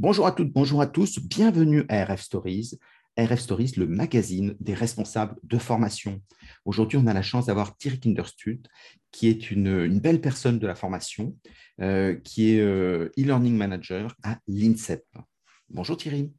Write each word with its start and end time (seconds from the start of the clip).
Bonjour 0.00 0.26
à 0.26 0.32
toutes, 0.32 0.50
bonjour 0.50 0.80
à 0.80 0.86
tous, 0.86 1.18
bienvenue 1.18 1.84
à 1.90 2.04
RF 2.04 2.22
Stories. 2.22 2.78
RF 3.18 3.38
Stories, 3.38 3.72
le 3.76 3.86
magazine 3.86 4.56
des 4.58 4.72
responsables 4.72 5.36
de 5.42 5.58
formation. 5.58 6.22
Aujourd'hui, 6.64 6.96
on 6.96 7.06
a 7.06 7.12
la 7.12 7.20
chance 7.20 7.46
d'avoir 7.46 7.76
Thierry 7.76 8.00
Kinderstud, 8.00 8.66
qui 9.10 9.28
est 9.28 9.50
une, 9.50 9.98
belle 9.98 10.22
personne 10.22 10.58
de 10.58 10.66
la 10.66 10.74
formation, 10.74 11.36
euh, 11.82 12.14
qui 12.14 12.54
est 12.54 12.60
euh, 12.60 13.10
e-learning 13.18 13.54
manager 13.54 14.16
à 14.22 14.38
l'INSEP. 14.48 15.04
Bonjour 15.68 15.96
Thierry. 15.96 16.32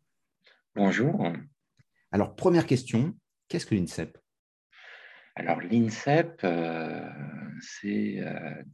Bonjour. 0.75 1.32
Alors, 2.12 2.36
première 2.36 2.66
question, 2.66 3.16
qu'est-ce 3.48 3.68
que 3.68 3.75
l'INSEP? 3.75 4.20
Alors, 5.41 5.61
l'INSEP, 5.61 6.41
euh, 6.43 7.09
c'est 7.59 8.23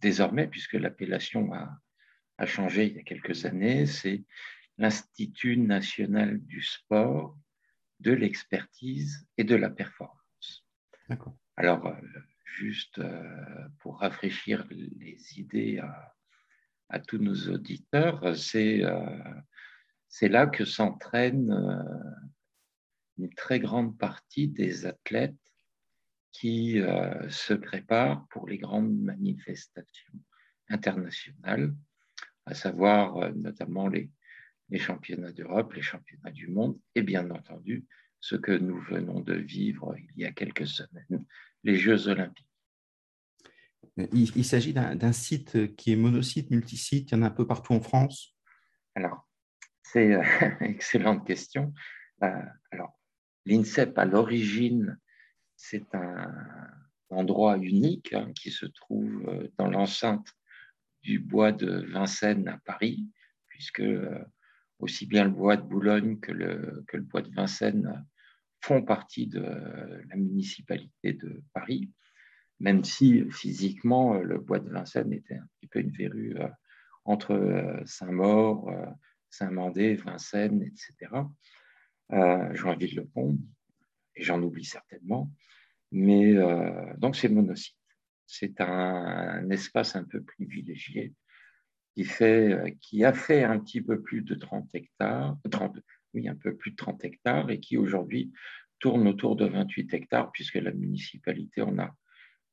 désormais, 0.02 0.47
puisque 0.47 0.73
l'appellation 0.73 1.54
a, 1.54 1.80
a 2.38 2.45
changé 2.45 2.88
il 2.88 2.95
y 2.95 2.99
a 2.99 3.03
quelques 3.03 3.45
années, 3.45 3.85
c'est 3.85 4.23
l'Institut 4.77 5.58
national 5.58 6.39
du 6.39 6.61
sport, 6.61 7.38
de 7.99 8.11
l'expertise 8.11 9.27
et 9.38 9.44
de 9.44 9.55
la 9.55 9.70
performance. 9.70 10.66
Alors, 11.55 11.88
euh, 11.88 11.94
juste 12.44 12.99
euh, 12.99 13.67
pour 13.80 13.99
rafraîchir 14.02 14.67
les 14.70 15.39
idées 15.39 15.80
à, 16.89 16.99
tous 16.99 17.17
nos 17.17 17.49
auditeurs, 17.49 18.23
euh, 18.23 18.36
c'est 18.36 20.30
là 20.30 20.47
que 20.47 20.66
s'entraîne 20.66 21.52
une 23.17 23.34
très 23.34 23.59
grande 23.59 23.97
partie 23.97 24.47
des 24.47 24.86
athlètes 24.86 25.36
qui 26.31 26.80
se 27.30 27.54
préparent 27.54 28.27
pour 28.30 28.48
les 28.48 28.58
grandes 28.58 28.95
manifestations 28.99 30.13
internationales, 30.70 31.73
à 32.45 32.53
savoir 32.53 33.34
notamment 33.36 33.88
les, 33.88 34.11
les 34.70 34.80
championnats 34.80 35.31
d'Europe, 35.31 35.73
les 35.73 35.81
championnats 35.81 36.31
du 36.31 36.48
monde 36.48 36.78
et 36.95 37.02
bien 37.02 37.30
entendu 37.31 37.86
ce 38.20 38.36
que 38.36 38.52
nous 38.52 38.80
venons 38.81 39.22
de 39.22 39.36
vivre 39.36 39.95
il 39.98 40.22
y 40.22 40.25
a 40.25 40.31
quelques 40.31 40.67
semaines, 40.67 41.25
les 41.64 41.78
Jeux 41.78 42.08
olympiques. 42.08 42.45
Il, 44.14 44.45
s'agit 44.45 44.73
d'un 44.73 45.11
site 45.11 45.75
qui 45.75 45.94
est 45.94 45.95
monosite, 45.95 46.52
multisite, 46.52 47.11
il 47.11 47.16
y 47.16 47.17
en 47.17 47.23
a 47.23 47.28
un 47.28 47.31
peu 47.31 47.48
partout 47.48 47.73
en 47.73 47.81
France 47.81 48.36
Alors, 48.94 49.28
c'est 49.81 50.14
une 50.14 50.23
excellente 50.61 51.25
question. 51.25 51.73
Euh, 52.23 52.44
alors, 52.72 53.00
l'INSEP, 53.45 53.98
à 53.98 54.05
l'origine, 54.05 55.00
c'est 55.58 55.94
un 55.95 56.31
endroit 57.09 57.58
unique 57.58 58.13
hein, 58.13 58.31
qui 58.33 58.52
se 58.52 58.66
trouve 58.66 59.27
euh, 59.27 59.47
dans 59.58 59.69
l'enceinte 59.69 60.33
du 61.02 61.19
bois 61.19 61.52
de 61.52 61.86
Vincennes 61.91 62.47
à 62.47 62.58
Paris, 62.59 63.05
puisque 63.47 63.81
euh, 63.81 64.23
aussi 64.80 65.05
bien 65.08 65.25
le 65.25 65.31
bois 65.31 65.58
de 65.58 65.64
Boulogne 65.64 66.19
que 66.19 66.31
le, 66.31 66.86
bois 67.02 67.22
de 67.22 67.33
Vincennes 67.33 68.05
font 68.61 68.83
partie 68.83 69.27
de 69.27 69.41
la 69.41 70.16
municipalité 70.16 71.14
de 71.14 71.44
Paris, 71.53 71.92
même 72.59 72.83
si 72.83 73.30
physiquement 73.31 74.16
le 74.16 74.38
bois 74.39 74.59
de 74.59 74.69
Vincennes 74.69 75.14
était 75.14 75.36
un 75.36 75.47
petit 75.55 75.67
peu 75.67 75.80
une 75.80 75.92
verrue 75.92 76.36
euh, 76.39 76.47
entre 77.05 77.81
Saint-Maur, 77.86 78.69
Saint-Mandé, 79.30 79.95
Vincennes, 79.95 80.61
etc. 80.61 81.21
Joinville-le-Pont, 82.09 83.38
et 84.18 84.23
j'en 84.23 84.42
oublie 84.42 84.66
certainement. 84.66 85.32
Mais 85.92 86.36
donc 86.98 87.16
c'est 87.16 87.30
monocyte. 87.30 87.76
C'est 88.26 88.60
un, 88.60 88.68
un, 88.68 89.50
espace 89.52 89.96
un 89.96 90.04
peu 90.04 90.22
privilégié 90.22 91.14
qui, 91.98 92.04
fait, 92.04 92.54
euh, 92.54 92.70
qui 92.80 93.04
a 93.04 93.12
fait 93.12 93.44
un 93.44 93.58
petit 93.58 93.82
peu 93.82 94.00
plus 94.00 94.22
de 94.22 94.36
30 94.36 94.70
hectares, 94.76 95.36
30, 95.50 95.80
oui, 96.14 96.28
un 96.28 96.36
peu 96.36 96.56
plus 96.56 96.70
de 96.70 96.76
30 96.76 97.04
hectares, 97.04 97.50
et 97.50 97.60
qui 97.60 97.76
aujourd'hui 97.76 98.32
tourne 98.77 99.08
autour 99.08 99.36
de 99.36 99.48
28 99.48 99.95
hectares, 99.95 100.32
puisque 100.32 100.58
la 100.58 100.72
municipalité 100.72 101.64
en 101.64 101.80
a, 101.80 101.95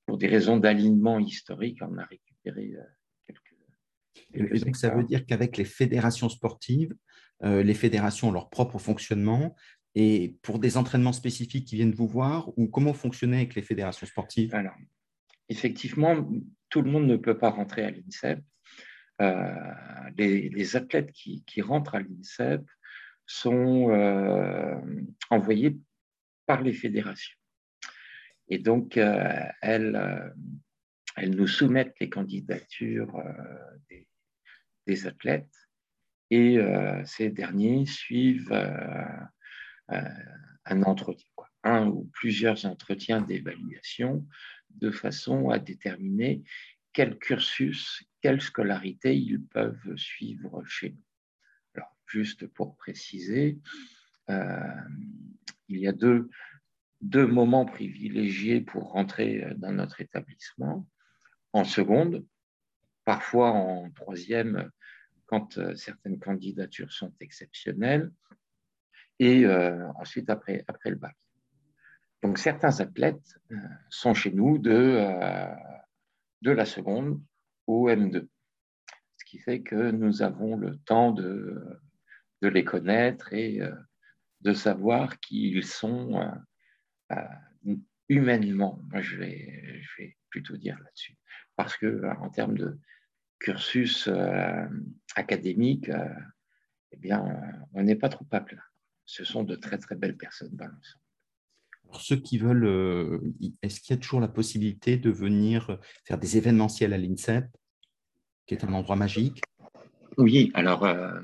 pour 0.07 0.17
des 0.17 0.29
raisons 0.29 0.57
d'alignement 0.57 1.19
historique, 1.19 1.81
on 1.83 1.99
a 1.99 2.05
récupéré 2.07 2.73
euh, 2.75 2.83
quelques. 3.27 4.55
et 4.55 4.61
donc, 4.61 4.77
ça 4.77 4.95
veut 4.95 5.05
dire 5.05 5.27
qu'avec 5.27 5.59
les 5.59 5.67
fédérations 5.67 6.31
sportives, 6.31 6.95
euh, 7.43 7.63
les 7.63 7.75
fédérations 7.75 8.29
ont 8.29 8.33
leur 8.33 8.49
propre 8.49 8.79
fonctionnement, 8.79 9.55
et 9.95 10.37
pour 10.43 10.59
des 10.59 10.77
entraînements 10.77 11.13
spécifiques 11.13 11.67
qui 11.67 11.77
viennent 11.77 11.93
vous 11.93 12.09
voir, 12.09 12.57
ou 12.59 12.67
comment 12.67 12.95
fonctionner 12.95 13.39
avec 13.39 13.55
les 13.55 13.63
fédérations 13.63 14.07
sportives? 14.07 14.55
Alors, 14.55 14.75
effectivement, 15.49 16.29
tout 16.69 16.83
le 16.83 16.91
monde 16.91 17.07
ne 17.07 17.17
peut 17.17 17.39
pas 17.39 17.51
rentrer 17.51 17.85
à 17.85 17.91
l'INSEP. 17.91 18.41
Euh, 19.21 19.55
les, 20.19 20.77
athlètes 20.77 21.13
qui, 21.13 21.61
rentrent 21.61 21.95
à 21.95 22.01
l'INSEP 22.01 22.63
sont 23.27 23.91
euh, 23.91 24.75
envoyés 25.31 25.77
par 26.47 26.63
les 26.63 26.73
fédérations. 26.73 27.39
Et 28.49 28.59
donc, 28.59 28.97
euh, 28.97 29.45
elles, 29.63 30.35
elles, 31.17 31.37
nous 31.37 31.47
soumettent 31.47 31.95
les 32.01 32.11
candidatures 32.11 33.23
des, 34.87 35.07
athlètes 35.07 35.55
et 36.31 36.59
ces 37.07 37.31
derniers 37.31 37.87
suivent 37.87 38.53
un 39.89 40.83
entretien, 40.83 41.27
un 41.63 41.87
ou 41.89 42.11
plusieurs 42.13 42.65
entretiens 42.67 43.21
d'évaluation 43.21 44.27
de 44.71 44.91
façon 44.91 45.51
à 45.51 45.59
déterminer 45.59 46.43
quel 46.93 47.19
cursus, 47.19 48.05
quelle 48.21 48.41
scolarité 48.41 49.17
ils 49.17 49.43
peuvent 49.43 49.97
suivre 49.97 50.65
chez 50.67 50.91
nous. 50.91 51.05
Alors, 51.75 51.97
juste 52.07 52.47
pour 52.47 52.77
préciser, 52.77 53.59
euh, 54.31 54.59
il 55.69 55.79
y 55.79 55.89
a 55.89 55.93
deux, 55.93 56.29
deux 57.01 57.27
moments 57.27 57.67
privilégiés 57.67 58.61
pour 58.61 58.93
rentrer 58.93 59.47
dans 59.57 59.73
notre 59.73 60.01
établissement. 60.01 60.87
En 61.53 61.65
seconde, 61.65 62.25
parfois 63.05 63.51
en 63.51 63.91
troisième, 63.91 64.71
quand 65.27 65.59
euh, 65.59 65.75
certaines 65.75 66.19
candidatures 66.19 66.93
sont 66.93 67.13
exceptionnelles, 67.21 68.11
et 69.25 69.45
euh, 69.45 69.89
ensuite 69.97 70.31
après, 70.31 70.65
après 70.69 70.91
le 70.91 70.97
bac. 70.97 71.17
Donc 72.23 72.39
certains 72.39 72.81
athlètes 72.81 73.39
sont 73.91 74.15
chez 74.15 74.31
nous 74.31 74.59
de 74.59 74.99
de 76.45 76.51
la 76.51 76.67
seconde 76.67 77.21
au 77.67 77.89
M2. 77.89 78.29
Ce 79.17 79.25
qui 79.25 79.39
fait 79.39 79.63
que 79.63 79.91
nous 79.91 80.23
avons 80.23 80.57
le 80.57 80.77
temps 80.77 81.13
de, 81.13 81.81
de 82.43 82.49
les 82.49 82.65
connaître 82.65 83.33
et 83.33 83.63
euh, 83.63 83.75
de 84.43 84.53
savoir 84.53 85.19
qui 85.21 85.49
ils 85.49 85.65
sont 85.65 86.21
euh, 87.11 87.17
euh, 87.17 87.77
humainement. 88.11 88.79
Moi, 88.91 89.01
je 89.01 89.17
vais, 89.17 89.81
je 89.81 90.03
vais 90.03 90.17
plutôt 90.29 90.57
dire 90.59 90.79
là-dessus. 90.85 91.17
Parce 91.57 91.77
que 91.77 92.05
en 92.21 92.29
termes 92.29 92.59
de 92.59 92.79
cursus 93.39 94.09
académique, 95.15 95.91
eh 96.91 96.97
bien, 96.97 97.25
on 97.73 97.83
n'est 97.83 97.97
pas 97.97 98.09
trop 98.09 98.27
à 98.33 98.41
plat. 98.41 98.63
Ce 99.07 99.25
sont 99.25 99.45
de 99.45 99.57
très, 99.57 99.79
très 99.79 99.97
belles 99.97 100.17
personnes 100.17 100.55
dans 100.55 100.67
l'ensemble 100.67 101.05
pour 101.95 102.01
ceux 102.01 102.17
qui 102.17 102.39
veulent, 102.39 102.67
euh, 102.67 103.21
est-ce 103.63 103.81
qu'il 103.81 103.95
y 103.95 103.99
a 103.99 104.03
toujours 104.03 104.21
la 104.21 104.27
possibilité 104.27 104.97
de 104.97 105.11
venir 105.11 105.79
faire 106.05 106.19
des 106.19 106.37
événementiels 106.37 106.93
à 106.93 106.99
l'INSEP, 106.99 107.47
qui 108.47 108.55
est 108.55 108.65
un 108.65 108.73
endroit 108.73 108.97
magique? 108.97 109.41
Oui, 110.19 110.51
alors, 110.55 110.85
euh, 110.85 111.21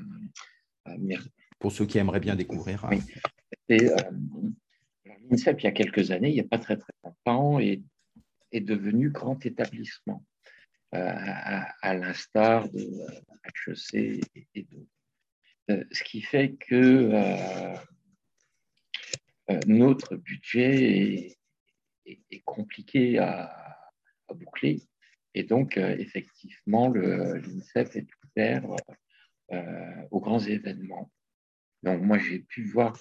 euh, 0.87 1.17
pour 1.59 1.73
ceux 1.73 1.85
qui 1.85 1.97
aimeraient 1.97 2.21
bien 2.21 2.37
découvrir. 2.37 2.87
Oui. 2.89 3.01
L'INSEP, 5.29 5.59
il 5.59 5.63
y 5.65 5.67
a 5.67 5.71
quelques 5.71 6.11
années, 6.11 6.29
il 6.29 6.35
n'y 6.35 6.39
a 6.39 6.47
pas 6.47 6.59
très 6.59 6.77
très 6.77 6.93
longtemps, 7.03 7.59
est, 7.59 7.81
est 8.53 8.61
devenu 8.61 9.09
grand 9.09 9.45
établissement, 9.45 10.23
à, 10.93 11.93
l'instar 11.95 12.69
de 12.69 12.89
HEC 13.67 14.21
et, 14.55 14.63
d'autres. 14.63 14.87
Ce 15.69 16.03
qui 16.03 16.21
fait 16.21 16.53
que 16.53 17.75
euh, 19.51 19.59
notre 19.67 20.15
budget 20.15 21.37
est, 22.05 22.41
compliqué 22.45 23.19
à, 23.19 23.57
boucler. 24.33 24.81
Et 25.33 25.43
donc, 25.43 25.77
euh, 25.77 25.95
effectivement, 25.97 26.89
l'INSEP 26.89 27.95
est 27.97 28.07
ouvert 28.23 28.65
euh, 29.51 30.07
aux 30.09 30.21
grands 30.21 30.39
événements. 30.39 31.11
Donc, 31.83 32.01
moi, 32.01 32.17
j'ai 32.17 32.39
pu 32.39 32.63
voir 32.63 32.97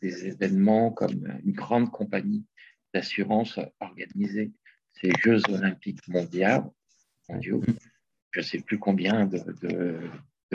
des 0.00 0.26
événements 0.26 0.92
comme 0.92 1.40
une 1.44 1.52
grande 1.52 1.90
compagnie 1.90 2.46
d'assurance 2.94 3.58
organiser 3.80 4.52
ces 4.92 5.10
Jeux 5.20 5.42
olympiques 5.48 6.06
mondiaux. 6.06 6.72
mondiaux. 7.28 7.62
Je 8.30 8.40
ne 8.40 8.44
sais 8.44 8.60
plus 8.60 8.78
combien 8.78 9.26
de, 9.26 9.38
de 9.60 9.98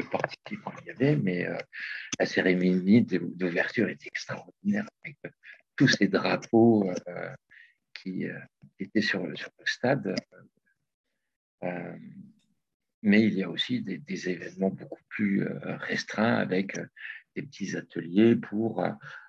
participants 0.02 0.74
il 0.82 0.88
y 0.88 0.92
avait, 0.92 1.16
mais 1.16 1.48
euh, 1.48 1.58
la 2.20 2.26
cérémonie 2.26 3.04
d'ouverture 3.04 3.90
est 3.90 4.06
extraordinaire 4.06 4.86
avec 5.04 5.18
euh, 5.26 5.30
tous 5.76 5.88
ces 5.88 6.08
drapeaux 6.08 6.90
euh, 7.08 7.36
qui 7.94 8.26
étaient 8.80 9.02
sur, 9.02 9.22
sur, 9.38 9.50
le 9.60 9.66
stade. 9.66 10.16
mais 13.02 13.22
il 13.24 13.34
y 13.34 13.44
a 13.44 13.50
aussi 13.50 13.82
des, 13.82 14.30
événements 14.30 14.72
beaucoup 14.72 15.02
plus 15.10 15.48
restreints 15.64 16.36
avec 16.36 16.78
des 17.36 17.44
petits 17.44 17.78
ateliers 17.78 18.36
pour 18.36 18.84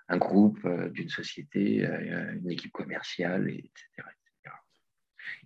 un 0.09 0.17
groupe 0.17 0.67
d'une 0.91 1.09
société, 1.09 1.85
une 1.85 2.51
équipe 2.51 2.73
commerciale, 2.73 3.49
etc. 3.49 4.09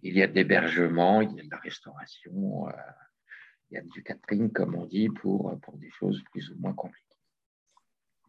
Il 0.03 0.17
y 0.17 0.23
a 0.23 0.27
de 0.27 0.33
l'hébergement, 0.33 1.21
il 1.21 1.37
y 1.37 1.41
a 1.41 1.45
de 1.45 1.51
la 1.51 1.59
restauration, 1.59 2.67
il 3.71 3.75
y 3.75 3.79
a 3.79 3.83
du 3.83 4.03
catering, 4.03 4.51
comme 4.51 4.75
on 4.75 4.87
dit, 4.87 5.09
pour, 5.09 5.59
pour 5.61 5.77
des 5.77 5.91
choses 5.91 6.23
plus 6.33 6.51
ou 6.51 6.57
moins 6.59 6.73
compliquées. 6.73 7.09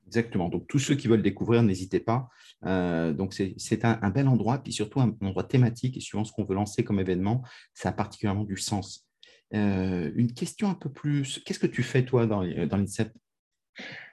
Exactement. 0.10 0.50
Donc, 0.50 0.68
tous 0.68 0.80
ceux 0.80 0.96
qui 0.96 1.08
veulent 1.08 1.22
découvrir, 1.22 1.62
n'hésitez 1.62 2.00
pas. 2.00 2.30
Euh, 2.66 3.14
donc, 3.14 3.32
c'est 3.34 3.86
un, 3.86 4.10
bel 4.10 4.28
endroit, 4.28 4.58
puis 4.58 4.74
surtout 4.74 5.00
un, 5.00 5.16
endroit 5.22 5.44
thématique. 5.44 5.98
Et 5.98 6.00
suivant 6.00 6.24
ce 6.24 6.32
qu'on 6.32 6.46
veut 6.46 6.56
lancer 6.56 6.84
comme 6.84 7.00
événement, 7.00 7.44
ça 7.76 7.90
a 7.90 7.92
particulièrement 7.92 8.44
du 8.44 8.58
sens. 8.58 9.08
Euh, 9.54 10.12
une 10.16 10.34
question 10.34 10.68
un 10.68 10.74
peu 10.74 10.92
plus. 10.92 11.40
Qu'est-ce 11.46 11.60
que 11.60 11.68
tu 11.68 11.84
fais, 11.84 12.06
toi, 12.06 12.26
dans, 12.26 12.42
dans 12.42 12.78
l'INSEP? 12.78 13.14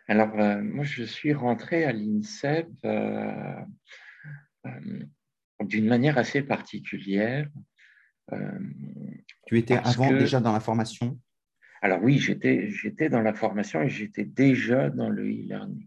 Alors, 0.06 0.38
euh, 0.38 0.62
moi, 0.62 0.84
je 0.84 1.02
suis 1.02 1.32
rentré 1.32 1.84
à 1.84 1.92
l'INSEP 1.92 2.68
d'une 5.62 5.86
manière 5.86 6.18
assez 6.18 6.42
particulière. 6.42 7.48
Tu 9.46 9.58
étais 9.58 9.76
avant 9.76 10.10
déjà 10.10 10.40
dans 10.40 10.52
la 10.52 10.60
formation? 10.60 11.18
Alors 11.82 12.02
oui, 12.02 12.18
j'étais 12.18 13.08
dans 13.08 13.20
la 13.20 13.34
formation 13.34 13.82
et 13.82 13.88
j'étais 13.88 14.24
déjà 14.24 14.90
dans 14.90 15.10
le 15.10 15.24
e-learning. 15.24 15.86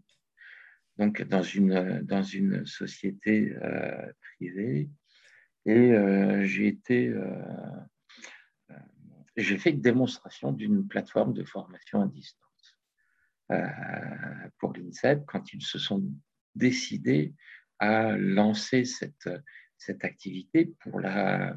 Donc 0.98 1.22
dans 1.22 1.42
une, 1.42 2.00
dans 2.02 2.22
une 2.22 2.66
société 2.66 3.52
euh, 3.62 4.12
privée. 4.36 4.90
Et 5.66 5.92
euh, 5.92 6.44
j'ai 6.44 6.68
été... 6.68 7.08
Euh, 7.08 7.42
j'ai 9.36 9.58
fait 9.58 9.70
une 9.70 9.80
démonstration 9.80 10.52
d'une 10.52 10.86
plateforme 10.86 11.32
de 11.32 11.44
formation 11.44 12.02
à 12.02 12.06
distance 12.06 12.78
pour 14.58 14.72
l'INSEP 14.72 15.24
quand 15.26 15.52
ils 15.52 15.62
se 15.62 15.78
sont 15.78 16.04
décidés 16.54 17.34
à 17.78 18.16
lancer 18.16 18.84
cette, 18.84 19.30
cette 19.78 20.04
activité 20.04 20.74
pour 20.80 21.00
la, 21.00 21.56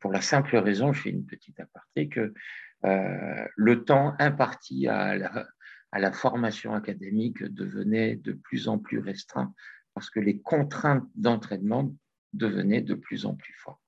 pour 0.00 0.12
la 0.12 0.20
simple 0.20 0.56
raison, 0.56 0.92
je 0.92 1.02
fais 1.02 1.10
une 1.10 1.26
petite 1.26 1.60
aparté, 1.60 2.08
que 2.08 2.32
euh, 2.84 3.46
le 3.56 3.84
temps 3.84 4.14
imparti 4.18 4.88
à 4.88 5.16
la, 5.16 6.12
formation 6.12 6.74
académique 6.74 7.42
devenait 7.44 8.16
de 8.16 8.32
plus 8.32 8.66
en 8.68 8.78
plus 8.78 8.98
restreint 8.98 9.54
parce 9.94 10.10
que 10.10 10.20
les 10.20 10.40
contraintes 10.40 11.06
d'entraînement 11.14 11.94
devenaient 12.32 12.80
de 12.80 12.94
plus 12.94 13.26
en 13.26 13.34
plus 13.34 13.54
fortes. 13.54 13.80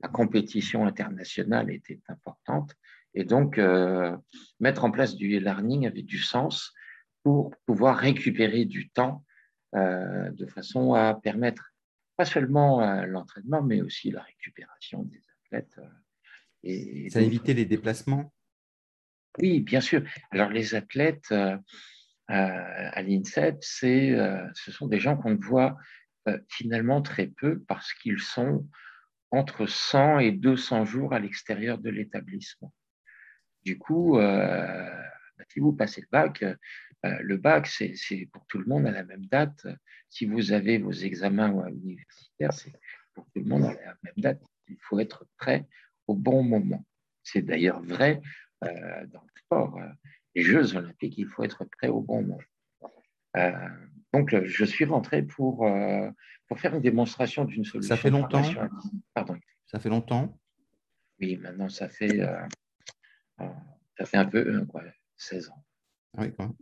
La 0.00 0.08
compétition 0.08 0.86
internationale 0.86 1.70
était 1.70 2.00
importante 2.08 2.74
et 3.14 3.24
donc 3.24 3.58
euh, 3.58 4.16
mettre 4.60 4.84
en 4.84 4.90
place 4.90 5.16
du 5.16 5.36
e-learning 5.36 5.86
avait 5.86 6.02
du 6.02 6.18
sens 6.18 6.72
pour 7.24 7.54
pouvoir 7.66 7.96
récupérer 7.96 8.64
du 8.64 8.90
temps 8.90 9.24
euh, 9.74 10.30
de 10.30 10.46
façon 10.46 10.94
à 10.94 11.14
permettre 11.14 11.67
pas 12.18 12.26
seulement 12.26 13.04
l'entraînement, 13.06 13.62
mais 13.62 13.80
aussi 13.80 14.10
la 14.10 14.22
récupération 14.22 15.04
des 15.04 15.22
athlètes 15.46 15.78
et 16.62 17.08
ça 17.10 17.20
a 17.20 17.22
évité 17.22 17.54
les 17.54 17.64
déplacements? 17.64 18.32
Oui, 19.40 19.60
bien 19.60 19.80
sûr. 19.80 20.02
Alors, 20.30 20.50
les 20.50 20.74
athlètes 20.74 21.30
euh, 21.30 21.56
euh, 21.56 21.56
à 22.28 23.02
l'INSEP, 23.02 23.62
euh, 23.84 24.46
ce 24.54 24.72
sont 24.72 24.88
des 24.88 24.98
gens 24.98 25.16
qu'on 25.16 25.36
voit 25.36 25.76
finalement 26.50 27.00
très 27.00 27.26
peu 27.26 27.62
parce 27.68 27.94
qu'ils 27.94 28.20
sont 28.20 28.68
entre 29.30 29.64
100 29.64 30.18
et 30.18 30.30
200 30.30 30.84
jours 30.84 31.14
à 31.14 31.20
l'extérieur 31.20 31.78
de 31.78 31.88
l'établissement. 31.88 32.74
Du 33.64 33.78
coup, 33.78 34.18
bah, 34.18 34.92
si 35.48 35.60
vous 35.60 35.72
passez 35.72 36.02
le 36.02 36.08
bac, 36.12 36.44
le 37.04 37.36
bac, 37.36 37.66
c'est 37.66 38.28
pour 38.32 38.44
tout 38.46 38.58
le 38.58 38.66
monde 38.66 38.86
à 38.86 38.90
la 38.90 39.04
même 39.04 39.26
date. 39.26 39.66
Si 40.08 40.26
vous 40.26 40.52
avez 40.52 40.78
vos 40.78 40.92
examens 40.92 41.66
universitaires, 41.68 42.52
c'est 42.52 42.72
pour 43.14 43.24
tout 43.26 43.40
le 43.40 43.44
monde 43.44 43.64
à 43.64 43.72
la 43.72 43.96
même 44.02 44.14
date. 44.16 44.42
Il 44.68 44.78
faut 44.80 44.98
être 44.98 45.26
prêt 45.36 45.66
au 46.06 46.14
bon 46.14 46.42
moment. 46.42 46.84
C'est 47.22 47.42
d'ailleurs 47.42 47.82
vrai 47.82 48.20
euh, 48.64 49.06
dans 49.06 49.22
le 49.22 49.40
sport. 49.40 49.78
Euh, 49.78 49.88
les 50.34 50.42
Jeux 50.42 50.76
olympiques, 50.76 51.18
il 51.18 51.26
faut 51.26 51.44
être 51.44 51.64
prêt 51.64 51.88
au 51.88 52.00
bon 52.00 52.22
moment. 52.22 52.38
Euh, 53.36 53.68
donc, 54.12 54.34
je 54.42 54.64
suis 54.64 54.84
rentré 54.84 55.22
pour, 55.22 55.68
pour 56.46 56.58
faire 56.58 56.74
une 56.74 56.80
démonstration 56.80 57.44
d'une 57.44 57.64
solution. 57.64 57.94
Ça 57.94 58.00
fait 58.00 58.10
longtemps 58.10 58.42
Pardon. 59.12 59.36
Ça 59.66 59.78
fait 59.78 59.90
longtemps? 59.90 60.40
Oui, 61.20 61.36
maintenant, 61.36 61.68
ça 61.68 61.90
fait, 61.90 62.20
ça 63.38 64.04
fait 64.06 64.16
un 64.16 64.24
peu, 64.24 64.64
quoi, 64.66 64.82
16 65.18 65.50
ans. 65.50 65.64
Ah 66.16 66.22
oui, 66.22 66.32
quoi. 66.34 66.54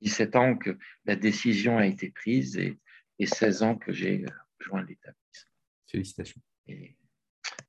17 0.00 0.36
ans 0.36 0.56
que 0.56 0.78
la 1.04 1.16
décision 1.16 1.78
a 1.78 1.86
été 1.86 2.10
prise 2.10 2.56
et, 2.56 2.78
et 3.18 3.26
16 3.26 3.62
ans 3.62 3.76
que 3.76 3.92
j'ai 3.92 4.24
rejoint 4.58 4.82
l'établissement. 4.82 5.50
Félicitations. 5.88 6.40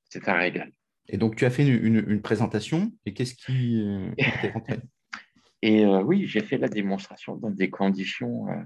C'est 0.10 0.28
un 0.28 0.34
régal. 0.34 0.72
Et 1.10 1.18
donc, 1.18 1.36
tu 1.36 1.46
as 1.46 1.50
fait 1.50 1.66
une, 1.66 2.22
présentation 2.22 2.92
et 3.06 3.14
qu'est-ce 3.14 3.36
qui 3.36 3.82
euh, 3.82 4.12
t'est 4.42 4.52
rentré? 4.52 4.78
Et 5.64 5.84
euh, 5.86 6.04
oui, 6.04 6.28
j'ai 6.28 6.42
fait 6.42 6.58
la 6.58 6.68
démonstration 6.68 7.36
dans 7.36 7.50
des 7.50 7.72
conditions 7.72 8.48
euh, 8.48 8.62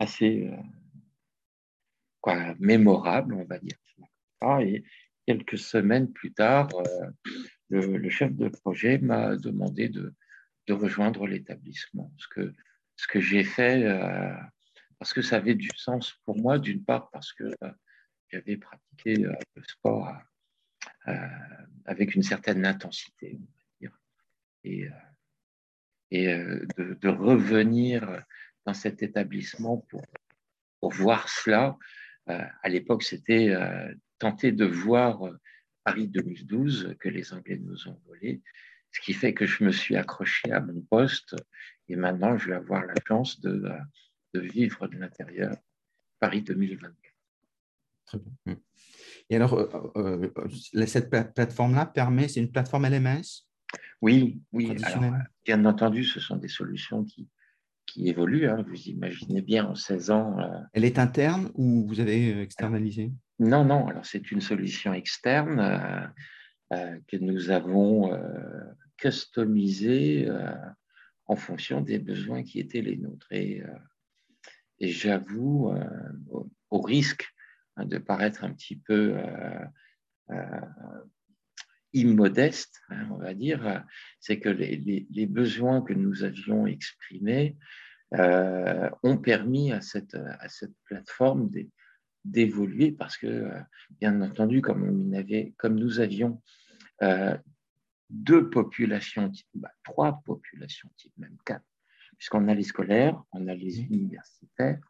assez 0.00 0.50
quoi, 2.20 2.54
mémorables, 2.58 3.34
on 3.34 3.44
va 3.44 3.58
dire. 3.58 3.76
Et 4.60 4.84
quelques 5.26 5.58
semaines 5.58 6.12
plus 6.12 6.32
tard, 6.32 6.68
le, 7.68 8.08
chef 8.08 8.34
de 8.34 8.48
projet 8.48 8.98
m'a 8.98 9.36
demandé 9.36 9.88
de, 9.88 10.14
de 10.66 10.72
rejoindre 10.72 11.26
l'établissement. 11.26 12.12
Ce 12.18 12.28
que, 12.28 12.54
ce 12.96 13.06
que 13.06 13.20
j'ai 13.20 13.44
fait, 13.44 13.84
parce 14.98 15.12
que 15.12 15.22
ça 15.22 15.36
avait 15.36 15.54
du 15.54 15.70
sens 15.76 16.14
pour 16.24 16.38
moi, 16.38 16.58
d'une 16.58 16.84
part 16.84 17.10
parce 17.10 17.32
que 17.32 17.50
j'avais 18.30 18.56
pratiqué 18.56 19.16
le 19.16 19.62
sport 19.62 20.12
euh, 21.08 21.14
avec 21.84 22.16
une 22.16 22.22
certaine 22.22 22.66
intensité, 22.66 23.38
on 23.38 23.44
va 23.44 23.64
dire. 23.80 23.98
Et, 24.64 24.86
euh, 24.86 24.90
et 26.10 26.32
euh, 26.32 26.66
de, 26.76 27.08
revenir 27.08 28.24
dans 28.64 28.74
cet 28.74 29.04
établissement 29.04 29.78
pour, 29.88 30.02
pour 30.80 30.92
voir 30.92 31.28
cela. 31.28 31.76
à 32.26 32.68
l'époque, 32.68 33.04
c'était 33.04 33.54
tenter 34.18 34.50
de 34.50 34.64
voir 34.64 35.20
Paris 35.84 36.08
2012 36.08 36.96
que 36.98 37.08
les 37.08 37.32
Anglais 37.32 37.58
nous 37.58 37.86
ont 37.86 38.00
volé, 38.06 38.42
ce 38.96 39.00
qui 39.02 39.12
fait 39.12 39.34
que 39.34 39.44
je 39.44 39.62
me 39.62 39.72
suis 39.72 39.94
accroché 39.96 40.50
à 40.52 40.60
mon 40.60 40.80
poste 40.80 41.36
et 41.88 41.96
maintenant 41.96 42.38
je 42.38 42.48
vais 42.48 42.54
avoir 42.54 42.86
la 42.86 42.94
chance 43.06 43.40
de, 43.40 43.68
de 44.32 44.40
vivre 44.40 44.88
de 44.88 44.96
l'intérieur 44.96 45.54
Paris 46.18 46.40
2024. 46.40 46.94
Très 48.06 48.18
bien. 48.18 48.56
Et 49.28 49.36
alors, 49.36 49.54
euh, 49.54 49.92
euh, 49.96 50.30
euh, 50.38 50.86
cette 50.86 51.10
plateforme-là 51.10 51.84
permet, 51.86 52.28
c'est 52.28 52.40
une 52.40 52.50
plateforme 52.50 52.86
LMS 52.86 53.46
Oui, 54.00 54.40
oui. 54.52 54.74
bien 55.44 55.64
entendu, 55.66 56.04
ce 56.04 56.18
sont 56.18 56.36
des 56.36 56.48
solutions 56.48 57.04
qui, 57.04 57.28
qui 57.84 58.08
évoluent. 58.08 58.48
Hein. 58.48 58.64
Vous 58.66 58.88
imaginez 58.88 59.42
bien 59.42 59.66
en 59.66 59.74
16 59.74 60.10
ans. 60.10 60.36
Elle 60.72 60.84
est 60.84 60.98
interne 60.98 61.50
ou 61.54 61.86
vous 61.86 62.00
avez 62.00 62.40
externalisé? 62.40 63.12
Non, 63.40 63.64
non. 63.64 63.88
Alors, 63.88 64.06
c'est 64.06 64.30
une 64.30 64.40
solution 64.40 64.94
externe 64.94 66.12
que 66.70 67.16
nous 67.16 67.50
avons 67.50 68.16
customisée 68.96 70.28
en 71.26 71.36
fonction 71.36 71.80
des 71.80 71.98
besoins 71.98 72.42
qui 72.42 72.60
étaient 72.60 72.80
les 72.80 72.96
nôtres. 72.96 73.30
Et, 73.32 73.62
et 74.78 74.88
j'avoue, 74.88 75.72
au 76.70 76.80
risque 76.80 77.32
Hein, 77.76 77.86
de 77.86 77.98
paraître 77.98 78.44
un 78.44 78.52
petit 78.52 78.76
peu 78.76 79.16
euh, 79.18 79.64
euh, 80.30 80.60
immodeste, 81.92 82.80
hein, 82.88 83.06
on 83.10 83.16
va 83.16 83.34
dire, 83.34 83.84
c'est 84.18 84.40
que 84.40 84.48
les, 84.48 85.26
besoins 85.26 85.82
que 85.82 85.92
nous 85.92 86.24
avions 86.24 86.66
exprimés 86.66 87.56
euh, 88.14 88.88
ont 89.02 89.18
permis 89.18 89.72
à 89.72 89.80
cette, 89.80 90.14
à 90.14 90.48
cette 90.48 90.74
plateforme 90.84 91.50
d'évoluer 92.24 92.92
parce 92.92 93.18
que, 93.18 93.50
bien 94.00 94.20
entendu, 94.22 94.62
comme 94.62 94.90
nous 94.90 96.00
avions 96.00 96.42
deux 98.10 98.48
populations 98.50 99.30
bah, 99.54 99.70
trois 99.84 100.22
populations 100.24 100.88
types, 100.96 101.16
même 101.18 101.36
quatre, 101.44 101.64
puisqu'on 102.16 102.48
a 102.48 102.54
les 102.54 102.62
scolaires, 102.62 103.22
on 103.32 103.46
a 103.48 103.54
les 103.54 103.82
universitaires, 103.82 104.80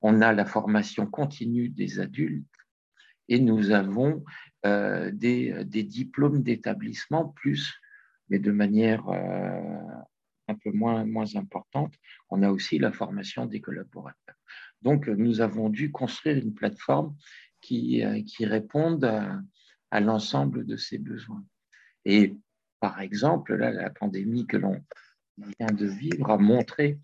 on 0.00 0.20
a 0.20 0.32
la 0.32 0.44
formation 0.44 1.06
continue 1.06 1.68
des 1.68 2.00
adultes 2.00 2.46
et 3.28 3.40
nous 3.40 3.70
avons 3.70 4.24
euh, 4.66 5.10
des, 5.12 5.64
diplômes 5.64 6.42
d'établissement 6.42 7.28
plus, 7.28 7.74
mais 8.28 8.38
de 8.38 8.50
manière 8.50 9.08
euh, 9.08 9.80
un 10.48 10.54
peu 10.54 10.70
moins, 10.72 11.04
moins 11.04 11.36
importante, 11.36 11.94
on 12.28 12.42
a 12.42 12.50
aussi 12.50 12.78
la 12.78 12.92
formation 12.92 13.46
des 13.46 13.60
collaborateurs. 13.60 14.36
Donc, 14.82 15.08
nous 15.08 15.40
avons 15.40 15.70
dû 15.70 15.90
construire 15.90 16.36
une 16.36 16.54
plateforme 16.54 17.16
qui, 17.62 18.04
euh, 18.04 18.22
qui 18.22 18.44
réponde 18.44 19.04
à, 19.04 19.40
à 19.90 20.00
l'ensemble 20.00 20.66
de 20.66 20.76
ses 20.76 20.98
besoins. 20.98 21.44
Et 22.04 22.36
par 22.84 23.00
exemple, 23.00 23.54
là, 23.54 23.72
la 23.72 23.88
pandémie 23.88 24.46
que 24.46 24.58
l'on 24.58 24.84
vient 25.38 25.72
de 25.72 25.86
vivre 25.86 26.28
a 26.30 26.36
montré 26.36 26.98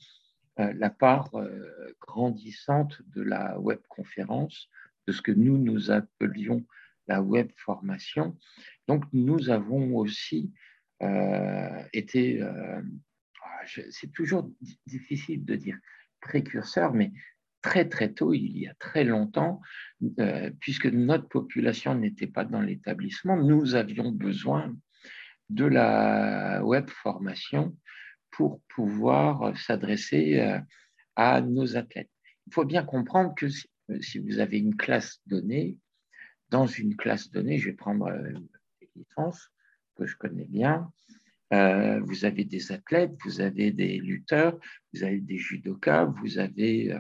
euh, 0.58 0.75
la 0.75 0.90
part 0.90 1.34
euh, 1.37 1.96
grandissante 2.02 3.00
de 3.16 3.22
la 3.22 3.58
webconférence, 3.58 4.68
de 5.06 5.12
ce 5.14 5.22
que 5.22 5.32
nous, 5.32 5.56
nous 5.56 5.90
appelions 5.90 6.66
la 7.08 7.22
web 7.22 7.49
formation. 7.56 8.37
Donc, 8.88 9.04
nous 9.14 9.49
avons 9.49 9.96
aussi 9.96 10.52
euh, 11.02 11.82
été, 11.94 12.42
ah, 12.42 12.82
c'est 13.90 14.12
toujours 14.12 14.50
difficile 14.87 15.46
de 15.46 15.54
dire 15.54 15.78
précurseur, 16.20 16.92
mais 16.92 17.10
très 17.62 17.88
très 17.88 18.12
tôt, 18.12 18.34
il 18.34 18.58
y 18.58 18.68
a 18.68 18.75
très 18.75 19.04
longtemps, 19.04 19.62
puisque 20.60 20.88
notre 20.88 21.26
population 21.28 21.94
n'était 21.94 22.26
pas 22.26 22.44
dans 22.44 22.60
l'établissement, 22.60 23.38
nous 23.38 23.76
avions 23.76 24.12
besoin 24.12 24.76
de 25.50 25.64
la 25.64 26.64
web 26.64 26.88
formation 26.88 27.76
pour 28.30 28.62
pouvoir 28.75 29.57
s'adresser 29.59 30.40
euh, 30.40 30.59
à 31.16 31.40
nos 31.40 31.76
athlètes. 31.76 32.11
Il 32.47 32.54
faut 32.54 32.64
bien 32.64 32.85
comprendre 32.85 33.35
que 33.35 33.47
euh, 33.47 34.00
si 34.00 34.21
vous 34.21 34.38
avez 34.38 34.59
une 34.59 34.76
classe 34.76 35.21
donnée, 35.26 35.76
dans 36.49 36.66
une 36.66 36.97
classe 36.97 37.30
donnée, 37.30 37.59
je 37.59 37.71
vais 37.71 37.76
prendre 37.76 38.07
euh, 38.07 38.33
licences 38.95 39.50
que 39.97 40.07
je 40.07 40.16
connais 40.16 40.47
bien, 40.47 40.90
vous 41.52 42.25
avez 42.25 42.45
des 42.45 42.71
athlètes, 42.71 43.12
vous 43.25 43.40
avez 43.40 43.73
des 43.73 43.99
lutteurs, 43.99 44.57
vous 44.92 45.02
avez 45.02 45.21
des 45.21 45.37
judokas, 45.37 46.04
vous 46.04 46.38
avez 46.38 46.97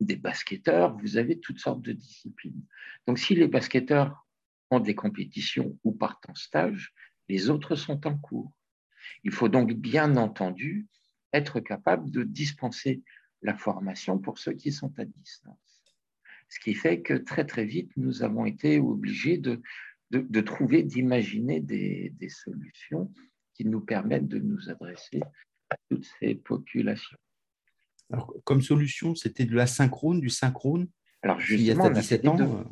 des 0.00 0.16
basketteurs, 0.16 0.96
vous 0.96 1.16
avez 1.16 1.38
toutes 1.38 1.60
sortes 1.60 1.82
de 1.82 1.92
disciplines. 1.92 2.60
Donc 3.06 3.20
si 3.20 3.36
les 3.36 3.46
basketteurs 3.46 4.26
ont 4.70 4.80
des 4.80 4.96
compétitions 4.96 5.78
ou 5.84 5.92
partent 5.92 6.28
en 6.28 6.34
stage, 6.34 6.92
les 7.28 7.50
autres 7.50 7.76
sont 7.76 8.06
en 8.06 8.16
cours. 8.16 8.52
Il 9.24 9.32
faut 9.32 9.48
donc 9.48 9.72
bien 9.72 10.16
entendu 10.16 10.86
être 11.32 11.60
capable 11.60 12.10
de 12.10 12.22
dispenser 12.22 13.02
la 13.42 13.54
formation 13.54 14.18
pour 14.18 14.38
ceux 14.38 14.52
qui 14.52 14.72
sont 14.72 14.92
à 14.98 15.04
distance. 15.04 15.56
Ce 16.48 16.58
qui 16.60 16.74
fait 16.74 17.02
que 17.02 17.14
très 17.14 17.44
très 17.44 17.64
vite, 17.64 17.90
nous 17.96 18.22
avons 18.22 18.46
été 18.46 18.78
obligés 18.78 19.36
de, 19.36 19.60
de, 20.10 20.40
trouver, 20.40 20.82
d'imaginer 20.82 21.60
des, 21.60 22.10
des, 22.16 22.30
solutions 22.30 23.12
qui 23.54 23.66
nous 23.66 23.80
permettent 23.80 24.28
de 24.28 24.38
nous 24.38 24.70
adresser 24.70 25.20
à 25.68 25.76
toutes 25.90 26.08
ces 26.18 26.34
populations. 26.34 27.18
Alors, 28.10 28.32
comme 28.44 28.62
solution, 28.62 29.14
c'était 29.14 29.44
de 29.44 29.54
la 29.54 29.66
synchrone, 29.66 30.20
du 30.20 30.30
synchrone 30.30 30.88
Alors, 31.22 31.38
justement, 31.38 31.90
il 31.90 31.94
y 31.94 31.98
a 31.98 32.00
17 32.00 32.28
ans, 32.28 32.40
euh, 32.40 32.64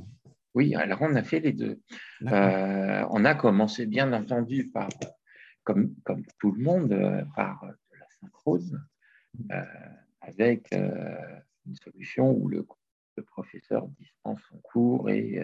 oui, 0.57 0.75
alors 0.75 1.03
on 1.03 1.15
a 1.15 1.23
fait 1.23 1.41
les 1.41 1.53
deux. 1.53 1.81
Euh, 2.23 3.05
on 3.11 3.25
a 3.25 3.35
commencé, 3.35 3.87
bien 3.87 4.13
entendu, 4.13 4.69
par 4.71 4.89
comme, 5.67 5.95
comme 6.05 6.25
tout 6.39 6.53
le 6.53 6.63
monde, 6.63 6.93
euh, 6.93 7.23
par 7.35 7.61
de 7.67 7.99
la 7.99 8.07
synchrone, 8.21 8.87
euh, 9.51 9.65
avec 10.21 10.73
euh, 10.73 11.41
une 11.67 11.75
solution 11.77 12.31
où 12.31 12.49
le, 12.49 12.67
professeur 13.27 13.89
dispense 13.99 14.41
son 14.51 14.59
cours 14.59 15.09
et 15.09 15.41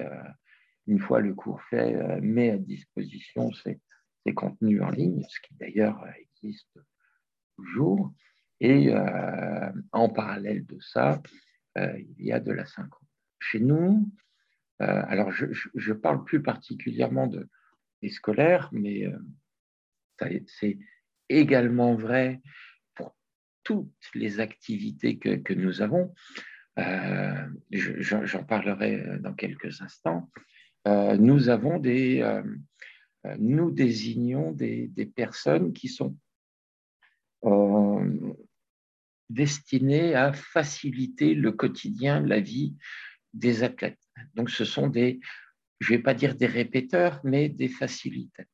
une 0.86 0.98
fois 0.98 1.20
le 1.20 1.32
cours 1.32 1.62
fait, 1.70 2.20
met 2.20 2.50
à 2.50 2.58
disposition 2.58 3.50
ses, 3.50 3.80
contenus 4.34 4.82
en 4.82 4.90
ligne, 4.90 5.24
ce 5.26 5.40
qui 5.40 5.54
d'ailleurs 5.54 6.04
existe 6.20 6.78
toujours. 7.56 8.12
Et 8.60 8.92
en 9.92 10.08
parallèle 10.10 10.66
de 10.66 10.78
ça, 10.80 11.22
il 11.76 12.14
y 12.18 12.30
a 12.30 12.40
de 12.40 12.52
la 12.52 12.66
synchrone. 12.66 13.08
Chez 13.40 13.60
nous, 13.60 14.06
alors 14.82 15.30
je, 15.30 15.92
parle 15.92 16.24
plus 16.24 16.42
particulièrement 16.42 17.26
de, 17.26 17.48
des 18.02 18.10
scolaires, 18.10 18.68
mais 18.72 19.06
c'est 20.46 20.78
également 21.28 21.94
vrai 21.94 22.40
pour 22.94 23.16
toutes 23.64 23.92
les 24.14 24.40
activités 24.40 25.18
que, 25.18 25.52
nous 25.54 25.82
avons. 25.82 26.14
Euh, 26.78 27.46
j'en 27.70 28.44
parlerai 28.44 29.18
dans 29.20 29.34
quelques 29.34 29.82
instants. 29.82 30.30
Euh, 30.88 31.16
nous 31.16 31.48
avons 31.48 31.78
des, 31.78 32.20
euh, 32.22 32.42
nous 33.38 33.70
désignons 33.70 34.52
des, 34.52 34.90
personnes 35.14 35.72
qui 35.72 35.88
sont 35.88 36.16
destinées 39.28 40.14
à 40.14 40.32
faciliter 40.32 41.34
le 41.34 41.52
quotidien, 41.52 42.20
la 42.20 42.40
vie 42.40 42.76
des 43.32 43.62
athlètes. 43.62 44.01
Donc, 44.34 44.50
ce 44.50 44.64
sont 44.64 44.88
des, 44.88 45.20
je 45.80 45.92
ne 45.92 45.96
vais 45.98 46.02
pas 46.02 46.14
dire 46.14 46.34
des 46.34 46.46
répéteurs, 46.46 47.20
mais 47.24 47.48
des 47.48 47.68
facilitateurs. 47.68 48.48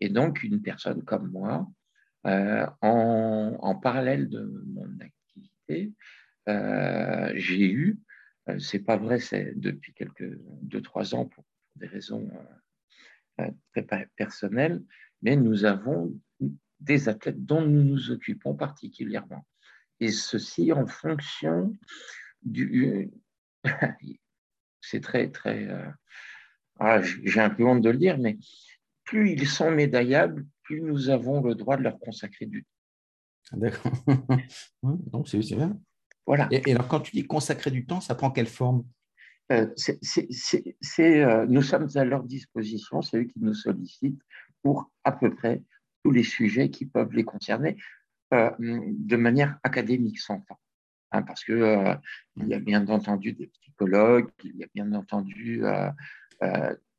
Et 0.00 0.08
donc, 0.08 0.42
une 0.42 0.62
personne 0.62 1.04
comme 1.04 1.30
moi, 1.30 1.68
euh, 2.26 2.66
en, 2.82 3.74
parallèle 3.76 4.28
de 4.28 4.40
mon 4.66 4.88
activité, 5.00 5.92
euh, 6.48 7.32
j'ai 7.34 7.70
eu, 7.70 7.98
euh, 8.48 8.58
c'est 8.58 8.80
pas 8.80 8.96
vrai, 8.96 9.18
c'est 9.20 9.52
depuis 9.58 9.94
quelques 9.94 10.38
deux, 10.62 10.82
trois 10.82 11.14
ans 11.14 11.26
pour, 11.26 11.44
des 11.76 11.86
raisons 11.86 12.28
très 13.72 13.86
personnelles, 14.16 14.82
mais 15.22 15.36
nous 15.36 15.64
avons 15.64 16.12
des 16.80 17.08
athlètes 17.08 17.42
dont 17.42 17.62
nous 17.62 17.84
nous 17.84 18.10
occupons 18.10 18.54
particulièrement. 18.54 19.46
Et 19.98 20.10
ceci 20.10 20.72
en 20.72 20.86
fonction 20.86 21.74
du. 22.42 23.10
c'est 24.80 25.00
très, 25.00 25.30
très. 25.30 25.68
Ah, 26.78 27.00
j'ai 27.02 27.40
un 27.40 27.50
peu 27.50 27.64
honte 27.64 27.82
de 27.82 27.90
le 27.90 27.98
dire, 27.98 28.18
mais 28.18 28.38
plus 29.04 29.32
ils 29.32 29.46
sont 29.46 29.70
médaillables, 29.70 30.46
plus 30.62 30.80
nous 30.80 31.10
avons 31.10 31.42
le 31.42 31.54
droit 31.54 31.76
de 31.76 31.82
leur 31.82 31.98
consacrer 31.98 32.46
du 32.46 32.64
temps. 32.64 33.58
D'accord. 33.58 33.92
Donc, 34.82 35.28
c'est 35.28 35.38
bien. 35.38 35.78
Voilà. 36.26 36.48
Et, 36.50 36.70
alors, 36.72 36.86
quand 36.88 37.00
tu 37.00 37.12
dis 37.12 37.26
consacrer 37.26 37.70
du 37.70 37.84
temps, 37.84 38.00
ça 38.00 38.14
prend 38.14 38.30
quelle 38.30 38.46
forme? 38.46 38.84
Euh, 39.50 39.66
euh, 41.00 41.46
Nous 41.48 41.62
sommes 41.62 41.88
à 41.96 42.04
leur 42.04 42.22
disposition, 42.22 43.02
c'est 43.02 43.18
eux 43.18 43.24
qui 43.24 43.40
nous 43.40 43.54
sollicitent 43.54 44.22
pour 44.62 44.92
à 45.02 45.12
peu 45.12 45.34
près 45.34 45.62
tous 46.04 46.12
les 46.12 46.22
sujets 46.22 46.70
qui 46.70 46.86
peuvent 46.86 47.12
les 47.12 47.24
concerner 47.24 47.76
euh, 48.32 48.50
de 48.60 49.16
manière 49.16 49.58
académique, 49.64 50.20
sans 50.20 50.40
temps. 50.40 50.60
Hein, 51.12 51.22
parce 51.22 51.44
qu'il 51.44 51.98
il 52.36 52.46
y 52.46 52.54
a 52.54 52.60
bien 52.60 52.86
entendu 52.88 53.32
des 53.32 53.48
psychologues, 53.48 54.30
il 54.44 54.56
y 54.56 54.64
a 54.64 54.68
bien 54.74 54.92
entendu 54.92 55.62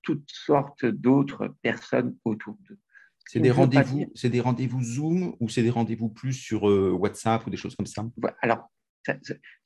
toutes 0.02 0.30
sortes 0.30 0.86
d'autres 0.86 1.56
personnes 1.62 2.18
autour 2.26 2.58
d'eux. 2.68 2.80
C'est 3.28 3.40
des 3.40 3.52
rendez-vous, 3.52 4.12
c'est 4.16 4.30
des 4.30 4.42
rendez-vous 4.42 4.84
Zoom 4.84 5.36
ou 5.40 5.48
c'est 5.48 5.64
des 5.64 5.70
rendez-vous 5.70 6.10
plus 6.10 6.34
sur 6.34 6.70
euh, 6.70 6.92
WhatsApp 6.92 7.46
ou 7.48 7.50
des 7.50 7.56
choses 7.56 7.76
comme 7.76 7.86
ça? 7.86 8.06
Alors, 8.42 8.70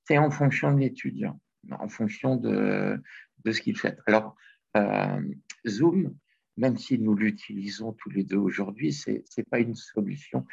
c'est 0.03 0.17
en 0.17 0.29
fonction 0.29 0.71
de 0.71 0.79
l'étudiant, 0.79 1.39
en 1.71 1.87
fonction 1.87 2.35
de, 2.35 3.01
de 3.43 3.51
ce 3.51 3.61
qu'il 3.61 3.77
fait. 3.77 3.97
Alors, 4.05 4.35
euh, 4.77 5.19
Zoom, 5.67 6.15
même 6.57 6.77
si 6.77 6.99
nous 6.99 7.15
l'utilisons 7.15 7.93
tous 7.93 8.09
les 8.11 8.23
deux 8.23 8.37
aujourd'hui, 8.37 8.93
ce 8.93 9.11
n'est 9.11 9.45
pas 9.49 9.59
une 9.59 9.75
solution 9.75 10.45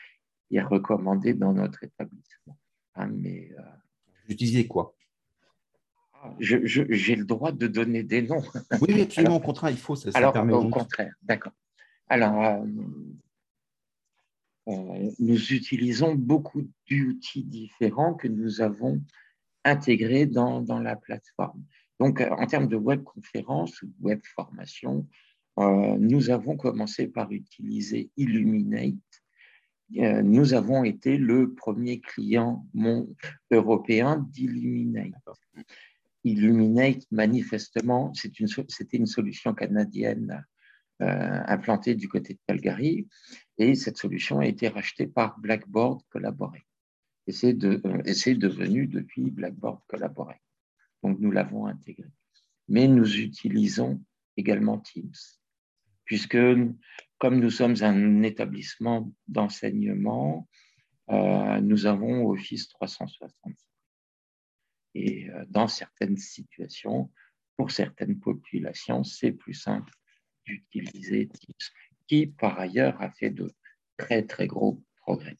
qui 0.48 0.56
est 0.56 0.62
recommandée 0.62 1.34
dans 1.34 1.52
notre 1.52 1.84
établissement. 1.84 2.56
Hein, 2.94 3.08
mais, 3.08 3.50
euh, 3.58 3.62
Vous 4.26 4.34
utilisez 4.34 4.66
quoi? 4.66 4.94
j'ai 6.38 7.16
le 7.16 7.24
droit 7.24 7.52
de 7.52 7.66
donner 7.66 8.02
des 8.02 8.22
noms. 8.22 8.42
Oui, 8.80 9.00
absolument, 9.00 9.36
au 9.36 9.40
contraire, 9.40 9.70
il 9.70 9.76
faut, 9.76 9.96
ça, 9.96 10.10
alors, 10.14 10.36
Au 10.36 10.68
contraire, 10.68 11.14
d'accord. 11.22 11.52
Alors, 12.08 12.44
euh, 12.44 12.64
euh, 14.68 15.10
nous 15.18 15.52
utilisons 15.52 16.14
beaucoup 16.14 16.62
d'outils 16.88 17.44
différents 17.44 18.14
que 18.14 18.28
nous 18.28 18.60
avons 18.60 19.00
intégrés 19.64 20.26
dans, 20.26 20.60
dans 20.60 20.78
la 20.78 20.96
plateforme. 20.96 21.64
Donc, 21.98 22.20
euh, 22.20 22.30
en 22.30 22.46
termes 22.46 22.68
de 22.68 22.76
web 22.76 23.02
conférence 23.02 23.80
ou 23.82 23.90
web 24.00 24.20
formation, 24.34 25.06
nous 25.58 26.30
avons 26.30 26.56
commencé 26.56 27.08
par 27.08 27.30
utiliser 27.30 28.10
Illuminate. 28.16 28.94
Nous 29.94 30.54
avons 30.54 30.84
été 30.84 31.16
le 31.16 31.54
premier 31.54 32.00
client 32.00 32.66
européen 33.50 34.26
d'Illuminate. 34.30 35.12
Illuminate, 36.24 37.04
manifestement, 37.10 38.12
c'était 38.14 38.44
une, 38.44 38.48
une, 38.92 39.06
solution 39.06 39.54
canadienne 39.54 40.44
euh, 41.02 41.40
implantée 41.46 41.96
du 41.96 42.08
côté 42.08 42.34
de 42.34 42.38
Calgary, 42.46 43.08
et 43.58 43.74
cette 43.74 43.96
solution 43.96 44.38
a 44.38 44.46
été 44.46 44.68
rachetée 44.68 45.08
par 45.08 45.38
Blackboard 45.40 46.00
Collaborate. 46.10 46.62
Et 47.26 47.32
c'est 47.32 47.54
de, 47.54 47.80
euh, 47.84 48.34
devenu 48.36 48.86
depuis 48.86 49.30
Blackboard 49.30 49.80
Collaborate. 49.88 50.40
Donc 51.02 51.18
nous 51.18 51.32
l'avons 51.32 51.66
intégré. 51.66 52.08
Mais 52.68 52.86
nous 52.86 53.16
utilisons 53.18 54.00
également 54.36 54.78
Teams, 54.78 55.10
puisque 56.04 56.38
comme 57.18 57.38
nous 57.38 57.50
sommes 57.50 57.76
un 57.82 58.22
établissement 58.22 59.12
d'enseignement, 59.28 60.48
euh, 61.10 61.60
nous 61.60 61.86
avons 61.86 62.26
Office 62.28 62.68
365. 62.68 63.54
Et 64.94 65.30
euh, 65.30 65.44
dans 65.48 65.68
certaines 65.68 66.16
situations, 66.16 67.10
pour 67.56 67.70
certaines 67.70 68.18
populations, 68.18 69.04
c'est 69.04 69.32
plus 69.32 69.54
simple 69.54 69.92
d'utiliser 70.44 71.28
Teams, 71.28 71.54
qui 72.08 72.26
par 72.26 72.58
ailleurs 72.58 73.00
a 73.00 73.10
fait 73.10 73.30
de 73.30 73.52
très 73.96 74.24
très 74.24 74.46
gros 74.46 74.82
progrès. 74.96 75.36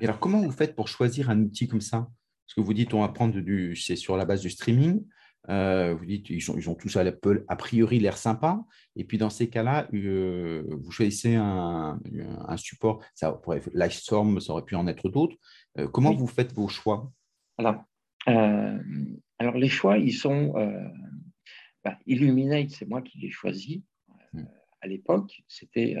Et 0.00 0.04
alors, 0.04 0.20
comment 0.20 0.40
vous 0.40 0.52
faites 0.52 0.76
pour 0.76 0.88
choisir 0.88 1.30
un 1.30 1.40
outil 1.40 1.66
comme 1.66 1.80
ça? 1.80 2.08
Parce 2.46 2.54
que 2.54 2.60
vous 2.60 2.74
dites 2.74 2.94
on 2.94 3.00
va 3.00 3.08
prendre 3.08 3.40
du, 3.40 3.74
c'est 3.74 3.96
sur 3.96 4.16
la 4.16 4.24
base 4.24 4.40
du 4.40 4.50
streaming. 4.50 5.04
Euh, 5.50 5.94
vous 5.94 6.06
dites 6.06 6.30
ils 6.30 6.50
ont, 6.50 6.56
ils 6.56 6.70
ont 6.70 6.74
tous 6.74 6.96
a, 6.96 7.04
a 7.48 7.56
priori 7.56 7.98
l'air 7.98 8.16
sympa. 8.16 8.64
Et 8.96 9.04
puis 9.04 9.18
dans 9.18 9.30
ces 9.30 9.48
cas-là, 9.48 9.88
euh, 9.92 10.64
vous 10.68 10.90
choisissez 10.90 11.34
un, 11.34 12.00
un, 12.48 12.56
support. 12.56 13.04
Ça 13.14 13.32
pourrait 13.32 13.62
Livestorm, 13.74 14.40
ça 14.40 14.52
aurait 14.52 14.64
pu 14.64 14.74
en 14.74 14.86
être 14.86 15.08
d'autres. 15.08 15.36
Euh, 15.78 15.88
comment 15.88 16.14
vous 16.14 16.26
faites 16.26 16.52
vos 16.52 16.68
choix? 16.68 17.10
Alors, 17.58 17.84
alors, 18.26 19.56
les 19.56 19.68
choix, 19.68 19.98
ils 19.98 20.14
sont 20.14 20.54
bah, 21.84 21.98
Illuminate, 22.06 22.70
c'est 22.70 22.88
moi 22.88 23.02
qui 23.02 23.18
l'ai 23.18 23.30
choisi 23.30 23.84
hmm. 24.32 24.44
à 24.80 24.86
l'époque. 24.86 25.42
C'était 25.46 25.96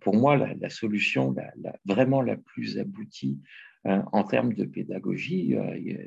pour 0.00 0.14
moi 0.14 0.36
la, 0.36 0.68
solution 0.68 1.34
vraiment 1.86 2.20
la 2.20 2.36
plus 2.36 2.78
aboutie 2.78 3.40
en 3.84 4.24
termes 4.24 4.52
de 4.52 4.66
pédagogie. 4.66 5.56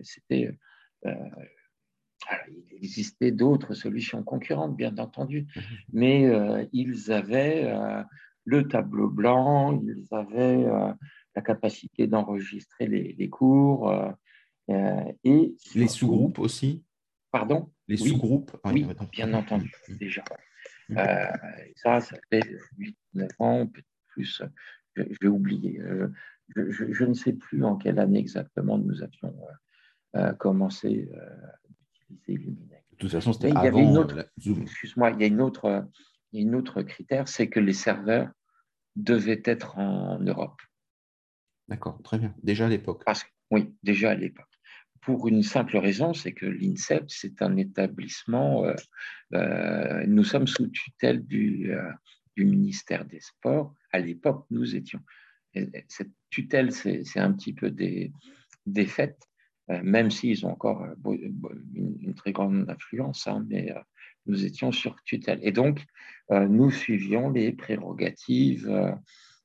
C'était 0.04 0.56
il 2.48 2.84
existait 2.84 3.32
d'autres 3.32 3.74
solutions 3.74 4.24
concurrentes, 4.24 4.75
bien 4.75 4.98
entendu, 4.98 5.48
mhm. 5.55 5.63
mais 5.94 6.25
euh, 6.27 6.65
ils 6.72 7.12
avaient 7.12 7.65
euh, 7.65 8.03
le 8.46 8.67
tableau 8.67 9.10
blanc, 9.10 9.82
ils 9.82 10.08
avaient 10.12 10.65
euh, 10.65 10.91
la 11.36 11.41
capacité 11.41 12.08
d'enregistrer 12.08 12.88
les, 12.88 13.29
cours. 13.29 13.94
et 14.70 15.55
les 15.75 15.88
sous-groupes 15.88 16.39
aussi? 16.39 16.84
Pardon? 17.32 17.70
Les 17.88 17.98
sous-groupes? 17.98 18.55
Oui, 18.65 18.88
bien 19.12 19.34
entendu, 19.34 19.72
mhm. 19.89 19.98
déjà. 19.98 20.24
ça, 21.75 22.01
ça 22.01 22.17
fait 22.29 22.44
8-9 23.15 23.29
ans, 23.39 23.67
peut-être 23.67 23.88
plus, 24.08 24.41
j'ai 24.96 25.27
oublié. 25.27 25.82
Je, 26.55 26.94
je, 26.94 27.03
ne 27.03 27.13
sais 27.13 27.34
plus 27.34 27.63
en 27.65 27.75
quelle 27.75 28.00
année 28.00 28.20
exactement 28.20 28.77
nous 28.77 29.01
avions 29.01 29.36
commencé 30.38 31.10
de 32.10 32.98
toute 32.98 33.12
façon, 33.12 33.34
c'était 33.34 33.52
avant 33.56 33.80
une 33.80 33.98
autre, 33.98 34.30
Excuse-moi, 34.38 35.12
il 35.12 35.22
y 35.22 35.24
a 35.24 35.28
une 35.28 35.42
autre, 35.42 35.88
une 36.34 36.56
autre 36.56 36.82
critère, 36.82 37.28
c'est 37.28 37.50
que 37.50 37.60
les 37.60 37.74
serveurs 37.74 38.30
devaient 38.96 39.42
être 39.46 39.78
en 39.78 40.20
Europe. 40.20 40.62
D'accord, 41.68 42.02
très 42.04 42.18
bien. 42.18 42.34
Déjà 42.44 42.68
à 42.68 42.70
l'époque. 42.70 43.04
oui, 43.52 43.74
déjà 43.84 44.12
à 44.12 44.16
l'époque. 44.16 44.46
Pour 45.02 45.28
une 45.28 45.44
simple 45.44 45.78
raison, 45.78 46.14
c'est 46.14 46.34
que 46.34 46.46
l'INSEP, 46.46 47.06
c'est 47.10 47.42
un 47.42 47.58
établissement, 47.58 48.66
euh, 48.66 48.76
euh, 49.34 50.04
nous 50.08 50.24
sommes 50.24 50.48
sous 50.48 50.68
tutelle 50.68 51.26
du, 51.26 51.74
euh, 51.74 51.92
du 52.36 52.46
ministère 52.46 53.06
des 53.06 53.20
Sports. 53.20 53.74
À 53.92 54.00
l'époque, 54.00 54.46
nous 54.50 54.76
étions. 54.76 55.02
cette 55.88 56.12
tutelle, 56.30 56.72
c'est 56.72 57.20
un 57.20 57.34
petit 57.34 57.54
peu 57.54 57.70
des, 57.70 58.12
des 58.66 58.86
faits 58.86 59.18
euh, 59.18 59.35
même 59.67 60.12
s'ils 60.12 60.45
ont 60.45 60.51
encore 60.51 60.84
euh, 60.84 61.17
une, 61.74 62.13
très 62.15 62.31
grande 62.31 62.69
influence, 62.69 63.27
hein, 63.27 63.45
mais 63.50 63.72
euh, 63.72 63.79
nous 64.25 64.45
étions 64.45 64.72
sur 64.72 64.95
tutelle. 65.03 65.39
Et 65.41 65.51
donc, 65.51 65.86
nous 66.31 66.72
suivions 66.72 67.29
les 67.29 67.51
prérogatives 67.51 68.98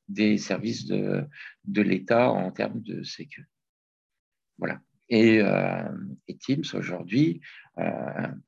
des 0.08 0.38
services 0.38 0.86
de, 0.86 1.28
l'État 1.66 2.30
en 2.30 2.50
termes 2.50 2.80
de 2.80 3.02
sécurité. 3.02 3.52
Voilà. 4.56 4.80
Et, 5.10 5.42
Teams, 6.38 6.64
aujourd'hui, 6.72 7.42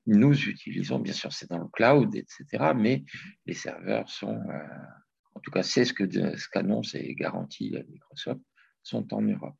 nous 0.06 0.48
utilisons, 0.48 1.00
bien 1.00 1.12
sûr, 1.12 1.34
c'est 1.34 1.50
dans 1.50 1.58
le 1.58 1.68
cloud, 1.68 2.14
etc., 2.14 2.72
mais 2.74 3.04
les 3.44 3.52
serveurs 3.52 4.08
sont, 4.08 4.40
en 5.34 5.40
tout 5.40 5.50
cas, 5.50 5.62
c'est 5.62 5.84
ce 5.84 5.92
qu'annonce 6.48 6.92
ce 6.92 6.96
et 6.96 7.14
garantit 7.14 7.76
Microsoft, 7.90 8.40
sont 8.82 9.12
en 9.12 9.20
Europe. 9.20 9.56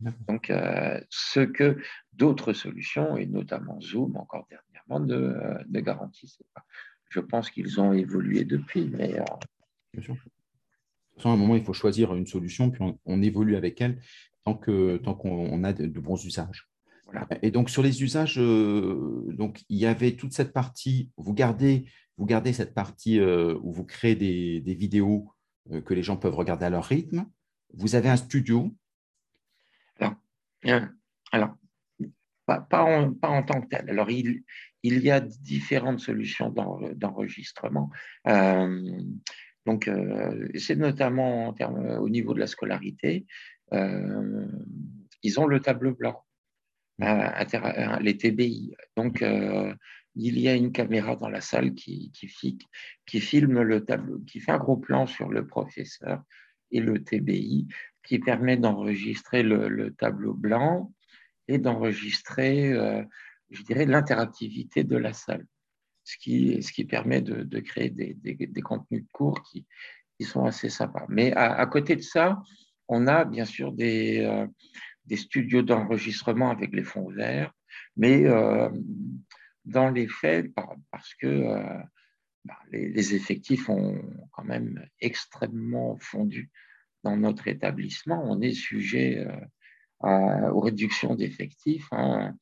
Donc, 0.00 0.50
euh, 0.50 1.00
ce 1.10 1.40
que 1.40 1.78
d'autres 2.12 2.52
solutions, 2.52 3.16
et 3.16 3.26
notamment 3.26 3.80
Zoom 3.80 4.16
encore 4.16 4.46
dernièrement, 4.48 5.00
ne, 5.00 5.16
euh, 5.16 5.64
ne 5.68 5.80
garantissaient 5.80 6.46
pas. 6.54 6.64
Je 7.10 7.20
pense 7.20 7.50
qu'ils 7.50 7.80
ont 7.80 7.92
évolué 7.92 8.44
depuis, 8.44 8.88
mais. 8.88 9.18
Euh, 9.18 9.24
Bien 9.92 10.02
sûr. 10.02 10.16
À 11.24 11.30
un 11.30 11.36
moment, 11.36 11.56
il 11.56 11.64
faut 11.64 11.72
choisir 11.72 12.14
une 12.14 12.26
solution, 12.26 12.70
puis 12.70 12.84
on, 13.04 13.22
évolue 13.22 13.56
avec 13.56 13.80
elle 13.80 14.00
tant 14.44 14.54
qu'on 14.54 14.98
tant 14.98 15.14
qu'on 15.14 15.64
a 15.64 15.72
de, 15.72 16.00
bons 16.00 16.24
usages. 16.24 16.68
Et 17.42 17.50
donc, 17.50 17.70
sur 17.70 17.82
les 17.82 18.04
usages, 18.04 18.36
donc, 18.36 19.64
il 19.68 19.78
y 19.78 19.86
avait 19.86 20.12
toute 20.12 20.32
cette 20.32 20.52
partie, 20.52 21.10
vous 21.16 21.34
gardez, 21.34 21.86
vous 22.18 22.26
gardez 22.26 22.52
cette 22.52 22.72
partie 22.72 23.20
où 23.20 23.72
vous 23.72 23.84
créez 23.84 24.14
des, 24.14 24.60
des 24.60 24.74
vidéos 24.74 25.34
que 25.84 25.92
les 25.92 26.04
gens 26.04 26.16
peuvent 26.16 26.36
regarder 26.36 26.66
à 26.66 26.70
leur 26.70 26.84
rythme. 26.84 27.26
Vous 27.74 27.96
avez 27.96 28.10
un 28.10 28.16
studio 28.16 28.72
euh, 30.66 30.80
alors, 31.32 31.56
pas, 32.46 32.66
en, 32.72 33.12
tant 33.42 33.60
que 33.60 33.68
tel. 33.68 33.90
Alors, 33.90 34.10
il, 34.10 34.42
y 34.82 35.10
a 35.10 35.20
différentes 35.20 36.00
solutions 36.00 36.50
d'enregistrement. 36.50 37.90
Euh, 38.26 38.90
donc, 39.66 39.86
euh, 39.88 40.48
c'est 40.54 40.76
notamment 40.76 41.48
en 41.48 41.98
au 41.98 42.08
niveau 42.08 42.32
de 42.32 42.40
la 42.40 42.46
scolarité. 42.46 43.26
ils 43.70 45.40
ont 45.40 45.46
le 45.46 45.60
tableau 45.60 45.94
blanc, 45.94 46.24
les 46.98 48.16
TBI. 48.16 48.74
Donc, 48.96 49.22
il 50.14 50.38
y 50.38 50.48
a 50.48 50.54
une 50.54 50.72
caméra 50.72 51.16
dans 51.16 51.28
la 51.28 51.40
salle 51.40 51.74
qui, 51.74 52.10
filme 53.06 53.60
le 53.60 53.84
tableau, 53.84 54.18
qui 54.20 54.40
fait 54.40 54.52
un 54.52 54.58
gros 54.58 54.76
plan 54.76 55.06
sur 55.06 55.28
le 55.28 55.46
professeur 55.46 56.22
et 56.70 56.80
le 56.80 57.02
TBI 57.02 57.68
qui 58.08 58.18
permet 58.18 58.56
d'enregistrer 58.56 59.42
le, 59.42 59.94
tableau 59.98 60.32
blanc 60.32 60.92
et 61.46 61.58
d'enregistrer, 61.58 62.72
euh, 62.72 63.04
je 63.50 63.62
dirais, 63.62 63.84
l'interactivité 63.84 64.82
de 64.82 64.96
la 64.96 65.12
salle, 65.12 65.46
ce 66.04 66.16
qui, 66.16 66.62
ce 66.62 66.72
qui 66.72 66.86
permet 66.86 67.20
de, 67.20 67.60
créer 67.60 67.90
des, 67.90 68.14
des, 68.14 68.62
contenus 68.62 69.02
de 69.02 69.08
cours 69.12 69.42
qui, 69.42 69.66
qui, 70.16 70.24
sont 70.24 70.46
assez 70.46 70.70
sympas. 70.70 71.04
Mais 71.10 71.34
à, 71.34 71.64
côté 71.66 71.96
de 71.96 72.00
ça, 72.00 72.42
on 72.88 73.06
a 73.06 73.26
bien 73.26 73.44
sûr 73.44 73.72
des, 73.72 74.20
euh, 74.24 74.46
des 75.04 75.16
studios 75.16 75.60
d'enregistrement 75.60 76.50
avec 76.50 76.72
les 76.72 76.84
fonds 76.84 77.10
verts, 77.10 77.52
mais 77.94 78.24
euh, 78.24 78.70
dans 79.66 79.90
les 79.90 80.08
faits, 80.08 80.50
parce 80.90 81.14
que 81.16 81.44
bah, 82.46 82.58
les, 82.72 82.88
les, 82.88 83.14
effectifs 83.14 83.68
ont 83.68 84.00
quand 84.32 84.44
même 84.44 84.82
extrêmement 84.98 85.98
fondu 85.98 86.50
dans 87.04 87.16
notre 87.16 87.48
établissement, 87.48 88.22
on 88.24 88.40
est 88.40 88.52
sujet 88.52 89.26
euh, 90.04 90.50
aux 90.50 90.60
réductions 90.60 91.16
d'effectifs. 91.16 91.88
Hein, 91.90 92.36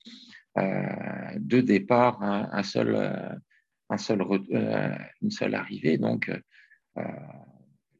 euh, 0.59 1.39
de 1.39 1.63
départ, 1.63 2.23
un, 2.23 2.63
seul, 2.63 2.95
euh, 2.95 4.95
une 5.23 5.31
seule 5.31 5.55
arrivée. 5.55 5.97
Donc, 5.97 6.31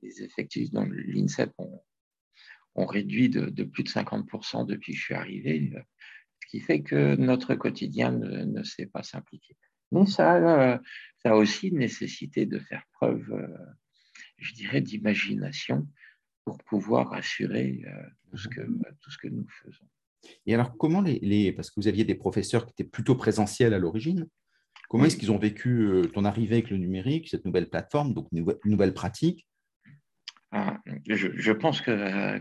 les 0.03 0.23
effectifs 0.23 0.71
dans 0.73 0.85
l'INSEP 0.85 1.53
ont, 1.59 2.87
réduit 2.87 3.31
de, 3.31 3.65
plus 3.65 3.83
de 3.83 3.89
50% 3.89 4.67
depuis 4.67 4.93
que 4.93 4.99
je 4.99 5.05
suis 5.05 5.15
arrivé, 5.15 5.73
ce 6.43 6.47
qui 6.49 6.61
fait 6.61 6.83
que 6.83 7.17
notre 7.17 7.55
quotidien 7.55 8.13
ne, 8.13 8.45
ne 8.45 8.63
s'est 8.63 8.87
pas 8.87 9.03
simplifié. 9.03 9.57
Mais 9.91 10.05
ça 10.05 10.81
a 11.25 11.35
aussi 11.35 11.73
nécessité 11.73 12.45
de 12.45 12.59
faire 12.59 12.85
preuve, 12.93 13.27
je 14.37 14.53
dirais, 14.53 14.83
d'imagination 14.83 15.89
pour 16.47 16.59
pouvoir 16.59 17.13
assurer 17.13 17.83
euh, 17.87 17.91
tout, 18.31 18.39
ce 18.39 18.49
que, 18.49 18.61
mhm. 18.61 18.81
tout 19.01 19.11
ce 19.11 19.19
que 19.19 19.27
nous 19.27 19.47
faisons. 19.63 19.85
Et 20.47 20.55
alors, 20.55 20.77
comment 20.79 21.03
les, 21.03 21.53
Parce 21.53 21.71
que 21.71 21.81
vous 21.81 21.89
aviez 21.89 22.05
des 22.05 22.15
professeurs 22.15 22.65
qui 22.65 22.73
étaient 22.73 22.89
plutôt 22.89 23.17
présentiels 23.17 23.75
à 23.75 23.79
l'origine. 23.79 24.29
Comment 24.89 25.05
est-ce 25.05 25.17
qu'ils 25.17 25.33
ont 25.33 25.39
vécu 25.39 25.81
euh, 25.81 26.03
ton 26.03 26.25
arrivée 26.25 26.57
avec 26.57 26.71
le 26.71 26.77
numérique, 26.77 27.29
cette 27.29 27.45
nouvelle 27.45 27.69
plateforme, 27.69 28.15
donc 28.15 28.29
une 28.31 28.47
nouvelle, 28.65 28.95
pratique? 28.95 29.49
Ah, 30.53 30.79
je, 31.09 31.53
pense 31.53 31.81
que. 31.81 31.91
Euh, 31.91 32.39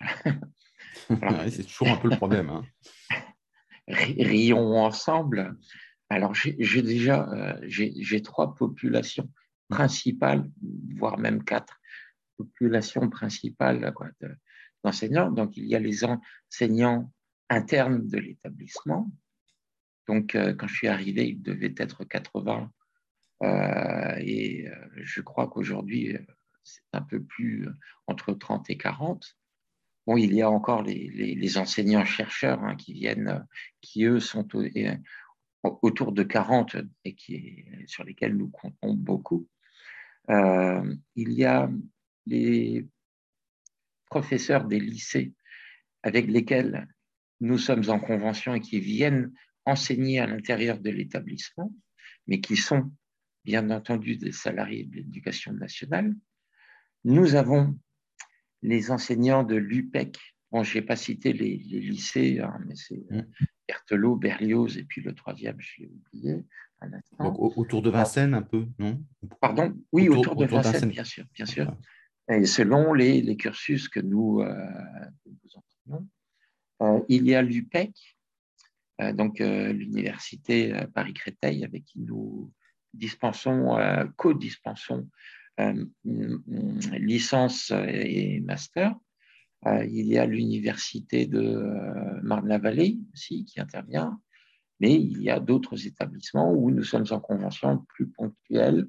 c'est 1.48 1.64
toujours 1.64 1.88
un 1.88 1.96
peu 1.96 2.10
le 2.10 2.16
problème. 2.16 2.50
Hein. 2.50 2.62
Rions 3.88 4.76
ensemble. 4.76 5.56
Alors, 6.10 6.34
j'ai 6.34 6.82
déjà 6.82 7.56
j'ai 7.62 8.20
trois 8.20 8.54
populations 8.54 9.30
principales, 9.70 10.46
voire 10.96 11.18
même 11.18 11.42
quatre 11.42 11.80
population 12.44 13.08
principale 13.08 13.92
d'enseignants. 14.82 15.30
Donc, 15.30 15.56
il 15.56 15.66
y 15.66 15.74
a 15.74 15.78
les 15.78 16.04
enseignants 16.04 17.10
internes 17.48 18.06
de 18.06 18.18
l'établissement. 18.18 19.10
Donc, 20.06 20.34
euh, 20.34 20.54
quand 20.54 20.66
je 20.66 20.74
suis 20.74 20.88
arrivé, 20.88 21.28
il 21.28 21.42
devait 21.42 21.74
être 21.76 22.04
80. 22.04 22.70
Euh, 23.42 24.14
et 24.18 24.68
euh, 24.68 24.74
je 24.96 25.20
crois 25.20 25.48
qu'aujourd'hui, 25.48 26.16
c'est 26.62 26.82
un 26.92 27.02
peu 27.02 27.22
plus 27.22 27.68
entre 28.06 28.32
30 28.32 28.70
et 28.70 28.76
40. 28.76 29.36
Bon, 30.06 30.16
il 30.16 30.34
y 30.34 30.42
a 30.42 30.50
encore 30.50 30.82
les, 30.82 31.58
enseignants-chercheurs 31.58 32.62
hein, 32.62 32.76
qui 32.76 32.92
viennent, 32.92 33.46
qui 33.80 34.04
eux 34.04 34.20
sont 34.20 34.46
autour 35.62 36.12
de 36.12 36.22
40 36.22 36.76
et 37.04 37.14
qui 37.14 37.64
sur 37.86 38.04
lesquels 38.04 38.36
nous 38.36 38.48
comptons 38.48 38.92
beaucoup. 38.92 39.48
il 40.28 41.32
y 41.32 41.44
a 41.44 41.70
les 42.26 42.86
professeurs 44.06 44.64
des 44.64 44.80
lycées 44.80 45.32
avec 46.02 46.26
lesquels 46.26 46.88
nous 47.40 47.58
sommes 47.58 47.88
en 47.88 47.98
convention 47.98 48.54
et 48.54 48.60
qui 48.60 48.80
viennent 48.80 49.32
enseigner 49.66 50.20
à 50.20 50.26
l'intérieur 50.26 50.78
de 50.78 50.90
l'établissement, 50.90 51.72
mais 52.26 52.40
qui 52.40 52.56
sont 52.56 52.92
bien 53.44 53.70
entendu 53.70 54.16
des 54.16 54.32
salariés 54.32 54.84
de 54.84 54.96
l'éducation 54.96 55.52
nationale. 55.52 56.14
Nous 57.04 57.34
avons 57.34 57.78
les 58.62 58.90
enseignants 58.90 59.44
de 59.44 59.56
l'UPEC. 59.56 60.18
Bon, 60.50 60.62
je 60.62 60.78
n'ai 60.78 60.84
pas 60.84 60.96
cité 60.96 61.32
les, 61.32 61.56
lycées, 61.56 62.40
hein, 62.40 62.58
mais 62.66 62.76
c'est 62.76 63.04
mmh. 63.10 63.26
Berthelot, 63.68 64.16
Berlioz, 64.16 64.78
et 64.78 64.84
puis 64.84 65.02
le 65.02 65.14
troisième, 65.14 65.56
je 65.58 65.82
l'ai 65.82 65.88
oublié. 65.88 66.44
Donc, 67.18 67.38
autour 67.38 67.82
de 67.82 67.90
Vincennes, 67.90 68.34
un 68.34 68.42
peu, 68.42 68.66
non? 68.78 69.02
Pardon? 69.40 69.74
Oui, 69.92 70.08
autour, 70.08 70.36
de, 70.36 70.46
Vincennes, 70.46 70.90
bien 70.90 71.04
sûr. 71.04 71.24
Bien 71.32 71.46
sûr. 71.46 71.74
Et 72.28 72.46
selon 72.46 72.94
les, 72.94 73.36
cursus 73.36 73.88
que 73.88 74.00
nous, 74.00 74.40
euh, 74.40 74.56
enseignons, 75.54 76.08
euh, 76.82 77.00
il 77.08 77.26
y 77.26 77.34
a 77.34 77.42
l'UPEC, 77.42 77.92
euh, 79.00 79.12
donc 79.12 79.40
l'université 79.40 80.72
Paris-Créteil, 80.94 81.64
avec 81.64 81.84
qui 81.84 82.00
nous 82.00 82.50
dispensons, 82.94 83.76
co-dispensons 84.16 85.08
licence 86.04 87.70
et 87.70 88.40
master. 88.40 88.94
il 89.66 90.06
y 90.06 90.18
a 90.18 90.26
l'université 90.26 91.26
de 91.26 92.20
Marne-la-Vallée 92.22 92.98
aussi 93.12 93.44
qui 93.44 93.60
intervient, 93.60 94.20
mais 94.80 94.94
il 94.94 95.22
y 95.22 95.30
a 95.30 95.40
d'autres 95.40 95.86
établissements 95.86 96.52
où 96.52 96.70
nous 96.70 96.84
sommes 96.84 97.06
en 97.10 97.20
convention 97.20 97.84
plus 97.94 98.08
ponctuelle 98.08 98.88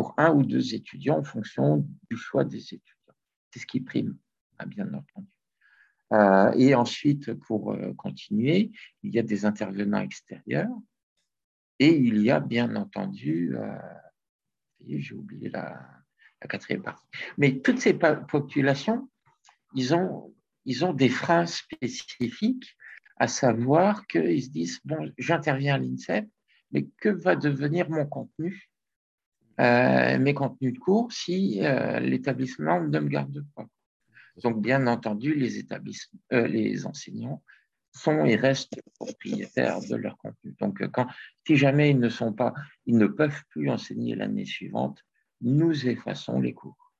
pour 0.00 0.14
un 0.16 0.32
ou 0.32 0.42
deux 0.42 0.74
étudiants 0.74 1.18
en 1.18 1.22
fonction 1.22 1.86
du 2.10 2.16
choix 2.16 2.42
des 2.42 2.56
étudiants. 2.56 3.14
C'est 3.50 3.60
ce 3.60 3.66
qui 3.66 3.80
prime, 3.80 4.16
hein, 4.58 4.64
bien 4.66 4.86
entendu. 4.94 5.28
Euh, 6.14 6.52
et 6.56 6.74
ensuite, 6.74 7.34
pour 7.34 7.74
euh, 7.74 7.92
continuer, 7.98 8.72
il 9.02 9.14
y 9.14 9.18
a 9.18 9.22
des 9.22 9.44
intervenants 9.44 10.00
extérieurs 10.00 10.74
et 11.78 11.94
il 11.94 12.22
y 12.22 12.30
a 12.30 12.40
bien 12.40 12.76
entendu, 12.76 13.54
euh, 13.54 13.76
j'ai 14.88 15.14
oublié 15.14 15.50
la, 15.50 15.86
quatrième 16.48 16.82
partie, 16.82 17.06
mais 17.36 17.60
toutes 17.60 17.80
ces 17.80 17.92
populations, 17.92 19.10
ils 19.74 19.94
ont, 19.94 20.34
ils 20.64 20.82
ont 20.82 20.94
des 20.94 21.10
freins 21.10 21.44
spécifiques, 21.44 22.74
à 23.18 23.28
savoir 23.28 24.06
qu'ils 24.06 24.44
se 24.44 24.48
disent, 24.48 24.80
bon, 24.82 25.12
j'interviens 25.18 25.74
à 25.74 25.78
l'INSEP, 25.78 26.26
mais 26.70 26.86
que 27.02 27.10
va 27.10 27.36
devenir 27.36 27.90
mon 27.90 28.06
contenu 28.06 28.70
mes 29.60 30.34
contenus 30.34 30.74
de 30.74 30.78
cours 30.78 31.12
si 31.12 31.60
euh, 31.62 32.00
l'établissement 32.00 32.80
ne 32.80 32.98
me 32.98 33.08
garde 33.08 33.44
pas. 33.54 33.66
Donc, 34.42 34.62
bien 34.62 34.86
entendu, 34.86 35.34
les, 35.34 35.58
établissements, 35.58 36.20
euh, 36.32 36.46
les 36.46 36.86
enseignants 36.86 37.42
sont 37.92 38.24
et 38.24 38.36
restent 38.36 38.80
propriétaires 38.94 39.80
de 39.80 39.96
leur 39.96 40.16
contenu. 40.18 40.54
Donc, 40.60 40.86
quand, 40.92 41.06
si 41.46 41.56
jamais 41.56 41.90
ils 41.90 41.98
ne 41.98 42.08
sont 42.08 42.32
pas, 42.32 42.54
ils 42.86 42.96
ne 42.96 43.06
peuvent 43.06 43.42
plus 43.50 43.68
enseigner 43.68 44.14
l'année 44.14 44.46
suivante, 44.46 45.04
nous 45.40 45.88
effaçons 45.88 46.40
les 46.40 46.54
cours. 46.54 46.92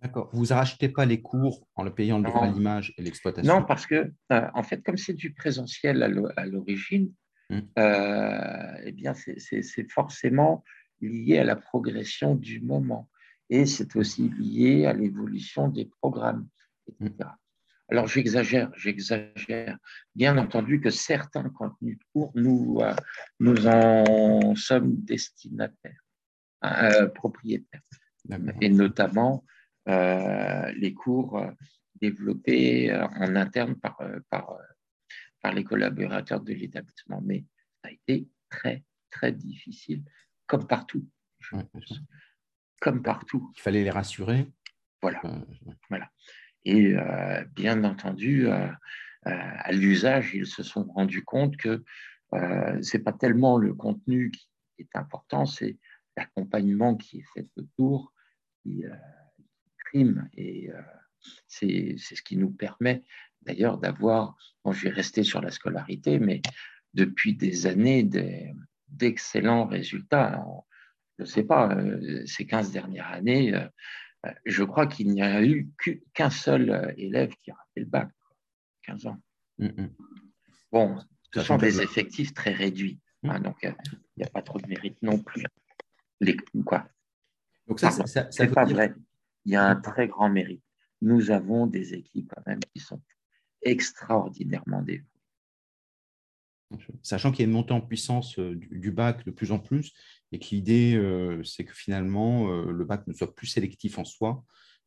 D'accord. 0.00 0.30
Vous 0.32 0.46
rachetez 0.46 0.88
pas 0.88 1.04
les 1.04 1.20
cours 1.20 1.66
en 1.74 1.82
le 1.82 1.92
payant 1.92 2.18
le 2.18 2.24
droit 2.24 2.44
à 2.44 2.50
l'image 2.50 2.94
et 2.96 3.02
l'exploitation? 3.02 3.52
Non, 3.52 3.64
parce 3.64 3.86
que, 3.86 4.12
en 4.30 4.62
fait, 4.62 4.82
comme 4.82 4.96
c'est 4.96 5.14
du 5.14 5.32
présentiel 5.32 6.02
à 6.36 6.46
l'origine, 6.46 7.12
hmm. 7.50 7.60
eh 7.76 8.92
bien, 8.92 9.14
c'est 9.14 9.90
forcément 9.90 10.62
lié 11.00 11.38
à 11.38 11.44
la 11.44 11.56
progression 11.56 12.34
du 12.34 12.60
moment. 12.60 13.08
Et 13.48 13.66
c'est 13.66 13.94
aussi 13.96 14.28
lié 14.28 14.86
à 14.86 14.92
l'évolution 14.92 15.68
des 15.68 15.86
programmes, 16.00 16.48
etc. 16.88 17.14
Mm. 17.20 17.24
Alors 17.88 18.08
j'exagère, 18.08 18.72
j'exagère. 18.76 19.78
Bien 20.14 20.36
entendu 20.38 20.80
que 20.80 20.90
certains 20.90 21.48
contenus 21.50 21.98
de 21.98 22.04
cours, 22.12 22.32
nous, 22.34 22.78
euh, 22.80 22.94
nous 23.38 23.66
en 23.68 24.56
sommes 24.56 24.96
destinataires, 24.96 26.00
euh, 26.64 27.06
propriétaires. 27.08 27.82
Et 28.60 28.70
notamment 28.70 29.44
euh, 29.88 30.72
les 30.72 30.94
cours 30.94 31.40
développés 32.00 32.92
en 32.92 33.36
interne 33.36 33.76
par, 33.76 33.96
par, 34.30 34.58
par 35.40 35.54
les 35.54 35.62
collaborateurs 35.62 36.40
de 36.40 36.52
l'établissement. 36.52 37.22
Mais 37.24 37.44
ça 37.84 37.90
a 37.90 37.92
été 37.92 38.28
très, 38.50 38.82
très 39.12 39.30
difficile 39.30 40.02
comme 40.46 40.66
partout. 40.66 41.06
comme 42.80 43.02
partout. 43.02 43.52
Il 43.56 43.60
fallait 43.60 43.84
les 43.84 43.90
rassurer. 43.90 44.46
Voilà. 45.02 45.20
Euh, 45.24 45.40
voilà. 45.88 46.10
Et 46.64 46.94
euh, 46.94 47.44
bien 47.54 47.84
entendu, 47.84 48.48
euh, 48.48 48.68
à 49.24 49.72
l'usage, 49.72 50.34
ils 50.34 50.46
se 50.46 50.62
sont 50.62 50.84
rendus 50.84 51.24
compte 51.24 51.56
que 51.56 51.84
ce 52.32 52.96
n'est 52.96 53.02
pas 53.02 53.12
tellement 53.12 53.56
le 53.56 53.72
contenu 53.72 54.30
qui 54.30 54.48
est 54.78 54.96
important, 54.96 55.46
c'est 55.46 55.78
l'accompagnement 56.16 56.96
qui 56.96 57.18
est 57.18 57.24
fait 57.34 57.48
autour 57.56 58.12
qui 58.62 58.84
prime. 59.84 60.28
Et 60.34 60.70
c'est 61.46 61.96
ce 61.98 62.22
qui 62.22 62.36
nous 62.36 62.50
permet 62.50 63.04
d'ailleurs 63.42 63.78
d'avoir, 63.78 64.36
bon, 64.64 64.72
je 64.72 64.84
vais 64.84 64.94
rester 64.94 65.22
sur 65.22 65.40
la 65.40 65.50
scolarité, 65.50 66.18
mais 66.18 66.42
depuis 66.94 67.34
des 67.34 67.66
années, 67.66 68.02
des, 68.02 68.52
d'excellents 68.88 69.66
résultats. 69.66 70.44
Je 71.18 71.24
ne 71.24 71.26
sais 71.26 71.44
pas, 71.44 71.74
euh, 71.74 72.24
ces 72.26 72.46
15 72.46 72.72
dernières 72.72 73.10
années, 73.12 73.54
euh, 73.54 74.30
je 74.44 74.64
crois 74.64 74.86
qu'il 74.86 75.08
n'y 75.08 75.22
a 75.22 75.42
eu 75.42 75.68
qu'un 76.14 76.30
seul 76.30 76.70
euh, 76.70 76.92
élève 76.96 77.34
qui 77.42 77.50
a 77.50 77.54
raté 77.54 77.80
le 77.80 77.86
bac, 77.86 78.08
15 78.82 79.06
ans. 79.06 79.18
Mm, 79.58 79.66
mm. 79.66 79.90
Bon, 80.72 80.98
ce 81.32 81.42
sont 81.42 81.56
des 81.56 81.80
effectifs 81.80 82.34
très 82.34 82.52
réduits, 82.52 83.00
mm. 83.22 83.30
hein, 83.30 83.40
donc 83.40 83.56
il 83.62 83.74
n'y 84.18 84.24
a 84.24 84.30
pas 84.30 84.42
trop 84.42 84.58
de 84.58 84.66
mérite 84.66 85.00
non 85.02 85.18
plus. 85.18 85.44
Les, 86.20 86.36
quoi 86.64 86.88
donc 87.66 87.80
ça, 87.80 87.90
c'est 88.30 88.52
pas 88.52 88.64
vrai. 88.64 88.94
Il 89.44 89.52
y 89.52 89.56
a 89.56 89.64
un 89.64 89.76
très 89.76 90.06
grand 90.08 90.28
mérite. 90.28 90.62
Nous 91.02 91.30
avons 91.30 91.66
des 91.66 91.94
équipes 91.94 92.32
quand 92.34 92.46
même 92.46 92.60
qui 92.60 92.80
sont 92.80 93.02
extraordinairement 93.62 94.82
dévouées. 94.82 95.04
Sachant 97.02 97.30
qu'il 97.30 97.40
y 97.40 97.42
a 97.44 97.46
une 97.46 97.52
montée 97.52 97.72
en 97.72 97.80
puissance 97.80 98.38
euh, 98.38 98.56
du, 98.56 98.90
bac 98.90 99.24
de 99.24 99.30
plus 99.30 99.52
en 99.52 99.58
plus 99.58 99.92
et 100.32 100.38
que 100.38 100.46
l'idée, 100.50 100.94
euh, 100.96 101.42
c'est 101.44 101.64
que 101.64 101.74
finalement, 101.74 102.50
euh, 102.50 102.72
le 102.72 102.84
bac 102.84 103.06
ne 103.06 103.12
soit 103.12 103.34
plus 103.34 103.46
sélectif 103.46 103.98
en 103.98 104.04
soi. 104.04 104.44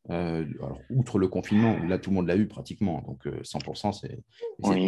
alors, 0.08 0.80
outre 0.90 1.18
le 1.18 1.28
confinement, 1.28 1.78
là, 1.84 1.98
tout 1.98 2.10
le 2.10 2.16
monde 2.16 2.26
l'a 2.26 2.36
eu 2.36 2.46
pratiquement, 2.46 3.02
donc 3.02 3.26
100%, 3.26 3.92
c'est 3.92 4.18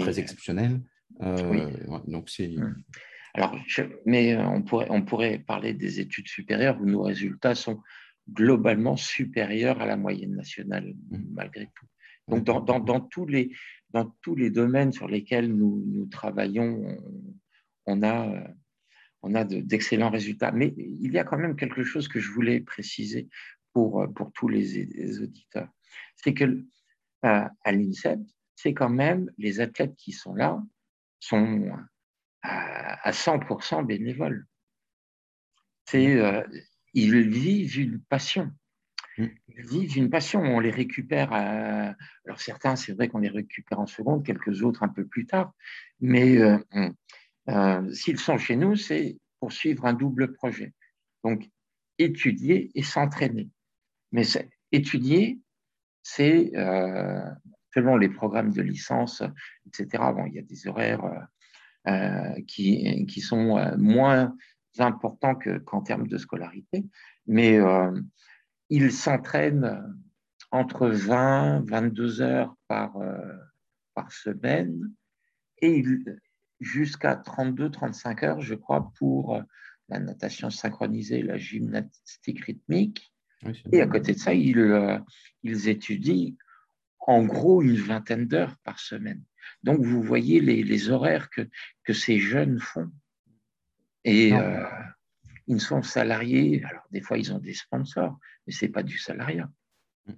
très 0.00 0.18
exceptionnel. 0.18 0.80
donc, 1.20 2.28
c'est. 2.28 2.48
Mmh. 2.48 2.82
Alors, 3.34 3.56
mais 4.04 4.36
on 4.36 4.60
pourrait, 4.60 4.88
on 4.90 5.02
pourrait 5.02 5.38
parler 5.38 5.72
des 5.72 6.00
études 6.00 6.28
supérieures 6.28 6.78
où 6.80 6.84
nos 6.84 7.02
résultats 7.02 7.54
sont 7.54 7.80
globalement 8.30 8.96
supérieurs 8.96 9.80
à 9.80 9.86
la 9.86 9.96
moyenne 9.96 10.34
nationale, 10.34 10.94
mmh. 11.10 11.18
malgré 11.32 11.64
tout. 11.74 11.86
Donc, 12.28 12.44
dans, 12.44 12.60
dans, 12.60 13.00
tous 13.00 13.26
les, 13.26 13.50
dans 13.92 14.06
tous 14.22 14.34
les 14.34 14.50
domaines 14.50 14.92
sur 14.92 15.08
lesquels 15.08 15.52
nous, 15.52 16.06
travaillons, 16.10 16.96
on, 17.86 18.02
a, 18.02 18.44
a 19.22 19.44
d'excellents 19.44 20.10
résultats. 20.10 20.52
Mais 20.52 20.74
il 20.76 21.12
y 21.12 21.18
a 21.18 21.24
quand 21.24 21.38
même 21.38 21.56
quelque 21.56 21.84
chose 21.84 22.08
que 22.08 22.20
je 22.20 22.30
voulais 22.30 22.60
préciser 22.60 23.28
pour, 23.72 24.06
pour 24.14 24.32
tous 24.32 24.48
les, 24.48 25.20
auditeurs. 25.20 25.68
C'est 26.16 26.34
que 26.34 26.64
à, 27.22 27.50
l'INSEP, 27.66 28.20
c'est 28.56 28.74
quand 28.74 28.90
même 28.90 29.30
les 29.38 29.60
athlètes 29.60 29.96
qui 29.96 30.12
sont 30.12 30.34
là 30.34 30.62
sont 31.20 31.70
à, 32.42 33.10
100% 33.10 33.86
bénévoles. 33.86 34.46
Euh, 35.94 36.42
ils 36.94 37.28
vivent 37.28 37.78
une 37.78 38.00
passion. 38.00 38.50
Ils 39.18 39.30
vivent 39.48 39.96
une 39.96 40.10
passion, 40.10 40.40
on 40.40 40.60
les 40.60 40.70
récupère. 40.70 41.32
Alors 41.32 42.40
certains, 42.40 42.76
c'est 42.76 42.92
vrai 42.92 43.08
qu'on 43.08 43.18
les 43.18 43.28
récupère 43.28 43.80
en 43.80 43.86
seconde, 43.86 44.24
quelques 44.24 44.62
autres 44.62 44.82
un 44.82 44.88
peu 44.88 45.06
plus 45.06 45.26
tard, 45.26 45.52
mais 46.00 46.38
euh, 46.38 46.58
euh, 47.48 47.92
s'ils 47.92 48.18
sont 48.18 48.38
chez 48.38 48.56
nous, 48.56 48.76
c'est 48.76 49.18
pour 49.40 49.52
suivre 49.52 49.84
un 49.86 49.92
double 49.92 50.32
projet. 50.32 50.72
Donc 51.24 51.48
étudier 51.98 52.70
et 52.74 52.82
s'entraîner. 52.82 53.50
Mais 54.12 54.22
étudier, 54.72 55.40
c'est 56.02 56.52
euh, 56.56 57.22
selon 57.74 57.96
les 57.96 58.08
programmes 58.08 58.50
de 58.50 58.62
licence, 58.62 59.22
etc. 59.66 60.04
Bon, 60.14 60.26
il 60.26 60.34
y 60.34 60.38
a 60.38 60.42
des 60.42 60.66
horaires 60.66 61.28
qui, 62.46 63.06
qui, 63.06 63.20
sont 63.20 63.76
moins 63.76 64.36
importants 64.78 65.34
qu'en 65.64 65.82
termes 65.82 66.06
de 66.06 66.16
scolarité, 66.16 66.84
mais 67.26 67.58
il 68.74 68.90
s'entraîne 68.90 69.94
entre 70.50 70.88
20 70.88 71.68
22 71.68 72.22
heures 72.22 72.56
par, 72.68 72.96
euh, 72.96 73.36
par 73.94 74.10
semaine 74.10 74.90
et 75.58 75.84
jusqu'à 76.58 77.16
32-35 77.16 78.24
heures, 78.24 78.40
je 78.40 78.54
crois, 78.54 78.90
pour 78.98 79.42
la 79.90 80.00
natation 80.00 80.48
synchronisée, 80.48 81.20
la 81.20 81.36
gymnastique 81.36 82.40
rythmique. 82.44 83.12
et 83.72 83.82
à 83.82 83.86
côté 83.86 84.14
de 84.14 84.18
ça, 84.18 84.32
ils, 84.32 85.02
ils 85.42 85.68
étudient 85.68 86.34
en 86.98 87.24
gros 87.24 87.60
une 87.60 87.76
vingtaine 87.76 88.26
d'heures 88.26 88.56
par 88.64 88.78
semaine. 88.78 89.22
Donc, 89.62 89.82
vous 89.82 90.02
voyez 90.02 90.40
les, 90.40 90.88
horaires 90.88 91.28
que, 91.28 91.42
que, 91.84 91.92
ces 91.92 92.18
jeunes 92.18 92.58
font. 92.58 92.90
Et 94.04 94.32
euh, 94.32 94.64
ils 95.46 95.60
sont 95.60 95.82
salariés. 95.82 96.62
Alors, 96.68 96.84
des 96.90 97.00
fois, 97.00 97.18
ils 97.18 97.32
ont 97.32 97.38
des 97.38 97.54
sponsors, 97.54 98.18
mais 98.46 98.52
ce 98.52 98.64
n'est 98.64 98.70
pas 98.70 98.82
du 98.82 98.98
salariat. 98.98 99.50
Mm. 100.06 100.12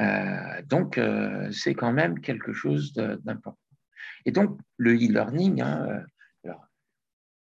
Euh, 0.00 0.62
donc, 0.62 0.98
euh, 0.98 1.50
c'est 1.52 1.74
quand 1.74 1.92
même 1.92 2.20
quelque 2.20 2.52
chose 2.52 2.92
d'important. 2.92 3.58
Et 4.24 4.32
donc, 4.32 4.58
le 4.76 4.94
e-learning, 4.94 5.60
hein, 5.60 6.04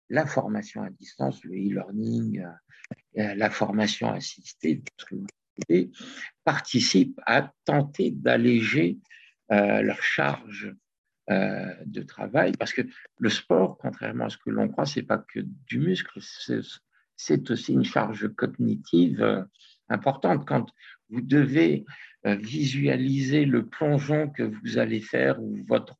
la 0.09 0.25
formation 0.25 0.83
à 0.83 0.89
distance, 0.89 1.43
le 1.43 1.53
e-learning, 1.53 2.45
la 3.15 3.49
formation 3.49 4.11
assistée, 4.11 4.83
participent 6.43 7.19
à 7.25 7.51
tenter 7.65 8.11
d'alléger 8.11 8.99
leur 9.49 10.03
charge 10.03 10.75
euh, 11.29 11.73
de 11.85 12.01
travail, 12.01 12.51
parce 12.59 12.73
que 12.73 12.81
le 13.19 13.29
sport, 13.29 13.77
contrairement 13.77 14.25
à 14.25 14.29
ce 14.29 14.35
que 14.35 14.49
l'on 14.49 14.67
croit, 14.67 14.85
c'est 14.85 15.03
pas 15.03 15.19
que 15.19 15.39
du 15.39 15.79
muscle, 15.79 16.19
c'est 17.15 17.49
aussi 17.51 17.73
une 17.73 17.83
charge 17.83 18.27
cognitive 18.35 19.21
euh, 19.21 19.43
importante. 19.89 20.45
Quand 20.45 20.65
vous 21.09 21.21
devez 21.21 21.85
euh, 22.25 22.35
visualiser 22.35 23.45
le 23.45 23.65
plongeon 23.65 24.29
que 24.29 24.43
vous 24.43 24.77
allez 24.77 25.01
faire 25.01 25.41
ou 25.41 25.63
votre 25.67 25.97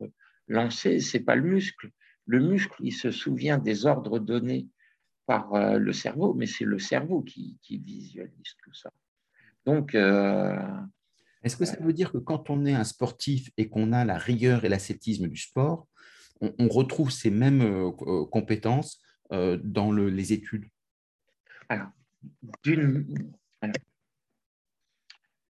lancer, 0.48 1.00
c'est 1.00 1.20
pas 1.20 1.36
le 1.36 1.44
muscle. 1.44 1.90
Le 2.26 2.40
muscle, 2.40 2.76
il 2.80 2.94
se 2.94 3.12
souvient 3.12 3.58
des 3.58 3.86
ordres 3.86 4.20
donnés 4.20 4.68
par 5.26 5.78
le 5.80 5.94
cerveau, 5.94 6.34
mais 6.34 6.48
c'est 6.48 6.66
le 6.66 6.80
cerveau 6.80 7.22
qui, 7.22 7.58
visualise 7.70 8.56
tout 8.62 8.74
ça. 8.74 8.92
Donc, 9.66 9.96
est-ce 11.44 11.58
que 11.58 11.66
ça 11.66 11.78
veut 11.80 11.94
dire 11.94 12.12
que 12.12 12.18
quand 12.18 12.50
on 12.50 12.66
est 12.66 12.74
un 12.74 12.86
sportif 12.86 13.50
et 13.58 13.68
qu'on 13.68 13.92
a 13.92 14.06
la 14.06 14.18
rigueur 14.18 14.64
et 14.64 14.70
l'ascétisme 14.70 15.28
du 15.28 15.38
sport, 15.38 15.88
on, 16.42 16.68
retrouve 16.68 17.12
ces 17.12 17.30
mêmes 17.30 17.62
euh, 17.62 17.92
euh, 18.02 18.26
compétences 18.26 19.00
euh, 19.32 19.58
dans 19.64 19.92
les 19.92 20.34
études? 20.34 20.66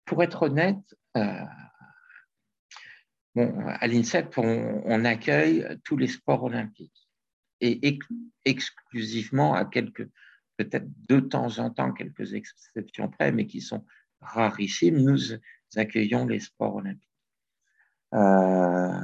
Pour 0.05 0.23
être 0.23 0.43
honnête, 0.43 0.97
à 1.15 1.49
l'INSEP, 3.87 4.39
on, 4.39 5.05
accueille 5.05 5.67
tous 5.85 5.97
les 5.97 6.09
sports 6.09 6.45
olympiques 6.45 7.09
et 7.61 7.99
exclusivement 8.45 9.55
à 9.55 9.65
quelques, 9.65 10.09
peut-être 10.57 10.89
de 11.09 11.21
temps 11.21 11.59
en 11.59 11.71
temps, 11.71 11.93
quelques 11.93 12.35
exceptions 12.35 13.09
près, 13.09 13.33
mais 13.33 13.47
qui 13.47 13.61
sont 13.61 13.85
rarissimes, 14.21 14.99
nous 14.99 15.19
accueillons 15.75 16.27
les 16.27 16.41
sports 16.41 16.77
olympiques. 16.77 17.03
Euh, 18.15 19.01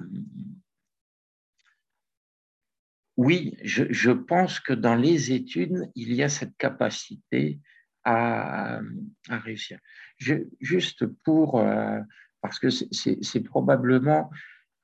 oui, 3.16 3.57
je, 3.62 4.11
pense 4.11 4.59
que 4.61 4.72
dans 4.72 4.94
les 4.94 5.33
études, 5.33 5.90
il 5.94 6.14
y 6.14 6.22
a 6.22 6.29
cette 6.29 6.57
capacité 6.57 7.61
à, 8.05 8.81
réussir. 9.29 9.79
juste 10.18 11.07
pour, 11.25 11.61
euh, 11.61 12.01
parce 12.40 12.59
que 12.59 12.70
c'est 12.70 13.40
probablement 13.40 14.31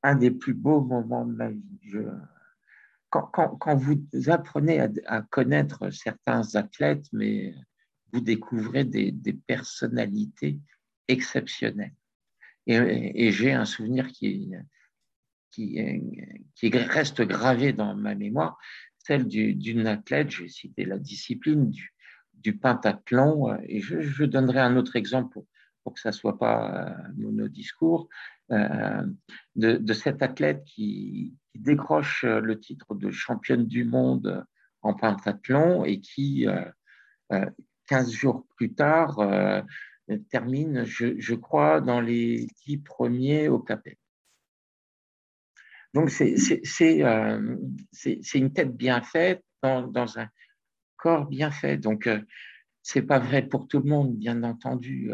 un 0.03 0.15
des 0.15 0.31
plus 0.31 0.55
beaux 0.55 0.81
moments 0.81 1.25
de 1.25 1.33
ma 1.33 1.51
vie. 1.51 1.63
quand, 3.11 3.75
vous 3.77 4.07
apprenez 4.27 4.87
à, 5.07 5.23
connaître 5.23 5.91
certains 5.91 6.55
athlètes, 6.55 7.07
mais 7.13 7.55
vous 8.13 8.21
découvrez 8.21 8.85
des, 8.85 9.13
personnalités 9.47 10.61
exceptionnelles. 11.09 11.95
Et, 12.67 13.33
j'ai 13.33 13.53
un 13.53 13.65
souvenir 13.65 14.09
qui, 14.09 14.53
qui, 15.51 15.81
qui, 16.55 16.71
reste 16.71 17.23
gravé 17.23 17.73
dans 17.73 17.95
ma 17.95 18.15
mémoire, 18.15 18.59
celle 18.99 19.27
d'une 19.27 19.87
athlète, 19.87 20.31
je 20.31 20.43
vais 20.43 20.49
citer 20.49 20.85
la 20.85 20.99
discipline 20.99 21.71
du, 21.71 21.95
du 22.35 22.57
pentathlon, 22.57 23.57
et 23.63 23.81
je, 23.81 24.25
donnerai 24.25 24.61
un 24.61 24.77
autre 24.77 24.97
exemple 24.97 25.41
pour, 25.83 25.95
que 25.95 26.01
ça 26.01 26.11
ne 26.11 26.15
soit 26.15 26.39
pas 26.39 26.95
monodiscours, 27.17 28.09
euh, 28.51 29.07
de, 29.57 29.77
de 29.77 29.93
cette 29.95 30.23
athlète 30.23 30.63
qui, 30.65 31.35
décroche 31.59 32.25
le 32.25 32.59
titre 32.59 32.95
de 32.95 33.11
championne 33.11 33.67
du 33.67 33.85
monde 33.85 34.45
en 34.83 34.95
pentathlon 34.95 35.85
et 35.85 36.01
qui, 36.01 36.47
euh, 36.47 36.65
euh, 37.33 37.47
15 37.87 38.11
jours 38.13 38.47
plus 38.57 38.75
tard, 38.75 39.19
euh, 39.19 39.63
termine, 40.31 40.85
je, 40.85 41.35
crois, 41.35 41.81
dans 41.81 42.01
les 42.01 42.47
10 42.67 42.79
premiers 42.79 43.49
au 43.49 43.59
Capet. 43.59 43.99
Donc, 45.95 46.11
c'est 46.11 47.05
euh, 47.05 47.57
une 48.35 48.53
tête 48.53 48.77
bien 48.77 49.01
faite 49.01 49.43
dans, 49.63 50.19
un 50.19 50.29
corps 50.97 51.27
bien 51.27 51.51
fait. 51.51 51.79
Donc, 51.79 52.07
euh, 52.07 52.21
c'est 52.83 53.03
pas 53.03 53.19
vrai 53.19 53.43
pour 53.43 53.69
tout 53.69 53.81
le 53.81 53.89
monde, 53.89 54.17
bien 54.17 54.43
entendu. 54.43 55.11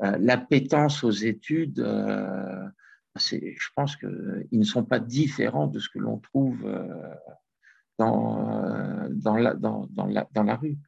L'appétence 0.00 1.02
aux 1.02 1.10
études, 1.10 1.82
je 3.16 3.68
pense 3.74 3.96
qu'ils 3.96 4.46
ne 4.52 4.64
sont 4.64 4.84
pas 4.84 5.00
différents 5.00 5.66
de 5.66 5.78
ce 5.78 5.88
que 5.88 5.98
l'on 5.98 6.18
trouve 6.18 6.70
dans, 7.98 9.08
dans, 9.10 9.36
la, 9.36 9.54
dans, 9.54 9.88
la, 10.08 10.28
dans 10.32 10.42
la 10.42 10.56
rue. 10.56 10.78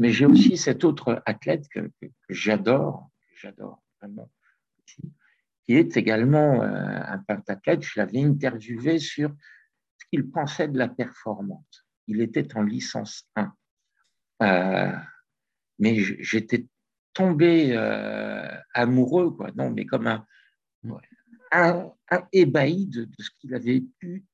Mais 0.00 0.12
j'ai 0.12 0.24
aussi 0.24 0.56
cet 0.56 0.82
autre 0.84 1.22
athlète 1.26 1.68
que, 1.68 1.90
j'adore, 2.30 3.10
j'adore 3.36 3.82
vraiment, 4.00 4.30
qui 5.64 5.74
est 5.74 5.96
également 5.96 6.62
euh, 6.62 7.00
un 7.06 7.18
pentathlète. 7.18 7.82
Je 7.82 8.00
l'avais 8.00 8.22
interviewé 8.22 8.98
sur 8.98 9.30
ce 9.98 10.06
qu'il 10.10 10.30
pensait 10.30 10.68
de 10.68 10.78
la 10.78 10.88
performance. 10.88 11.86
Il 12.06 12.20
était 12.20 12.56
en 12.56 12.62
licence 12.62 13.28
1. 13.36 13.52
Euh, 14.42 14.92
mais 15.78 15.96
j'étais 15.98 16.66
tombé 17.12 17.72
euh, 17.72 18.48
amoureux, 18.74 19.30
quoi. 19.30 19.50
Non, 19.54 19.70
mais 19.70 19.86
comme 19.86 20.22
un, 21.52 21.92
ébahi 22.32 22.86
de, 22.86 23.08
ce 23.18 23.30
qu'il 23.38 23.54
avait 23.54 23.82
pu 23.98 24.24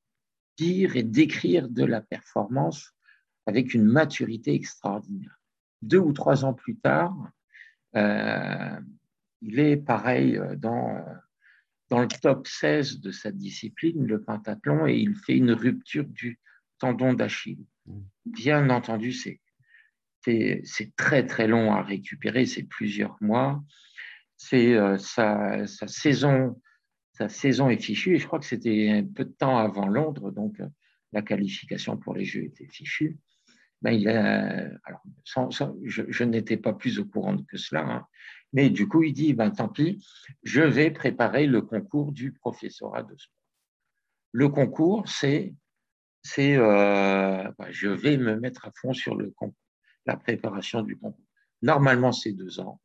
dire 0.57 0.95
et 0.95 1.03
décrire 1.03 1.69
de 1.69 1.83
la 1.83 2.01
performance 2.01 2.93
avec 3.45 3.73
une 3.73 3.85
maturité 3.85 4.53
extraordinaire 4.53 5.37
deux 5.81 5.99
ou 5.99 6.11
trois 6.11 6.43
ans 6.43 6.53
plus 6.53 6.77
tard, 6.77 7.15
il 9.41 9.59
est 9.59 9.77
pareil 9.77 10.37
euh, 10.37 10.55
dans, 10.55 11.03
dans 11.89 12.01
le 12.01 12.07
top 12.07 12.47
16 12.47 12.99
de 12.99 13.11
sa 13.11 13.31
discipline, 13.31 14.05
le 14.05 14.21
pentathlon, 14.21 14.87
et 14.87 14.95
il 14.95 15.15
fait 15.15 15.37
une 15.37 15.51
rupture 15.51 16.05
du 16.05 16.39
tendon 16.79 17.13
d'Achille. 17.13 17.65
Bien 18.25 18.69
entendu, 18.69 19.13
c'est 19.13 19.39
c'est 20.65 20.93
très 20.97 21.25
très 21.25 21.47
long 21.47 21.71
à 21.71 21.81
récupérer, 21.81 22.45
c'est 22.45 22.63
plusieurs 22.63 23.15
mois. 23.21 23.63
C'est 24.35 24.73
euh, 24.73 24.97
sa, 24.97 25.65
sa, 25.67 25.87
saison, 25.87 26.61
sa 27.13 27.29
saison 27.29 27.69
est 27.69 27.81
fichue, 27.81 28.15
et 28.15 28.19
je 28.19 28.27
crois 28.27 28.39
que 28.39 28.45
c'était 28.45 28.89
un 28.89 29.05
peu 29.05 29.23
de 29.23 29.31
temps 29.31 29.57
avant 29.57 29.87
Londres, 29.87 30.31
donc 30.31 30.61
la 31.13 31.21
qualification 31.21 31.95
pour 31.95 32.13
les 32.13 32.25
Jeux 32.25 32.43
était 32.43 32.67
fichue 32.67 33.17
ben, 33.81 33.91
il 33.91 34.07
alors, 34.09 35.01
je, 35.83 36.23
n'étais 36.23 36.57
pas 36.57 36.73
plus 36.73 36.99
au 36.99 37.05
courant 37.05 37.37
que 37.37 37.57
cela, 37.57 37.81
hein. 37.81 38.07
Mais 38.53 38.69
du 38.69 38.87
coup, 38.87 39.03
il 39.03 39.13
dit, 39.13 39.33
ben, 39.33 39.51
tant 39.51 39.67
pis, 39.67 40.05
je 40.43 40.61
vais 40.61 40.91
préparer 40.91 41.47
le 41.47 41.61
concours 41.61 42.11
du 42.11 42.31
professorat 42.31 43.03
de 43.03 43.15
sport. 43.17 43.33
Le 44.31 44.49
concours, 44.49 45.07
c'est, 45.07 45.53
c'est 46.21 46.55
euh, 46.57 47.51
ben, 47.57 47.71
je 47.71 47.89
vais 47.89 48.17
me 48.17 48.35
mettre 48.39 48.65
à 48.65 48.71
fond 48.75 48.93
sur 48.93 49.15
le 49.15 49.33
la 50.05 50.17
préparation 50.17 50.81
du 50.81 50.97
concours. 50.97 51.25
Normalement, 51.61 52.11
c'est 52.11 52.31
deux 52.31 52.59
ans. 52.59 52.79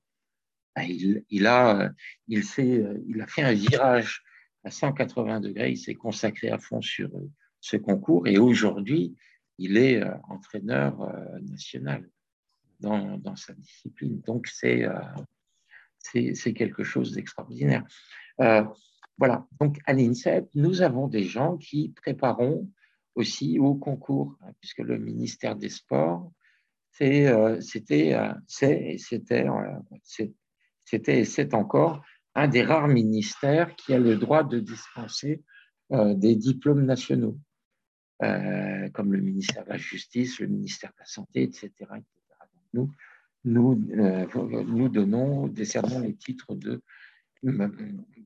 Ben, 0.75 0.83
il, 0.83 1.25
il, 1.31 1.47
a, 1.47 1.93
il, 2.29 2.43
fait, 2.43 2.85
il 3.07 3.21
a 3.21 3.27
fait 3.27 3.43
un 3.43 3.53
virage 3.53 4.23
à 4.65 4.71
180 4.71 5.41
degrés, 5.41 5.73
il 5.73 5.77
s'est 5.77 5.95
consacré 5.95 6.49
à 6.51 6.59
fond 6.59 6.81
sur 6.81 7.11
ce 7.61 7.77
concours, 7.77 8.27
et 8.27 8.39
aujourd'hui, 8.39 9.17
il 9.59 9.77
est 9.77 10.03
euh, 10.03 10.15
entraîneur 10.29 11.01
euh, 11.03 11.39
national 11.41 12.09
dans, 12.81 13.19
dans, 13.19 13.37
sa 13.37 13.53
discipline. 13.55 14.21
Donc, 14.21 14.49
c'est 14.49 14.85
euh, 14.85 14.99
c'est 16.03 16.55
quelque 16.55 16.85
chose 16.85 17.13
d'extraordinaire. 17.13 17.85
voilà, 18.39 19.47
donc 19.61 19.79
à 19.87 19.93
l'INSEP, 19.93 20.49
nous 20.55 20.83
avons 20.83 21.09
des 21.09 21.25
gens 21.25 21.57
qui 21.57 21.91
prépareront 21.91 22.71
aussi 23.15 23.59
au 23.59 23.75
concours, 23.75 24.37
hein, 24.41 24.53
puisque 24.61 24.79
le 24.79 24.99
ministère 24.99 25.57
des 25.57 25.69
Sports, 25.69 26.33
c'était 26.93 27.33
c'était 27.61 28.27
et 31.21 31.25
c'est 31.25 31.55
encore 31.55 32.03
un 32.35 32.49
des 32.49 32.63
rares 32.63 32.89
ministères 32.89 33.75
qui 33.77 33.95
a 33.95 33.99
le 33.99 34.17
droit 34.17 34.45
de 34.45 34.61
dispenser 34.61 35.43
des 35.91 36.37
diplômes 36.37 36.85
nationaux. 36.85 37.39
comme 38.21 39.13
le 39.13 39.21
ministère 39.21 39.65
de 39.65 39.71
la 39.71 39.79
Justice, 39.79 40.39
le 40.39 40.47
ministère 40.47 40.91
de 40.91 41.01
la 41.01 41.07
Santé, 41.07 41.43
etc. 41.43 41.71
nous, 42.73 42.91
nous, 43.45 43.75
nous 43.75 44.89
donnons, 44.89 45.49
décernons 45.49 46.01
les 46.01 46.15
titres 46.15 46.55
de, 46.55 46.83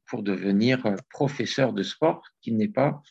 pour 0.07 0.23
devenir 0.23 0.97
professeur 1.11 1.73
de 1.73 1.83
sport, 1.83 2.23
qui 2.41 2.53
n'est 2.53 2.69
pas 2.69 3.03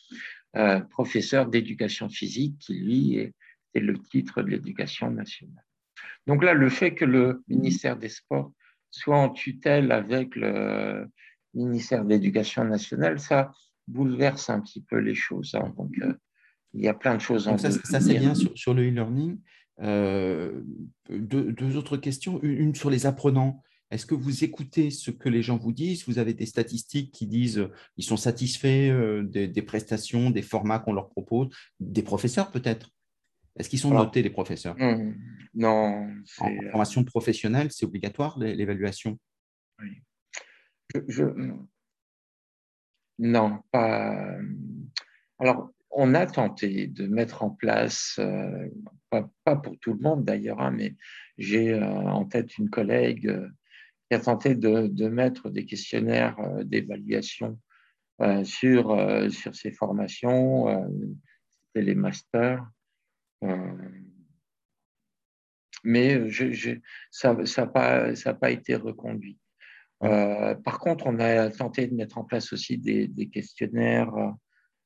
professeur 0.90 1.48
d'éducation 1.48 2.10
physique, 2.10 2.58
qui 2.60 2.76
lui 2.76 3.18
est, 3.18 3.34
est 3.74 3.80
le 3.80 3.98
titre 3.98 4.42
de 4.42 4.50
l'éducation 4.50 5.10
nationale. 5.12 5.66
Donc 6.28 6.44
là, 6.44 6.54
le 6.54 6.70
fait 6.70 6.94
que 6.94 7.06
le 7.06 7.44
ministère 7.48 7.98
des 7.98 8.10
Sports 8.10 8.52
soit 8.92 9.18
en 9.18 9.30
tutelle 9.30 9.92
avec 9.92 10.36
le 10.36 11.08
ministère 11.54 12.04
de 12.04 12.10
l'Éducation 12.10 12.64
nationale, 12.64 13.20
ça 13.20 13.52
bouleverse 13.88 14.50
un 14.50 14.62
petit 14.62 14.82
peu 14.82 14.98
les 14.98 15.16
choses. 15.16 15.54
Hein. 15.56 15.74
Donc, 15.78 15.92
euh, 16.02 16.14
il 16.74 16.82
y 16.82 16.88
a 16.88 16.94
plein 16.94 17.16
de 17.16 17.22
choses 17.22 17.48
en 17.48 17.58
Ça, 17.58 17.72
ça 17.72 18.00
c'est 18.00 18.20
bien 18.20 18.34
sur, 18.36 18.74
le 18.74 18.88
e-learning. 18.88 19.40
Euh, 19.82 20.62
deux, 21.10 21.78
autres 21.78 21.98
questions. 21.98 22.40
Une, 22.42 22.76
sur 22.76 22.90
les 22.90 23.06
apprenants. 23.06 23.62
Est-ce 23.92 24.06
que 24.06 24.16
vous 24.16 24.44
écoutez 24.44 24.90
ce 24.90 25.12
que 25.12 25.30
les 25.30 25.44
gens 25.44 25.58
vous 25.58 25.72
disent? 25.72 26.08
Vous 26.08 26.18
avez 26.18 26.34
des 26.34 26.48
statistiques 26.48 27.12
qui 27.12 27.28
disent 27.28 27.70
qu'ils 27.94 28.04
sont 28.04 28.18
satisfaits 28.18 28.90
euh, 28.90 29.24
des, 29.24 29.62
prestations, 29.62 30.32
des 30.32 30.42
formats 30.42 30.80
qu'on 30.80 30.94
leur 30.94 31.10
propose, 31.10 31.50
des 31.80 32.04
professeurs 32.04 32.52
peut-être? 32.52 32.92
Est-ce 33.58 33.70
qu'ils 33.70 33.80
sont 33.80 33.94
notés, 33.94 34.22
les 34.22 34.30
professeurs? 34.30 34.76
Non. 35.54 36.10
En 36.40 36.62
formation 36.72 37.04
professionnelle, 37.04 37.72
c'est 37.72 37.86
obligatoire 37.86 38.38
l'évaluation? 38.40 39.18
Oui. 39.80 40.02
Non, 43.18 43.60
pas. 43.72 44.38
Alors, 45.40 45.70
on 45.98 46.14
a 46.14 46.26
tenté 46.26 46.88
de 46.88 47.08
mettre 47.08 47.42
en 47.42 47.50
place, 47.50 48.18
euh, 48.20 48.68
pas, 49.10 49.56
pour 49.56 49.80
tout 49.80 49.94
le 49.94 50.00
monde 50.00 50.26
d'ailleurs, 50.26 50.60
hein, 50.60 50.72
mais 50.72 50.94
j'ai 51.38 51.74
euh, 51.74 51.86
en 51.86 52.26
tête 52.26 52.58
une 52.58 52.70
collègue 52.70 53.28
euh, 53.28 53.48
qui 54.10 54.16
a 54.16 54.20
tenté 54.20 54.56
de, 54.56 55.08
mettre 55.08 55.50
des 55.50 55.66
questionnaires 55.66 56.38
d'évaluation 56.64 57.58
sur, 58.44 58.96
sur 59.32 59.56
ces 59.56 59.72
formations, 59.72 60.68
c'était 61.50 61.84
les 61.84 61.96
masters. 61.96 62.64
mais 65.84 66.30
ça 67.10 67.34
n'a 67.34 67.68
pas, 67.68 68.14
pas, 68.40 68.52
été 68.52 68.76
reconduit. 68.76 69.40
Par 70.02 70.78
contre, 70.78 71.08
on 71.08 71.20
a 71.20 71.50
tenté 71.50 71.88
de 71.88 71.96
mettre 71.96 72.20
en 72.20 72.24
place 72.24 72.54
aussi 72.54 72.78
des, 72.78 73.30
questionnaires 73.30 74.14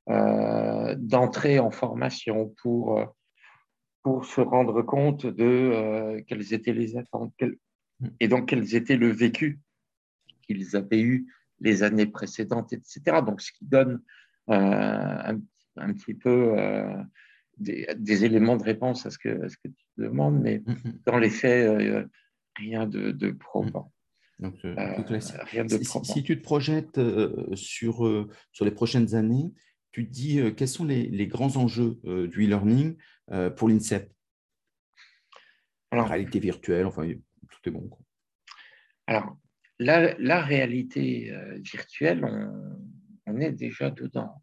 euh, 0.10 0.96
d'entrée 0.98 1.60
en 1.60 1.72
formation 1.72 2.54
pour, 2.62 3.00
pour 4.04 4.26
se 4.26 4.42
rendre 4.42 4.82
compte 4.82 5.26
de 5.26 5.44
euh, 5.44 6.22
quelles 6.28 6.54
étaient 6.54 6.74
les 6.74 6.98
attentes 6.98 7.34
et 8.20 8.28
donc 8.28 8.50
quels 8.50 8.76
étaient 8.76 8.98
le 8.98 9.10
vécu 9.10 9.60
qu'ils 10.44 10.76
avaient 10.76 11.02
eu 11.02 11.34
les 11.60 11.84
années 11.84 12.06
précédentes, 12.06 12.72
etc. 12.72 13.02
Donc, 13.26 13.42
ce 13.42 13.52
qui 13.52 13.66
donne 13.66 14.02
un, 14.48 15.40
petit 15.76 16.14
peu 16.14 16.56
des, 17.58 18.26
éléments 18.26 18.56
de 18.56 18.64
réponse 18.64 19.06
à 19.06 19.12
ce 19.12 19.18
que, 19.18 19.48
ce 19.50 19.58
que 19.58 19.68
tu 19.68 19.86
demandes, 19.98 20.42
mais 20.42 20.60
mm, 20.66 20.72
mm. 20.72 21.00
dans 21.06 21.18
les 21.18 21.30
faits, 21.30 22.08
rien 22.56 22.88
de, 22.88 23.12
de 23.12 23.32
probant. 23.32 23.92
Donc, 24.40 24.56
euh, 24.64 24.74
euh, 24.78 25.20
si, 26.04 26.24
tu 26.24 26.38
te 26.38 26.44
projettes 26.44 26.98
euh, 26.98 27.56
sur, 27.56 28.28
sur 28.52 28.66
les 28.66 28.72
prochaines 28.72 29.16
années, 29.16 29.54
tu 29.92 30.08
te 30.08 30.12
dis 30.12 30.40
quels 30.56 30.68
sont 30.68 30.86
les, 30.86 31.28
grands 31.28 31.58
enjeux 31.58 32.00
du 32.04 32.46
e-learning 32.46 32.98
pour 33.56 33.70
l'INSEP? 33.70 34.12
La 35.92 36.04
réalité 36.04 36.40
virtuelle, 36.40 36.86
enfin, 36.86 37.12
tout 37.50 37.60
est 37.66 37.72
bon. 37.72 37.90
Alors, 39.08 39.38
la, 39.80 40.16
la 40.20 40.42
réalité 40.42 41.34
virtuelle, 41.58 42.24
on, 43.26 43.40
est 43.40 43.52
déjà 43.52 43.90
dedans. 43.90 44.40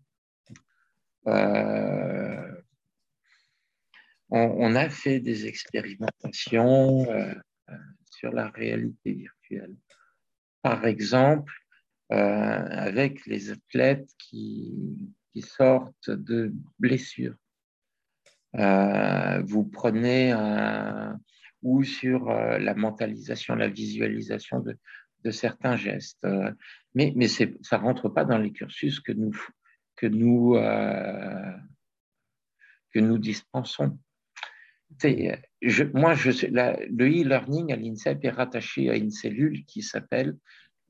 on, 4.31 4.75
a 4.75 4.89
fait 4.89 5.21
des 5.21 5.47
expérimentations 5.47 7.07
sur 8.11 8.33
la 8.33 8.49
réalité 8.49 9.13
virtuelle 9.13 9.77
par 10.67 10.85
exemple, 10.85 11.53
euh, 12.11 12.17
avec 12.17 13.25
les 13.27 13.53
athlètes 13.53 14.11
qui, 14.19 15.15
sortent 15.43 16.11
de 16.11 16.53
blessures. 16.79 17.35
Euh, 18.57 19.43
vous 19.43 19.65
prenez 19.65 20.31
un, 20.31 21.19
ou 21.63 21.83
sur 21.85 22.31
euh, 22.31 22.59
la 22.59 22.75
mentalisation, 22.75 23.55
la 23.55 23.69
visualisation 23.69 24.61
de, 24.61 24.79
certains 25.33 25.75
gestes. 25.75 26.25
mais 26.95 27.27
ça 27.27 27.47
ne 27.47 27.83
rentre 27.83 28.09
pas 28.09 28.25
dans 28.25 28.39
les 28.39 28.53
cursus 28.53 29.01
que 29.01 29.13
nous, 29.13 29.35
dispensons. 33.19 33.99
Moi, 35.03 36.15
le 36.15 37.07
e-learning 37.07 37.73
à 37.73 37.77
l'INSEP 37.77 38.25
est 38.25 38.31
rattaché 38.31 38.89
à 38.89 38.95
une 38.95 39.11
cellule 39.11 39.65
qui 39.65 39.83
s'appelle 39.83 40.37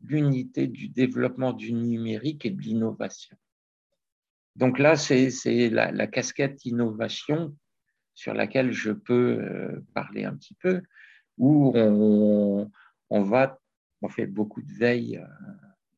l'unité 0.03 0.67
du 0.67 0.89
développement 0.89 1.55
du 1.55 1.73
numérique 1.73 2.45
et 2.45 2.51
de 2.51 2.61
l'innovation. 2.61 3.39
Donc 4.57 4.79
là, 4.79 4.97
c'est 4.97 5.31
la, 5.71 6.07
casquette 6.07 6.65
innovation 6.65 7.55
sur 8.15 8.33
laquelle 8.33 8.73
je 8.73 8.91
peux 8.91 9.39
euh, 9.41 9.85
parler 9.95 10.25
un 10.25 10.35
petit 10.35 10.55
peu, 10.55 10.81
où 11.37 11.73
on, 11.77 12.71
fait 14.09 14.27
beaucoup 14.27 14.63
de 14.63 14.73
veille 14.73 15.19
euh, 15.19 15.27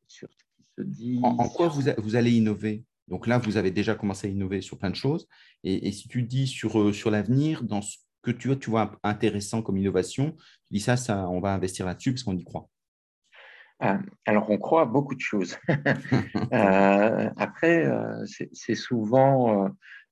sur 0.09 0.29
ce 0.33 0.45
qui 0.57 0.65
se 0.77 0.83
dit. 0.83 1.21
En, 1.23 1.49
quoi 1.49 1.69
vous, 1.69 2.17
allez 2.17 2.33
innover? 2.33 2.85
Donc 3.07 3.27
là, 3.27 3.39
vous 3.39 3.57
avez 3.57 3.71
déjà 3.71 3.95
commencé 3.95 4.27
à 4.27 4.31
innover 4.31 4.61
sur 4.61 4.77
plein 4.77 4.91
de 4.91 4.97
choses. 4.97 5.29
Et, 5.63 5.93
si 5.93 6.09
tu 6.09 6.23
dis 6.23 6.49
sur, 6.49 6.81
euh, 6.81 6.93
sur 6.93 7.11
l'avenir, 7.11 7.63
dans 7.63 7.83
ce 7.83 7.99
que 8.23 8.33
tu 8.33 8.71
vois, 8.71 8.99
intéressant 9.05 9.63
comme 9.63 9.77
innovation, 9.77 10.33
tu 10.67 10.75
dis 10.75 10.81
ça 10.81 10.97
on 11.31 11.41
va 11.41 11.55
investir 11.55 11.87
là-dessus 11.87 12.13
parce 12.13 12.25
qu'on 12.25 12.37
y 12.37 12.45
croit. 12.45 12.69
Ah, 13.81 14.01
alors, 14.27 14.51
on 14.51 14.59
croit 14.59 14.83
à 14.83 14.87
beaucoup 14.87 15.15
de 15.15 15.21
choses. 15.21 15.57
Euh, 16.53 17.31
après, 17.37 17.85
euh, 17.85 18.25
c'est 18.53 18.75
souvent, 18.75 19.69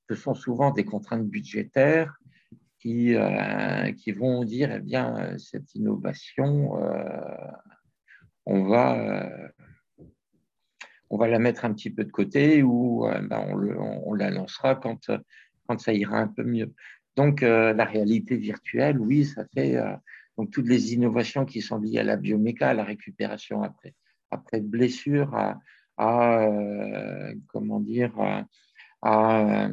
ce 0.09 0.15
sont 0.15 0.35
souvent 0.35 0.71
des 0.71 0.85
contraintes 0.85 1.27
budgétaires 1.27 2.15
qui, 2.79 3.15
vont 3.15 4.45
dire, 4.45 4.71
eh 4.73 4.81
bien, 4.81 5.39
cette 5.39 5.75
innovation, 5.75 6.73
on 8.45 8.65
va 8.65 9.31
on 11.11 11.19
va 11.19 11.29
la 11.29 11.39
mettre 11.39 11.65
un 11.65 11.73
petit 11.73 11.91
peu 11.91 12.05
de 12.05 12.11
côté 12.11 12.63
ou 12.63 13.07
euh, 13.07 13.21
ben, 13.21 13.45
on, 14.05 14.15
la 14.15 14.31
lancera 14.31 14.75
quand, 14.75 15.11
quand 15.67 15.81
ça 15.81 15.93
ira 15.93 16.19
un 16.19 16.29
peu 16.29 16.43
mieux. 16.43 16.73
Donc, 17.17 17.43
euh, 17.43 17.73
la 17.73 17.85
réalité 17.85 18.37
virtuelle, 18.37 18.99
oui, 18.99 19.25
ça 19.25 19.45
fait 19.55 19.77
euh, 19.77 19.95
donc 20.37 20.51
toutes 20.51 20.69
les 20.69 20.95
innovations 20.95 21.45
qui 21.45 21.63
sont 21.63 21.79
liées 21.79 21.99
à 21.99 22.05
la 22.05 22.17
bioméca, 22.17 22.71
à 22.71 22.75
la 22.75 22.85
récupération 22.85 23.63
après, 23.63 23.95
après 24.31 24.61
blessure, 24.61 25.35
à, 25.35 25.59
comment 27.49 27.81
dire, 27.81 28.15
à, 29.03 29.71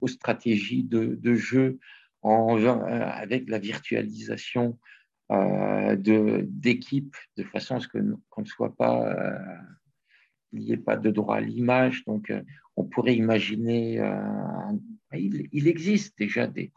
aux 0.00 0.08
stratégies 0.08 0.84
de, 0.84 1.34
jeu 1.34 1.78
en, 2.22 2.56
avec 2.58 3.48
la 3.48 3.58
virtualisation 3.58 4.78
d'équipes 5.30 7.16
de, 7.36 7.44
façon 7.44 7.76
à 7.76 7.80
ce 7.80 7.88
qu'on 7.88 8.42
ne 8.42 8.46
soit 8.46 8.76
pas 8.76 9.16
n'y 10.52 10.72
ait 10.72 10.76
pas 10.76 10.96
de 10.96 11.10
droit 11.10 11.36
à 11.36 11.40
l'image. 11.40 12.04
Donc, 12.04 12.30
euh, 12.30 12.42
on 12.76 12.84
pourrait 12.84 13.16
imaginer, 13.16 14.00
euh, 14.00 14.72
il, 15.12 15.68
existe 15.68 16.16
déjà 16.18 16.46
des, 16.46 16.72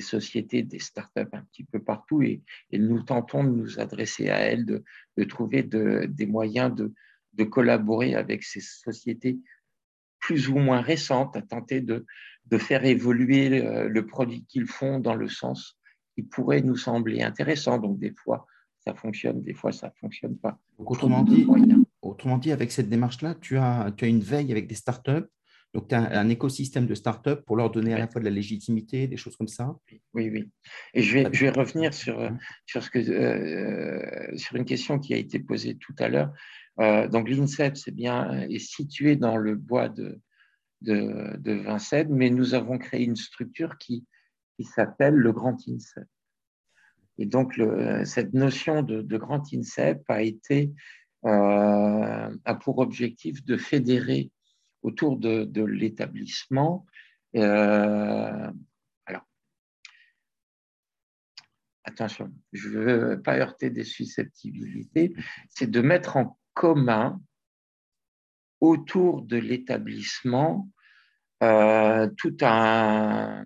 sociétés, 0.00 0.62
des 0.62 0.78
startups 0.78 1.28
un 1.32 1.42
petit 1.42 1.64
peu 1.64 1.80
partout 1.82 2.22
et, 2.22 2.42
nous 2.72 3.02
tentons 3.02 3.44
de 3.44 3.50
nous 3.50 3.78
adresser 3.78 4.30
à 4.30 4.38
elles, 4.38 4.64
de, 4.64 5.24
trouver 5.24 5.62
des 5.62 6.26
moyens 6.26 6.74
de, 6.74 7.44
collaborer 7.44 8.14
avec 8.14 8.42
ces 8.42 8.60
sociétés 8.60 9.38
plus 10.18 10.48
ou 10.48 10.56
moins 10.56 10.80
récentes, 10.80 11.36
à 11.36 11.42
tenter 11.42 11.80
de, 11.80 12.04
faire 12.58 12.84
évoluer 12.84 13.48
le, 13.48 13.88
le 13.88 14.06
produit 14.06 14.44
qu'ils 14.44 14.66
font 14.66 15.00
dans 15.00 15.14
le 15.14 15.28
sens 15.28 15.78
qui 16.14 16.22
pourrait 16.22 16.60
nous 16.60 16.76
sembler 16.76 17.22
intéressant. 17.22 17.78
Donc, 17.78 17.98
des 17.98 18.12
fois, 18.12 18.46
ça 18.84 18.94
fonctionne, 18.94 19.42
des 19.42 19.54
fois, 19.54 19.72
ça 19.72 19.88
ne 19.88 19.92
fonctionne 20.00 20.36
pas. 20.36 20.58
autrement, 20.78 21.22
dit, 21.22 21.46
autrement 22.02 22.38
dit, 22.38 22.52
avec 22.52 22.72
cette 22.72 22.88
démarche-là, 22.88 23.34
tu 23.36 23.56
as, 23.56 23.92
tu 23.96 24.04
as 24.04 24.08
une 24.08 24.20
veille 24.20 24.50
avec 24.50 24.66
des 24.66 24.74
startups. 24.74 25.26
Donc, 25.74 25.88
tu 25.88 25.94
as 25.94 26.18
un, 26.18 26.28
écosystème 26.28 26.86
de 26.86 26.94
startups 26.94 27.42
pour 27.46 27.56
leur 27.56 27.70
donner 27.70 27.94
à 27.94 27.98
la 27.98 28.06
fois 28.06 28.20
de 28.20 28.26
la 28.26 28.30
légitimité, 28.30 29.06
des 29.06 29.16
choses 29.16 29.36
comme 29.36 29.48
ça. 29.48 29.74
Oui, 30.12 30.28
oui. 30.30 30.50
Et 30.92 31.02
je 31.02 31.14
vais, 31.14 31.28
je 31.32 31.46
vais 31.46 31.50
revenir 31.50 31.94
sur, 31.94 32.30
sur, 32.66 32.82
ce 32.82 32.90
que, 32.90 32.98
euh, 32.98 34.36
sur 34.36 34.56
une 34.56 34.66
question 34.66 34.98
qui 34.98 35.14
a 35.14 35.16
été 35.16 35.38
posée 35.38 35.76
tout 35.76 35.94
à 35.98 36.08
l'heure. 36.08 36.32
Euh, 36.80 37.08
donc, 37.08 37.28
l'INSEP, 37.28 37.76
c'est 37.76 37.94
bien, 37.94 38.42
est 38.42 38.58
situé 38.58 39.16
dans 39.16 39.38
le 39.38 39.54
bois 39.56 39.88
de, 39.88 40.20
de, 40.82 41.36
de 41.38 41.52
Vincennes, 41.52 42.14
mais 42.14 42.28
nous 42.28 42.54
avons 42.54 42.76
créé 42.76 43.04
une 43.04 43.16
structure 43.16 43.78
qui, 43.78 44.06
qui 44.56 44.64
s'appelle 44.64 45.14
le 45.14 45.32
Grand 45.32 45.56
INSEP. 45.66 46.06
Et 47.18 47.26
donc, 47.26 47.60
cette 48.04 48.34
notion 48.34 48.82
de, 48.82 49.00
de, 49.02 49.16
Grand 49.16 49.42
INSEP 49.52 50.02
a 50.08 50.22
été 50.22 50.72
euh, 51.24 52.36
a 52.44 52.54
pour 52.56 52.78
objectif 52.78 53.44
de 53.44 53.56
fédérer 53.56 54.30
autour 54.82 55.16
de, 55.16 55.64
l'établissement. 55.64 56.86
Euh, 57.36 58.50
alors, 59.06 59.26
attention, 61.84 62.32
je 62.52 62.68
ne 62.68 62.84
veux 62.84 63.22
pas 63.22 63.38
heurter 63.38 63.70
des 63.70 63.84
susceptibilités, 63.84 65.14
c'est 65.48 65.70
de 65.70 65.80
mettre 65.80 66.16
en 66.16 66.38
commun 66.54 67.20
autour 68.60 69.22
de 69.22 69.36
l'établissement 69.36 70.68
euh, 71.42 72.08
tout 72.16 72.36
un, 72.42 73.44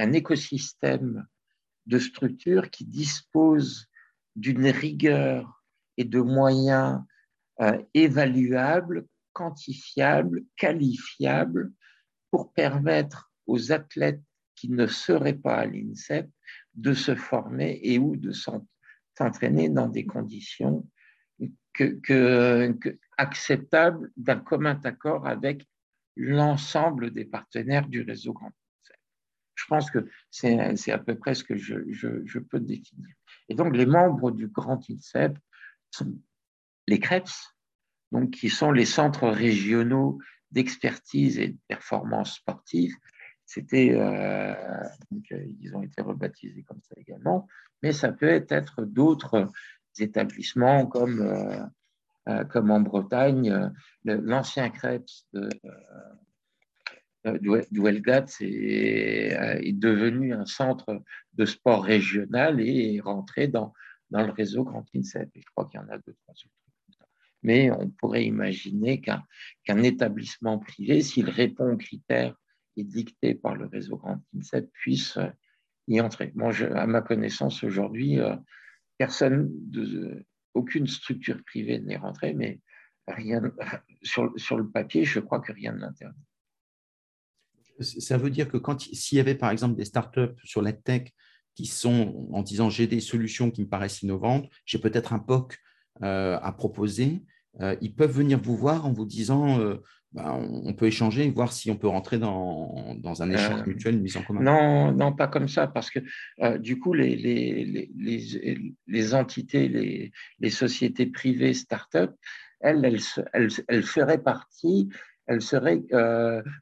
un, 0.00 0.12
écosystème 0.12 1.26
de 1.86 1.98
structures 1.98 2.70
qui 2.70 2.84
disposent 2.84 3.88
d'une 4.34 4.66
rigueur 4.66 5.62
et 5.96 6.04
de 6.04 6.20
moyens 6.20 7.00
euh, 7.60 7.80
évaluables, 7.94 9.06
quantifiables, 9.34 10.44
qualifiables 10.56 11.72
pour 12.30 12.52
permettre 12.52 13.30
aux 13.46 13.72
athlètes 13.72 14.22
qui 14.54 14.70
ne 14.70 14.86
seraient 14.86 15.34
pas 15.34 15.56
à 15.56 15.66
l'INSEP 15.66 16.30
de 16.74 16.94
se 16.94 17.14
former 17.14 17.80
et 17.82 17.98
ou 17.98 18.16
de 18.16 18.32
s'entraîner 18.32 19.68
dans 19.68 19.88
des 19.88 20.06
conditions 20.06 20.88
que, 21.74 22.98
acceptable 23.18 24.10
d'un 24.16 24.38
commun 24.38 24.80
accord 24.84 25.26
avec 25.26 25.66
l'ensemble 26.16 27.12
des 27.12 27.24
partenaires 27.24 27.88
du 27.88 28.02
réseau 28.02 28.32
Grand 28.32 28.52
Je 29.54 29.64
pense 29.68 29.90
que 29.90 30.08
c'est 30.30 30.92
à 30.92 30.98
peu 30.98 31.16
près 31.16 31.34
ce 31.34 31.44
que 31.44 31.56
je, 31.56 31.74
je, 31.90 32.38
peux 32.38 32.60
définir. 32.60 33.08
Et 33.48 33.54
donc, 33.54 33.76
les 33.76 33.86
membres 33.86 34.30
du 34.30 34.48
Grand 34.48 34.80
INSEP 34.88 35.36
sont 35.90 36.16
les 36.86 37.00
CREPS, 37.00 37.53
donc, 38.14 38.30
qui 38.30 38.48
sont 38.48 38.70
les 38.70 38.84
centres 38.84 39.28
régionaux 39.28 40.20
d'expertise 40.52 41.40
et 41.40 41.48
de 41.48 41.58
performance 41.66 42.36
sportive. 42.36 42.94
C'était, 43.44 43.90
euh, 43.92 44.54
euh, 44.54 45.46
ils 45.60 45.74
ont 45.74 45.82
été 45.82 46.00
rebaptisés 46.00 46.62
comme 46.62 46.80
ça 46.80 46.94
également, 46.96 47.48
mais 47.82 47.92
ça 47.92 48.12
peut 48.12 48.44
être 48.48 48.84
d'autres 48.84 49.50
établissements 49.98 50.86
comme, 50.86 51.22
euh, 52.28 52.44
comme 52.44 52.70
en 52.70 52.80
Bretagne. 52.80 53.72
L'ancien 54.04 54.70
Krebs 54.70 55.26
de, 55.32 55.48
d'Ouelgat 57.72 58.26
est, 58.40 59.66
est, 59.66 59.72
devenu 59.72 60.32
un 60.32 60.46
centre 60.46 61.02
de 61.32 61.44
sport 61.44 61.82
régional 61.82 62.60
et 62.60 62.94
est 62.94 63.00
rentré 63.00 63.48
dans, 63.48 63.72
dans 64.10 64.24
le 64.24 64.30
réseau 64.30 64.62
Grand 64.62 64.86
INSEP. 64.94 65.30
je 65.34 65.50
crois 65.50 65.66
qu'il 65.66 65.80
y 65.80 65.82
en 65.82 65.88
a 65.88 65.98
deux, 65.98 66.14
trois 66.22 66.34
autres. 66.34 66.63
Mais 67.44 67.70
on 67.70 67.90
pourrait 67.90 68.24
imaginer 68.24 69.00
qu'un 69.00 69.82
établissement 69.82 70.58
privé, 70.58 71.02
s'il 71.02 71.30
répond 71.30 71.72
aux 71.72 71.76
critères 71.76 72.34
dictés 72.76 73.34
par 73.34 73.54
le 73.54 73.66
réseau 73.66 73.96
Grand 73.96 74.20
INSEP, 74.36 74.68
puisse 74.72 75.18
y 75.86 76.00
entrer. 76.00 76.32
Moi, 76.34 76.52
à 76.74 76.86
ma 76.86 77.02
connaissance 77.02 77.62
aujourd'hui, 77.62 78.18
personne, 78.98 79.50
de, 79.70 80.24
aucune 80.54 80.86
structure 80.86 81.42
privée 81.44 81.80
n'est 81.80 81.96
rentrée, 81.96 82.32
mais 82.32 82.60
rien, 83.08 83.42
sur, 84.02 84.56
le 84.56 84.70
papier, 84.70 85.04
je 85.04 85.20
crois 85.20 85.40
que 85.40 85.52
rien 85.52 85.72
ne 85.72 85.80
l'interdit. 85.80 86.20
Ça 87.80 88.16
veut 88.18 88.30
dire 88.30 88.48
que 88.48 88.58
s'il 88.78 89.18
y 89.18 89.20
avait 89.20 89.34
par 89.34 89.50
exemple 89.50 89.74
des 89.74 89.84
startups 89.84 90.36
sur 90.44 90.62
la 90.62 90.72
tech 90.72 91.10
qui 91.56 91.66
sont 91.66 92.28
en 92.32 92.42
disant 92.42 92.70
j'ai 92.70 92.86
des 92.86 93.00
solutions 93.00 93.50
qui 93.50 93.62
me 93.62 93.68
paraissent 93.68 94.02
innovantes, 94.02 94.48
j'ai 94.64 94.78
peut-être 94.78 95.12
un 95.12 95.18
POC 95.18 95.58
euh, 96.02 96.38
à 96.40 96.52
proposer, 96.52 97.04
euh, 97.06 97.33
ils 97.80 97.94
peuvent 97.94 98.10
venir 98.10 98.38
vous 98.38 98.56
voir 98.56 98.86
en 98.86 98.92
vous 98.92 99.06
disant 99.06 99.60
euh, 99.60 99.76
bah, 100.12 100.32
on 100.34 100.72
peut 100.74 100.86
échanger 100.86 101.24
et 101.24 101.30
voir 101.30 101.52
si 101.52 101.70
on 101.70 101.76
peut 101.76 101.88
rentrer 101.88 102.18
dans, 102.18 102.94
dans 102.98 103.22
un 103.22 103.30
échange 103.30 103.62
euh, 103.62 103.66
mutuel, 103.66 103.96
une 103.96 104.02
mise 104.02 104.16
en 104.16 104.22
commun. 104.22 104.42
Non, 104.42 104.92
non, 104.92 105.12
pas 105.12 105.26
comme 105.26 105.48
ça, 105.48 105.66
parce 105.66 105.90
que 105.90 105.98
du 106.58 106.78
coup, 106.78 106.94
les, 106.94 107.16
les, 107.16 107.90
les, 107.96 108.74
les 108.86 109.14
entités, 109.14 109.68
les, 109.68 110.12
les, 110.38 110.50
sociétés 110.50 111.06
privées 111.06 111.52
start-up, 111.52 112.14
elles, 112.60 112.84
elles, 112.84 113.00
elles, 113.32 113.50
elles, 113.66 113.82
feraient 113.82 114.22
partie, 114.22 114.88
elles 115.26 115.42
seraient 115.42 115.82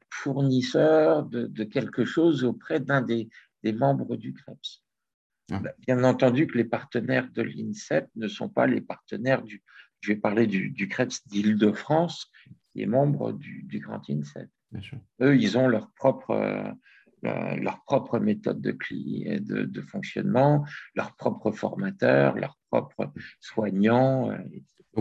fournisseurs 0.09 1.23
de, 1.23 1.45
de, 1.45 1.63
quelque 1.63 2.05
chose 2.05 2.43
auprès 2.43 2.79
d'un 2.79 3.01
des, 3.01 3.29
des, 3.61 3.73
membres 3.73 4.15
du 4.15 4.33
CREPS. 4.33 4.83
Ah. 5.51 5.61
Bien 5.85 6.03
entendu 6.03 6.47
que 6.47 6.57
les 6.57 6.63
partenaires 6.63 7.29
de 7.31 7.43
l'INSEP 7.43 8.07
ne 8.15 8.27
sont 8.27 8.49
pas 8.49 8.65
les 8.65 8.81
partenaires 8.81 9.43
du, 9.43 9.61
je 10.03 10.09
vais 10.11 10.19
parler 10.19 10.47
du, 10.47 10.69
du 10.69 10.89
CREPS 10.89 11.25
d'Île-de-France, 11.27 12.29
qui 12.71 12.81
est 12.81 12.85
membre 12.85 13.31
du, 13.31 13.79
Grand 13.79 14.01
INSEP. 14.09 14.49
Eux, 15.21 15.37
ils 15.37 15.57
ont 15.57 15.67
leur 15.67 15.91
propre, 15.91 16.31
euh, 16.31 17.55
leur 17.55 17.83
propre 17.85 18.19
méthode 18.19 18.59
de, 18.59 18.71
de, 18.71 19.63
de, 19.63 19.81
fonctionnement, 19.81 20.65
leur 20.93 21.15
propre 21.15 21.51
formateur, 21.51 22.35
leur 22.35 22.57
propre 22.69 23.13
soignant. 23.39 24.31
Euh, 24.31 24.37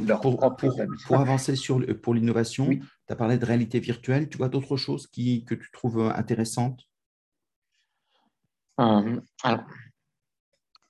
leur 0.07 0.21
pour, 0.21 0.37
propre 0.37 0.73
pour, 1.07 1.19
avancer 1.19 1.57
sur, 1.57 1.85
pour 2.01 2.15
l'innovation, 2.15 2.69
tu 2.69 2.81
as 3.09 3.17
parlé 3.17 3.39
de 3.39 3.45
réalité 3.45 3.81
virtuelle. 3.81 4.29
Tu 4.29 4.39
vois 4.39 4.49
d'autres 4.49 4.77
choses 4.77 5.09
qui, 5.09 5.45
que 5.45 5.55
tu 5.55 5.71
trouves 5.73 6.13
intéressantes? 6.15 6.89
Euh, 8.79 9.21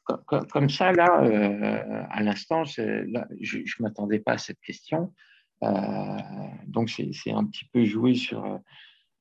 comme 0.05 0.71
ça, 0.71 0.93
là, 0.93 1.23
euh, 1.23 2.05
à 2.11 2.23
l'instant, 2.23 2.65
je 2.65 2.83
ne 2.83 3.83
m'attendais 3.83 4.19
pas 4.19 4.33
à 4.33 4.39
cette 4.39 4.61
question. 4.61 5.15
Euh, 5.63 6.19
donc, 6.67 6.91
c'est 6.91 7.31
un 7.31 7.45
petit 7.45 7.67
peu 7.73 7.85
joué 7.85 8.15
sur. 8.15 8.61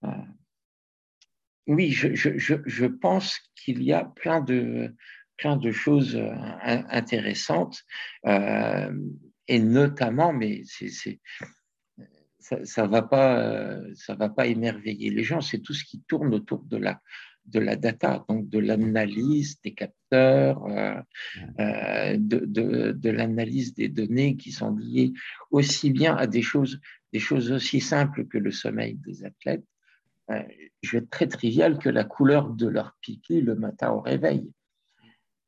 Euh, 0.04 0.08
oui, 1.68 1.92
je, 1.92 2.86
pense 2.88 3.40
qu'il 3.56 3.84
y 3.84 3.94
a 3.94 4.06
plein 4.06 4.42
de, 4.42 4.96
plein 5.38 5.56
de 5.56 5.72
choses 5.72 6.20
intéressantes, 6.64 7.84
et 8.26 9.60
notamment, 9.60 10.34
mais 10.34 10.64
ça 12.40 12.84
ne 12.84 12.88
va, 12.88 13.04
pas, 13.04 13.80
va 14.10 14.30
pas 14.30 14.48
émerveiller 14.48 15.12
les 15.12 15.24
gens, 15.24 15.42
c'est 15.42 15.60
tout 15.60 15.74
ce 15.74 15.86
qui 15.86 16.02
tourne 16.02 16.34
autour 16.34 16.64
de 16.64 16.78
la, 16.78 17.00
de 17.46 17.60
la 17.60 17.76
data, 17.76 18.26
donc 18.30 18.50
de 18.50 18.60
l'analyse 18.60 19.60
des 19.62 19.74
capteurs, 19.74 20.66
euh, 20.66 21.02
euh, 21.60 22.16
de, 22.18 23.10
l'analyse 23.10 23.74
des 23.74 23.90
données 23.90 24.38
qui 24.38 24.52
sont 24.52 24.76
liées 24.76 25.14
aussi 25.50 25.92
bien 25.92 26.16
à 26.16 26.28
des 26.28 26.42
choses, 26.42 26.80
des 27.14 27.20
choses 27.20 27.52
aussi 27.52 27.82
simples 27.82 28.26
que 28.28 28.38
le 28.38 28.52
sommeil 28.52 28.96
des 28.96 29.26
athlètes. 29.26 29.66
Euh, 30.30 30.44
je 30.82 30.92
vais 30.92 30.98
être 31.00 31.10
très 31.10 31.28
trivial 31.28 31.78
que 31.78 31.90
la 31.90 32.04
couleur 32.04 32.50
de 32.50 32.68
leur 32.68 32.96
pipi 33.02 33.42
le 33.42 33.56
matin 33.56 33.92
au 33.92 34.02
réveil. 34.02 34.52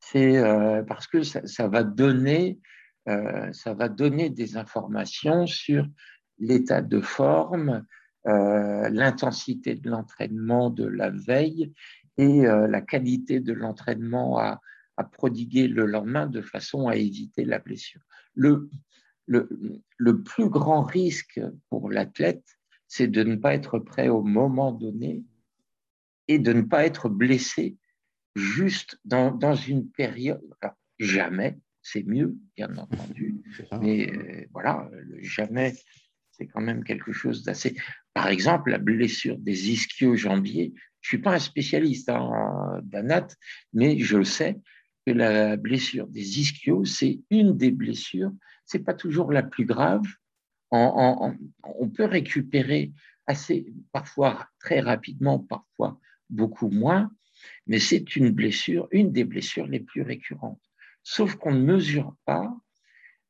C'est 0.00 0.38
parce 0.86 1.06
que 1.06 1.22
ça, 1.22 1.68
va 1.68 1.82
donner, 1.82 2.58
ça 3.06 3.72
va 3.72 3.88
donner 3.88 4.28
des 4.28 4.58
informations 4.58 5.46
sur 5.46 5.88
l'état 6.38 6.82
de 6.82 7.00
forme, 7.00 7.86
euh, 8.26 8.88
l'intensité 8.88 9.74
de 9.74 9.90
l'entraînement 9.90 10.70
de 10.70 10.86
la 10.86 11.10
veille 11.10 11.72
et 12.16 12.46
euh, 12.46 12.66
la 12.66 12.80
qualité 12.80 13.40
de 13.40 13.52
l'entraînement 13.52 14.38
à, 14.38 14.60
prodiguer 15.12 15.66
le 15.66 15.86
lendemain 15.86 16.26
de 16.26 16.40
façon 16.40 16.86
à 16.86 16.94
éviter 16.94 17.44
la 17.44 17.58
blessure. 17.58 18.00
Le, 18.34 18.70
le, 19.26 19.48
le 19.96 20.22
plus 20.22 20.48
grand 20.48 20.82
risque 20.82 21.40
pour 21.68 21.90
l'athlète, 21.90 22.44
c'est 22.86 23.08
de 23.08 23.24
ne 23.24 23.34
pas 23.34 23.54
être 23.54 23.80
prêt 23.80 24.08
au 24.08 24.22
moment 24.22 24.70
donné 24.70 25.24
et 26.28 26.38
de 26.38 26.52
ne 26.52 26.62
pas 26.62 26.86
être 26.86 27.08
blessé 27.08 27.76
juste 28.34 28.98
dans, 29.04 29.32
dans 29.32 29.54
une 29.54 29.90
période. 29.90 30.42
jamais, 30.98 31.58
c'est 31.82 32.04
mieux, 32.04 32.36
bien 32.56 32.74
entendu, 32.76 33.42
mais 33.80 34.10
euh, 34.10 34.46
voilà, 34.52 34.90
jamais 35.18 35.74
c'est 36.36 36.46
quand 36.46 36.60
même 36.60 36.84
quelque 36.84 37.12
chose 37.12 37.42
d'assez. 37.42 37.76
Par 38.12 38.28
exemple, 38.28 38.70
la 38.70 38.78
blessure 38.78 39.38
des 39.38 39.70
ischio-jambiers. 39.70 40.74
Je 41.00 41.08
suis 41.08 41.18
pas 41.18 41.34
un 41.34 41.38
spécialiste 41.38 42.08
hein, 42.08 42.80
d'anat, 42.82 43.28
mais 43.72 43.98
je 43.98 44.22
sais 44.22 44.58
que 45.06 45.12
la 45.12 45.56
blessure 45.56 46.06
des 46.06 46.40
ischios, 46.40 46.84
c'est 46.84 47.20
une 47.30 47.56
des 47.56 47.70
blessures. 47.70 48.32
C'est 48.64 48.84
pas 48.84 48.94
toujours 48.94 49.32
la 49.32 49.42
plus 49.42 49.66
grave. 49.66 50.04
on 50.70 51.90
peut 51.94 52.06
récupérer 52.06 52.92
assez, 53.26 53.66
parfois 53.92 54.48
très 54.58 54.80
rapidement, 54.80 55.38
parfois 55.38 56.00
beaucoup 56.30 56.68
moins, 56.68 57.10
mais 57.66 57.78
c'est 57.78 58.16
une 58.16 58.30
blessure, 58.30 58.88
une 58.90 59.12
des 59.12 59.24
blessures 59.24 59.66
les 59.66 59.80
plus 59.80 60.02
récurrentes. 60.02 60.62
Sauf 61.02 61.36
qu'on 61.36 61.52
ne 61.52 61.60
mesure 61.60 62.16
pas 62.24 62.54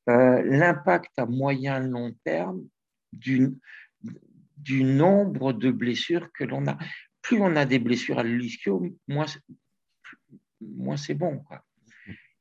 euh, 0.09 0.43
l'impact 0.45 1.19
à 1.19 1.27
moyen 1.27 1.81
long 1.81 2.15
terme 2.25 2.63
du 3.19 4.85
nombre 4.85 5.53
de 5.53 5.71
blessures 5.71 6.31
que 6.33 6.45
l'on 6.45 6.67
a. 6.67 6.79
Plus 7.23 7.41
on 7.41 7.57
a 7.57 7.65
des 7.65 7.79
blessures 7.79 8.19
à 8.19 8.23
l'ischio, 8.23 8.85
moins, 9.09 9.27
c'est 10.97 11.15
bon. 11.15 11.43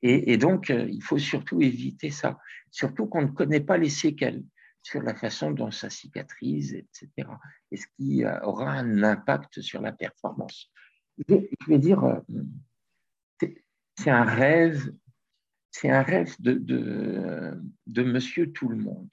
Et, 0.02 0.36
donc, 0.38 0.70
euh, 0.70 0.86
il 0.90 1.02
faut 1.02 1.18
surtout 1.18 1.62
éviter 1.62 2.10
ça. 2.10 2.38
Surtout 2.72 3.06
qu'on 3.08 3.22
ne 3.22 3.28
connaît 3.28 3.62
pas 3.62 3.78
les 3.78 3.90
séquelles 3.90 4.44
sur 4.82 5.02
la 5.02 5.16
façon 5.16 5.52
dont 5.52 5.72
ça 5.72 5.90
cicatrise, 5.90 6.74
etc. 6.74 7.30
Et 7.72 7.78
ce 7.78 7.88
qui 7.96 8.26
aura 8.26 8.74
un 8.74 9.02
impact 9.04 9.62
sur 9.62 9.82
la 9.82 9.94
performance. 9.94 10.70
Je 11.30 11.36
vais, 11.68 11.80
dire, 11.80 12.04
euh, 12.04 12.20
c'est 13.98 14.10
un 14.10 14.26
rêve, 14.26 14.94
un 15.86 16.02
rêve 16.02 16.36
de, 16.40 16.54
de, 16.54 17.62
de 17.88 18.04
monsieur 18.04 18.52
tout 18.52 18.68
le 18.68 18.76
monde. 18.76 19.08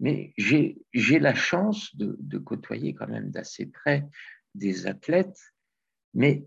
Mais 0.00 0.32
j'ai 0.38 1.18
la 1.18 1.34
chance 1.34 1.94
de, 1.94 2.38
côtoyer 2.38 2.94
quand 2.94 3.08
même 3.08 3.30
d'assez 3.30 3.66
près 3.66 4.06
des 4.54 4.86
athlètes. 4.86 5.38
Mais 6.14 6.46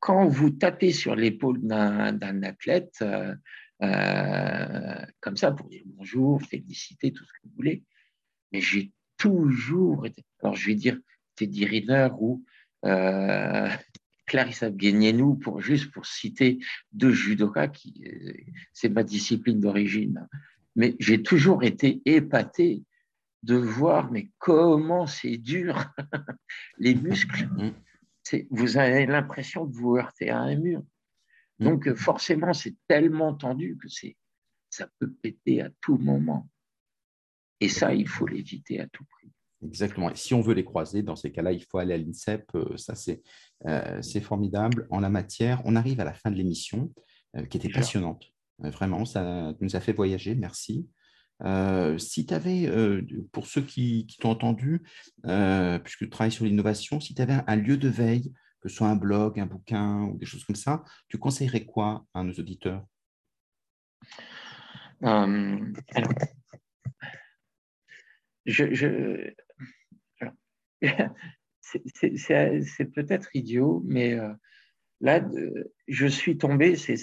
quand 0.00 0.28
vous 0.28 0.50
tapez 0.50 0.92
sur 0.92 1.16
l'épaule 1.16 1.60
d'un 1.62 2.42
athlète, 2.42 2.96
euh, 3.00 3.34
euh, 3.82 5.06
comme 5.20 5.38
ça, 5.38 5.50
pour 5.50 5.68
dire 5.68 5.82
bonjour, 5.86 6.42
féliciter, 6.42 7.10
tout 7.10 7.24
ce 7.24 7.32
que 7.32 7.38
vous 7.44 7.54
voulez, 7.56 7.82
mais 8.52 8.60
j'ai 8.60 8.92
toujours 9.16 10.04
été. 10.04 10.22
Alors, 10.42 10.54
je 10.54 10.66
vais 10.66 10.74
dire 10.74 10.98
Teddy 11.36 11.64
Riner 11.64 12.08
ou 12.18 12.44
euh, 12.84 13.68
Clarissa 14.26 14.70
Guénienou, 14.70 15.36
pour, 15.36 15.62
juste 15.62 15.90
pour 15.90 16.04
citer 16.04 16.58
deux 16.92 17.12
judokas, 17.12 17.68
qui 17.68 18.04
c'est 18.74 18.90
ma 18.90 19.04
discipline 19.04 19.58
d'origine. 19.58 20.28
Mais 20.76 20.96
j'ai 21.00 21.22
toujours 21.22 21.64
été 21.64 22.00
épaté 22.04 22.84
de 23.42 23.56
voir, 23.56 24.10
mais 24.10 24.30
comment 24.38 25.06
c'est 25.06 25.38
dur, 25.38 25.92
les 26.78 26.94
muscles. 26.94 27.46
Mm. 27.46 27.72
Vous 28.50 28.76
avez 28.76 29.06
l'impression 29.06 29.64
de 29.64 29.74
vous 29.74 29.96
heurter 29.96 30.30
à 30.30 30.38
un 30.38 30.56
mur. 30.56 30.82
Mm. 31.58 31.64
Donc, 31.64 31.94
forcément, 31.94 32.52
c'est 32.52 32.76
tellement 32.86 33.34
tendu 33.34 33.78
que 33.80 33.88
ça 34.68 34.88
peut 34.98 35.10
péter 35.10 35.62
à 35.62 35.70
tout 35.80 35.96
moment. 35.96 36.48
Et 37.60 37.68
ça, 37.68 37.94
il 37.94 38.08
faut 38.08 38.26
l'éviter 38.26 38.80
à 38.80 38.86
tout 38.88 39.04
prix. 39.04 39.30
Exactement. 39.62 40.10
Et 40.10 40.16
si 40.16 40.32
on 40.32 40.40
veut 40.40 40.54
les 40.54 40.64
croiser, 40.64 41.02
dans 41.02 41.16
ces 41.16 41.30
cas-là, 41.30 41.52
il 41.52 41.62
faut 41.62 41.78
aller 41.78 41.92
à 41.92 41.98
l'INSEP. 41.98 42.50
Euh, 42.54 42.76
ça, 42.76 42.94
euh, 43.66 44.02
c'est 44.02 44.20
formidable. 44.20 44.86
En 44.90 45.00
la 45.00 45.10
matière, 45.10 45.60
on 45.64 45.76
arrive 45.76 46.00
à 46.00 46.04
la 46.04 46.14
fin 46.14 46.30
de 46.30 46.36
l'émission, 46.36 46.92
euh, 47.36 47.44
qui 47.44 47.58
était 47.58 47.68
passionnante. 47.68 48.32
vraiment, 48.58 49.04
ça 49.04 49.54
nous 49.60 49.76
a 49.76 49.80
fait 49.80 49.92
voyager. 49.92 50.34
Merci. 50.34 50.88
Euh, 51.42 51.96
si 51.98 52.26
tu 52.26 52.34
avais, 52.34 52.66
euh, 52.68 53.02
pour 53.32 53.46
ceux 53.46 53.62
qui, 53.62 54.06
t'ont 54.20 54.30
entendu, 54.30 54.82
euh, 55.26 55.78
puisque 55.78 56.00
tu 56.00 56.10
travailles 56.10 56.32
sur 56.32 56.44
l'innovation, 56.44 57.00
si 57.00 57.14
tu 57.14 57.22
avais 57.22 57.38
un, 57.46 57.56
lieu 57.56 57.76
de 57.76 57.88
veille, 57.88 58.32
que 58.60 58.68
ce 58.68 58.76
soit 58.76 58.88
un 58.88 58.96
blog, 58.96 59.40
un 59.40 59.46
bouquin 59.46 60.02
ou 60.02 60.18
des 60.18 60.26
choses 60.26 60.44
comme 60.44 60.56
ça, 60.56 60.84
tu 61.08 61.18
conseillerais 61.18 61.64
quoi 61.64 62.04
à 62.14 62.22
nos 62.22 62.32
auditeurs? 62.32 62.84
Je, 68.46 69.32
c'est 71.60 72.92
peut-être 72.92 73.34
idiot, 73.34 73.82
mais 73.86 74.18
là, 75.00 75.26
je 75.88 76.06
suis 76.06 76.36
tombé, 76.36 76.76
c'est 76.76 76.96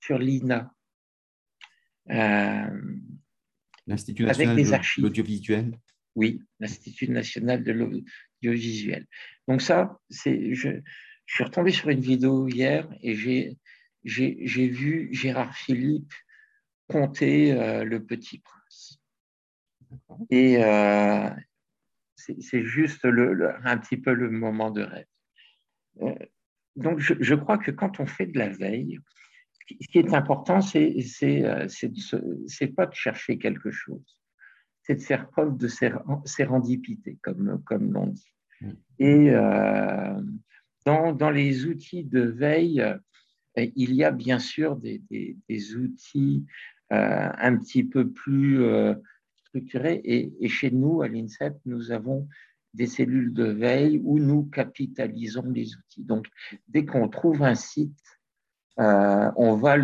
sur 0.00 0.18
l'INA. 0.18 0.70
Euh, 2.10 2.80
L'Institut 3.86 4.24
national 4.24 4.56
de 4.56 5.02
l'audiovisuel 5.02 5.78
Oui, 6.14 6.42
l'Institut 6.60 7.08
national 7.08 7.64
de 7.64 7.72
l'audiovisuel. 7.72 9.06
Donc 9.46 9.62
ça, 9.62 9.98
c'est, 10.10 10.54
je, 10.54 10.70
je, 11.26 11.34
suis 11.34 11.44
retombé 11.44 11.70
sur 11.70 11.88
une 11.88 12.00
vidéo 12.00 12.48
hier 12.48 12.88
et 13.02 13.14
j'ai, 13.14 13.56
j'ai, 14.04 14.68
vu 14.68 15.08
Gérard 15.12 15.54
Philippe 15.54 16.12
compter 16.86 17.52
euh, 17.52 17.84
Le 17.84 18.04
Petit 18.04 18.40
Prince. 18.40 19.00
Et 20.28 20.62
euh, 20.62 21.30
c'est, 22.14 22.64
juste 22.64 23.04
le, 23.04 23.54
un 23.64 23.78
petit 23.78 23.96
peu 23.96 24.12
le 24.12 24.30
moment 24.30 24.70
de 24.70 24.82
rêve. 24.82 26.16
donc 26.76 26.98
je, 26.98 27.14
je, 27.20 27.34
crois 27.34 27.56
que 27.56 27.70
quand 27.70 28.00
on 28.00 28.06
fait 28.06 28.26
de 28.26 28.38
la 28.38 28.50
veille, 28.50 29.00
ce 29.80 29.88
qui 29.88 29.98
est 29.98 30.14
important, 30.14 30.60
c'est 30.60 30.94
n'est 30.94 32.72
pas 32.74 32.86
de 32.86 32.94
chercher 32.94 33.38
quelque 33.38 33.70
chose, 33.70 34.18
c'est 34.82 34.96
de 34.96 35.00
faire 35.00 35.28
preuve 35.28 35.56
de 35.56 35.68
sérendipité, 36.24 37.18
comme, 37.22 37.62
comme 37.64 37.92
l'on 37.92 38.06
dit. 38.06 38.34
Mm. 38.60 38.70
Et 38.98 39.30
euh, 39.30 40.20
dans, 40.84 41.12
dans, 41.12 41.30
les 41.30 41.66
outils 41.66 42.04
de 42.04 42.22
veille, 42.22 42.80
euh, 42.80 42.96
il 43.76 43.94
y 43.94 44.04
a 44.04 44.10
bien 44.10 44.38
sûr 44.38 44.76
des, 44.76 45.02
des, 45.10 45.76
outils 45.76 46.46
euh, 46.92 47.28
un 47.36 47.56
petit 47.56 47.84
peu 47.84 48.10
plus 48.10 48.62
structurés. 49.36 50.00
Et, 50.04 50.32
et, 50.40 50.48
chez 50.48 50.70
nous, 50.70 51.02
à 51.02 51.08
l'INSEP, 51.08 51.56
nous 51.66 51.90
avons 51.90 52.28
des 52.74 52.86
cellules 52.86 53.32
de 53.32 53.44
veille 53.44 54.00
où 54.04 54.18
nous 54.18 54.44
capitalisons 54.44 55.50
les 55.50 55.74
outils. 55.74 56.04
Donc, 56.04 56.26
dès 56.68 56.84
qu'on 56.84 57.08
trouve 57.08 57.42
un 57.42 57.54
site 57.54 58.17
euh, 58.80 59.30
on 59.36 59.56
va 59.56 59.76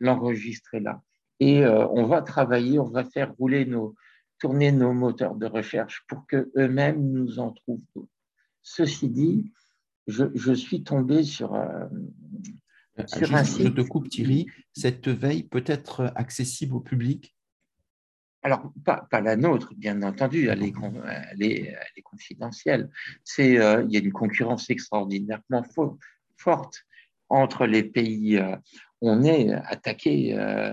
l'enregistrer 0.00 0.80
là. 0.80 1.02
Et 1.40 1.64
euh, 1.64 1.86
on 1.88 2.06
va 2.06 2.22
travailler, 2.22 2.78
on 2.78 2.88
va 2.88 3.04
faire 3.04 3.34
rouler 3.36 3.64
nos, 3.64 3.94
tourner 4.38 4.72
nos 4.72 4.92
moteurs 4.92 5.34
de 5.34 5.46
recherche 5.46 6.04
pour 6.08 6.26
qu'eux-mêmes 6.26 7.10
nous 7.10 7.38
en 7.38 7.52
trouvent 7.52 7.82
d'autres. 7.94 8.08
Ceci 8.62 9.08
dit, 9.08 9.52
je, 10.06 10.54
suis 10.54 10.82
tombé 10.82 11.22
sur, 11.24 11.54
euh, 11.54 11.86
sur 13.06 13.34
un 13.34 13.44
site. 13.44 13.66
Je 13.66 13.68
te 13.68 13.80
coupe 13.82 14.08
Thierry, 14.08 14.46
cette 14.72 15.08
veille 15.08 15.44
peut 15.44 15.64
être 15.66 16.12
accessible 16.16 16.74
au 16.74 16.80
public? 16.80 17.34
Alors, 18.42 18.72
pas, 18.84 19.08
la 19.12 19.36
nôtre, 19.36 19.74
bien 19.76 20.02
entendu, 20.02 20.48
elle 20.48 20.62
est, 20.62 20.72
elle 21.32 21.42
est, 21.42 22.02
confidentielle. 22.02 22.90
il 23.38 23.54
y 23.54 23.96
a 23.96 24.00
une 24.00 24.12
concurrence 24.12 24.70
extraordinairement 24.70 25.64
forte 26.36 26.86
entre 27.28 27.66
les 27.66 27.82
pays. 27.82 28.38
Euh, 28.38 28.56
on 29.00 29.22
est 29.22 29.52
attaqué, 29.52 30.34
euh, 30.38 30.70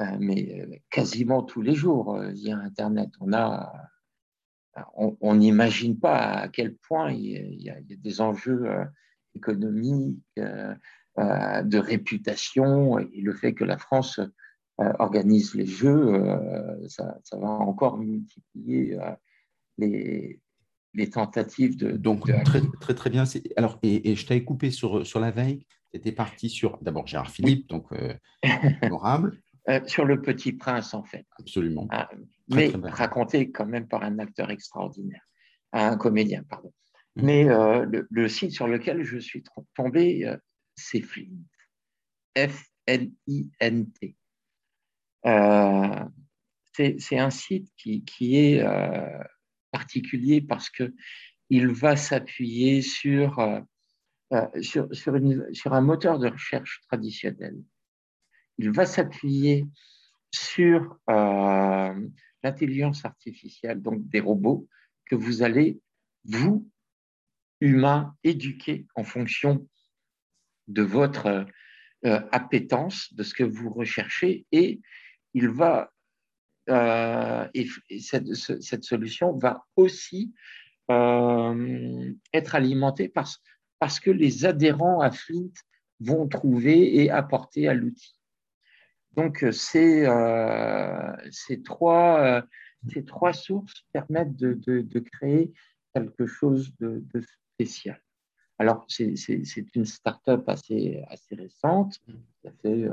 euh, 0.00 0.16
mais 0.18 0.80
quasiment 0.90 1.42
tous 1.42 1.62
les 1.62 1.74
jours 1.74 2.18
via 2.18 2.56
Internet. 2.58 3.10
On 4.96 5.34
n'imagine 5.34 5.98
pas 5.98 6.18
à 6.18 6.48
quel 6.48 6.74
point 6.76 7.12
il 7.12 7.62
y 7.62 7.70
a, 7.70 7.76
des 7.80 8.20
enjeux 8.20 8.68
économiques, 9.34 10.18
de 10.36 11.78
réputation, 11.78 12.98
et 12.98 13.20
le 13.20 13.34
fait 13.34 13.52
que 13.52 13.64
la 13.64 13.78
France 13.78 14.18
organise 14.78 15.54
les 15.54 15.66
Jeux, 15.66 16.26
ça, 16.88 17.20
va 17.32 17.48
encore 17.48 17.98
multiplier 17.98 18.98
les, 19.78 20.40
les 20.94 21.10
tentatives 21.10 21.76
de. 21.76 21.92
Donc, 21.92 22.30
très, 22.44 22.62
très, 22.80 22.94
très 22.94 23.10
bien. 23.10 23.24
Alors, 23.56 23.78
et, 23.82 24.14
je 24.14 24.26
t'avais 24.26 24.44
coupé 24.44 24.70
sur, 24.70 25.06
sur 25.06 25.20
la 25.20 25.30
veille. 25.30 25.66
Tu 25.90 25.98
étais 25.98 26.12
parti 26.12 26.48
sur, 26.48 26.78
d'abord, 26.82 27.06
Gérard 27.06 27.30
Philippe, 27.30 27.68
donc 27.68 27.92
euh, 27.92 28.14
euh, 29.68 29.80
sur 29.86 30.04
Le 30.04 30.20
Petit 30.22 30.52
Prince, 30.52 30.94
en 30.94 31.04
fait. 31.04 31.26
Absolument. 31.38 31.86
Ah, 31.90 32.10
mais 32.48 32.72
raconté 32.84 33.50
quand 33.50 33.66
même 33.66 33.88
par 33.88 34.02
un 34.02 34.18
acteur 34.18 34.50
extraordinaire, 34.50 35.22
un 35.72 35.96
comédien, 35.96 36.42
pardon. 36.48 36.72
Mmh. 37.16 37.22
Mais 37.24 37.48
euh, 37.48 37.86
le, 38.10 38.28
site 38.28 38.52
sur 38.52 38.66
lequel 38.66 39.04
je 39.04 39.18
suis 39.18 39.44
tombé, 39.74 40.26
euh, 40.26 40.36
c'est 40.76 41.02
Flint. 41.02 41.26
F-L-I-N-T. 42.36 44.16
c'est 46.74 47.18
un 47.18 47.30
site 47.30 47.70
qui, 47.76 48.02
qui 48.04 48.36
est 48.36 48.64
particulier 49.72 50.40
parce 50.40 50.70
qu'il 50.70 51.68
va 51.68 51.96
s'appuyer 51.96 52.82
sur, 52.82 53.40
euh, 53.40 53.60
euh, 54.32 54.62
sur, 54.62 55.74
un 55.74 55.80
moteur 55.80 56.20
de 56.20 56.28
recherche 56.28 56.80
traditionnel. 56.86 57.56
Il 58.58 58.70
va 58.70 58.86
s'appuyer 58.86 59.66
sur 60.30 60.98
euh, 61.10 62.08
l'intelligence 62.44 63.04
artificielle, 63.04 63.82
donc 63.82 64.08
des 64.08 64.20
robots 64.20 64.68
que 65.06 65.16
vous 65.16 65.42
allez, 65.42 65.80
vous, 66.24 66.70
humains, 67.60 68.14
éduquer 68.22 68.86
en 68.94 69.04
fonction 69.04 69.66
de 70.68 70.82
votre 70.82 71.46
appétence, 72.04 73.12
de 73.14 73.22
ce 73.22 73.32
que 73.32 73.44
vous 73.44 73.72
recherchez, 73.72 74.44
et 74.50 74.80
il 75.34 75.48
va 75.48 75.92
euh, 76.68 77.48
et, 77.54 77.66
cette, 78.00 78.84
solution 78.84 79.36
va 79.36 79.66
aussi 79.76 80.32
euh, 80.90 82.12
être 82.32 82.54
alimentée 82.54 83.08
parce, 83.08 83.40
parce 83.78 83.98
que 83.98 84.10
les 84.10 84.44
adhérents 84.44 85.00
à 85.00 85.10
Flint 85.10 85.50
vont 86.00 86.28
trouver 86.28 87.02
et 87.02 87.10
apporter 87.10 87.68
à 87.68 87.74
l'outil. 87.74 88.14
Donc, 89.14 89.44
ces, 89.52 90.06
euh, 90.06 91.12
ces 91.30 91.62
trois 91.62 92.44
sources 93.32 93.84
permettent 93.92 94.36
de, 94.36 94.98
créer 95.00 95.52
quelque 95.94 96.26
chose 96.26 96.72
de, 96.78 97.02
spécial. 97.54 98.00
Alors, 98.58 98.86
c'est 98.88 99.14
une 99.74 99.84
start-up 99.84 100.48
assez, 100.48 101.02
assez 101.08 101.34
récente. 101.34 101.98
Ça 102.42 102.50
fait, 102.62 102.88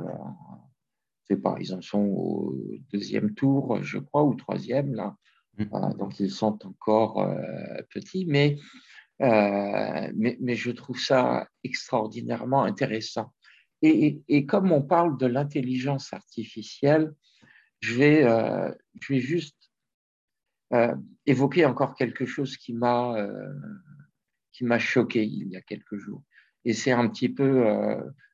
euh, 1.32 1.42
pas, 1.42 1.56
ils 1.60 1.74
en 1.74 1.82
sont 1.82 2.00
au 2.00 2.56
deuxième 2.92 3.34
tour, 3.34 3.82
je 3.84 3.98
crois, 3.98 4.24
ou 4.24 4.36
troisième, 4.36 4.94
là. 4.94 5.16
Mm. 5.58 5.98
donc, 5.98 6.20
ils 6.20 6.32
sont 6.32 6.66
encore 6.66 7.20
euh, 7.22 7.82
petits, 7.90 8.26
mais, 8.26 8.58
euh, 9.22 10.12
mais, 10.16 10.38
mais, 10.40 10.56
je 10.56 10.72
trouve 10.72 11.00
ça 11.00 11.48
extraordinairement 11.64 12.64
intéressant. 12.64 13.34
Et, 13.82 14.22
et, 14.28 14.46
comme 14.46 14.72
on 14.72 14.82
parle 14.82 15.18
de 15.18 15.26
l'intelligence 15.26 16.14
artificielle, 16.14 17.14
je 17.80 17.96
vais, 17.96 18.24
euh, 18.24 18.72
je 19.02 19.14
vais 19.14 19.20
juste 19.20 19.72
euh, 20.74 20.96
évoquer 21.26 21.66
encore 21.66 21.96
quelque 21.96 22.26
chose 22.26 22.58
qui 22.58 22.74
m'a 22.74 23.16
euh, 23.16 23.54
qui 24.52 24.66
m'a 24.66 24.80
choqué 24.80 25.24
il 25.24 25.48
y 25.50 25.56
a 25.56 25.62
quelques 25.62 25.98
jours. 25.98 26.24
Et 26.66 26.74
c'est 26.74 26.92
un 26.92 27.08
petit 27.08 27.30
peu, 27.30 27.66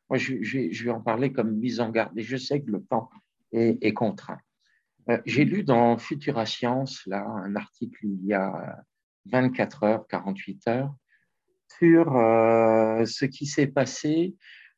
moi 0.09 0.17
je, 0.17 0.83
vais, 0.83 0.91
en 0.91 1.01
parler 1.01 1.31
comme 1.31 1.57
mise 1.57 1.79
en 1.79 1.89
garde. 1.89 2.17
Et 2.17 2.23
je 2.23 2.37
sais 2.37 2.61
que 2.61 2.71
le 2.71 2.83
temps 2.83 3.09
est, 3.51 3.93
contraint. 3.93 4.39
J'ai 5.25 5.45
lu 5.45 5.63
dans 5.63 5.97
Futura 5.97 6.45
Science 6.45 7.03
là 7.05 7.25
un 7.25 7.55
article 7.55 7.99
il 8.03 8.25
y 8.25 8.33
a 8.33 8.83
24 9.25 9.83
heures, 9.83 10.07
48 10.07 10.67
heures 10.67 10.95
sur 11.79 12.05
ce 12.05 13.25
qui 13.25 13.45
s'est 13.45 13.67
passé 13.67 14.35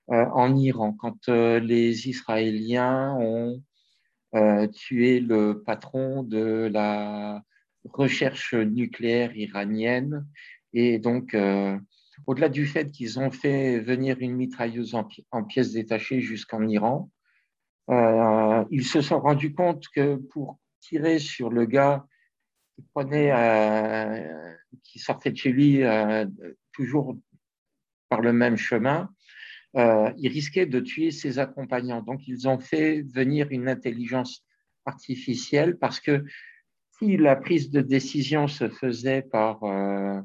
en 0.07 0.55
Iran 0.55 0.93
quand 0.93 1.27
les 1.29 2.09
Israéliens 2.09 3.15
ont 3.19 3.63
euh, 4.35 4.67
tué 4.67 5.21
le 5.21 5.63
patron 5.63 6.21
de 6.21 6.69
la 6.71 7.41
recherche 7.85 8.53
nucléaire 8.53 9.35
iranienne. 9.37 10.27
Et 10.73 10.99
donc, 10.99 11.33
euh, 11.33 11.79
au-delà 12.25 12.49
du 12.49 12.65
fait 12.65 12.91
qu'ils 12.91 13.19
ont 13.19 13.31
fait 13.31 13.79
venir 13.79 14.17
une 14.19 14.35
mitrailleuse 14.35 14.95
en, 14.95 15.43
pièces 15.43 15.73
détachées 15.73 16.21
jusqu'en 16.21 16.67
Iran, 16.67 17.09
euh, 17.89 18.65
ils 18.71 18.85
se 18.85 19.01
sont 19.01 19.19
rendus 19.19 19.53
compte 19.53 19.87
que 19.93 20.15
pour 20.15 20.59
tirer 20.81 21.19
sur 21.19 21.49
le 21.49 21.65
gars 21.65 22.05
qui 22.75 22.81
prenait, 22.93 23.31
qui 24.83 24.99
sortait 24.99 25.31
de 25.31 25.37
chez 25.37 25.51
lui 25.51 25.81
toujours 26.73 27.17
par 28.09 28.21
le 28.21 28.33
même 28.33 28.57
chemin, 28.57 29.09
euh, 29.75 30.11
il 30.17 30.29
risquait 30.29 30.65
de 30.65 30.79
tuer 30.79 31.11
ses 31.11 31.39
accompagnants. 31.39 32.01
Donc, 32.01 32.27
ils 32.27 32.47
ont 32.47 32.59
fait 32.59 33.03
venir 33.13 33.47
une 33.51 33.67
intelligence 33.67 34.43
artificielle 34.85 35.77
parce 35.77 35.99
que 35.99 36.23
si 36.97 37.17
la 37.17 37.35
prise 37.35 37.69
de 37.69 37.81
décision 37.81 38.47
se 38.47 38.69
faisait 38.69 39.21
par, 39.21 39.63
euh, 39.63 40.19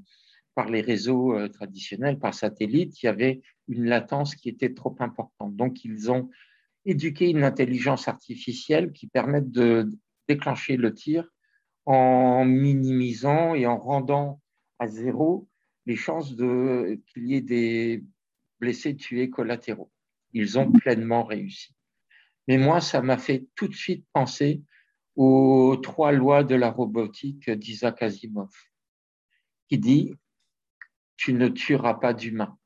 par 0.55 0.69
les 0.69 0.81
réseaux 0.81 1.35
euh, 1.35 1.49
traditionnels, 1.49 2.19
par 2.19 2.35
satellite, 2.35 3.03
il 3.03 3.07
y 3.07 3.09
avait 3.09 3.41
une 3.69 3.85
latence 3.85 4.35
qui 4.35 4.49
était 4.49 4.75
trop 4.75 4.95
importante. 5.01 5.57
Donc, 5.57 5.85
ils 5.85 6.11
ont 6.11 6.31
éduqué 6.85 7.31
une 7.31 7.45
intelligence 7.45 8.09
artificielle 8.09 8.93
qui 8.93 9.07
permet 9.07 9.41
de 9.41 9.91
déclencher 10.29 10.77
le 10.77 10.93
tir 10.93 11.29
en 11.87 12.45
minimisant 12.45 13.55
et 13.55 13.67
en 13.67 13.79
rendant 13.79 14.41
à 14.79 14.89
zéro 14.89 15.49
les 15.87 15.97
chances 15.97 16.35
qu'il 16.35 17.27
y 17.27 17.35
ait 17.35 17.41
des 17.41 18.05
blessés, 18.61 18.95
tués 18.95 19.31
collatéraux. 19.31 19.91
Ils 20.33 20.59
ont 20.59 20.71
pleinement 20.71 21.25
réussi. 21.25 21.75
Mais 22.49 22.59
moi, 22.59 22.81
ça 22.81 23.03
m'a 23.03 23.19
fait 23.19 23.47
tout 23.55 23.69
de 23.69 23.75
suite 23.75 24.05
penser 24.13 24.63
aux 25.17 25.77
trois 25.83 26.13
lois 26.13 26.45
de 26.45 26.55
la 26.55 26.71
robotique 26.71 27.51
d'Isaac 27.51 28.03
Asimov, 28.03 28.51
qui 29.69 29.79
dit 29.79 30.15
tu 31.23 31.35
ne 31.35 31.47
tueras 31.47 31.95
pas 31.95 32.15
d'humains 32.15 32.59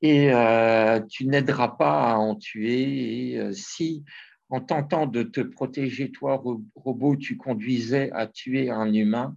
et 0.00 0.32
euh, 0.32 1.00
tu 1.10 1.26
n'aideras 1.26 1.70
pas 1.70 2.12
à 2.12 2.18
en 2.18 2.36
tuer. 2.36 3.32
Et 3.32 3.40
euh, 3.40 3.52
si, 3.52 4.04
en 4.48 4.60
tentant 4.60 5.08
de 5.08 5.24
te 5.24 5.40
protéger, 5.40 6.12
toi, 6.12 6.40
robot, 6.76 7.16
tu 7.16 7.36
conduisais 7.36 8.12
à 8.12 8.28
tuer 8.28 8.70
un 8.70 8.92
humain, 8.92 9.36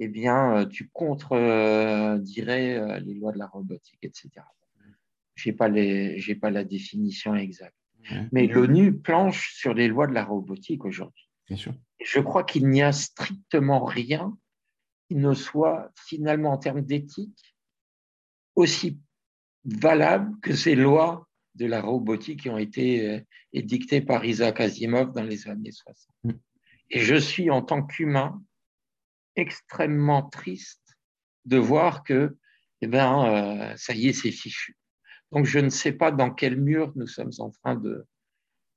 eh 0.00 0.08
bien, 0.08 0.56
euh, 0.56 0.66
tu 0.66 0.88
contredirais 0.92 3.00
les 3.00 3.14
lois 3.14 3.30
de 3.30 3.38
la 3.38 3.46
robotique, 3.46 4.02
etc 4.02 4.42
je 5.36 5.48
n'ai 5.48 5.56
pas, 5.56 5.68
les, 5.68 6.34
pas 6.40 6.50
la 6.50 6.64
définition 6.64 7.34
exacte. 7.34 7.74
Mais 8.30 8.46
l'ONU 8.46 8.94
planche 8.94 9.52
sur 9.54 9.74
les 9.74 9.88
lois 9.88 10.06
de 10.06 10.12
la 10.12 10.24
robotique 10.24 10.84
aujourd'hui. 10.84 11.28
Je 12.04 12.20
crois 12.20 12.44
qu'il 12.44 12.68
n'y 12.68 12.82
a 12.82 12.92
strictement 12.92 13.84
rien 13.84 14.36
qui 15.08 15.16
ne 15.16 15.34
soit 15.34 15.90
finalement 15.96 16.52
en 16.52 16.58
termes 16.58 16.82
d'éthique 16.82 17.56
aussi 18.54 18.98
valable 19.64 20.38
que 20.40 20.54
ces 20.54 20.74
lois 20.74 21.28
de 21.54 21.66
la 21.66 21.80
robotique 21.80 22.42
qui 22.42 22.50
ont 22.50 22.58
été 22.58 23.08
euh, 23.08 23.20
édictées 23.52 24.00
par 24.00 24.24
Isaac 24.24 24.60
Asimov 24.60 25.12
dans 25.12 25.22
les 25.22 25.48
années 25.48 25.72
60. 25.72 25.96
Mm. 26.24 26.30
Et 26.90 27.00
je 27.00 27.14
suis 27.14 27.50
en 27.50 27.62
tant 27.62 27.82
qu'humain 27.82 28.42
extrêmement 29.36 30.22
triste 30.22 30.96
de 31.44 31.56
voir 31.56 32.04
que 32.04 32.36
eh 32.80 32.86
ben, 32.86 33.24
euh, 33.24 33.76
ça 33.76 33.94
y 33.94 34.08
est, 34.08 34.12
c'est 34.12 34.30
fichu. 34.30 34.76
Donc, 35.32 35.46
je 35.46 35.58
ne 35.58 35.70
sais 35.70 35.92
pas 35.92 36.10
dans 36.10 36.30
quel 36.30 36.60
mur 36.60 36.92
nous 36.96 37.06
sommes 37.06 37.32
en 37.38 37.50
train 37.50 37.76
de, 37.76 38.06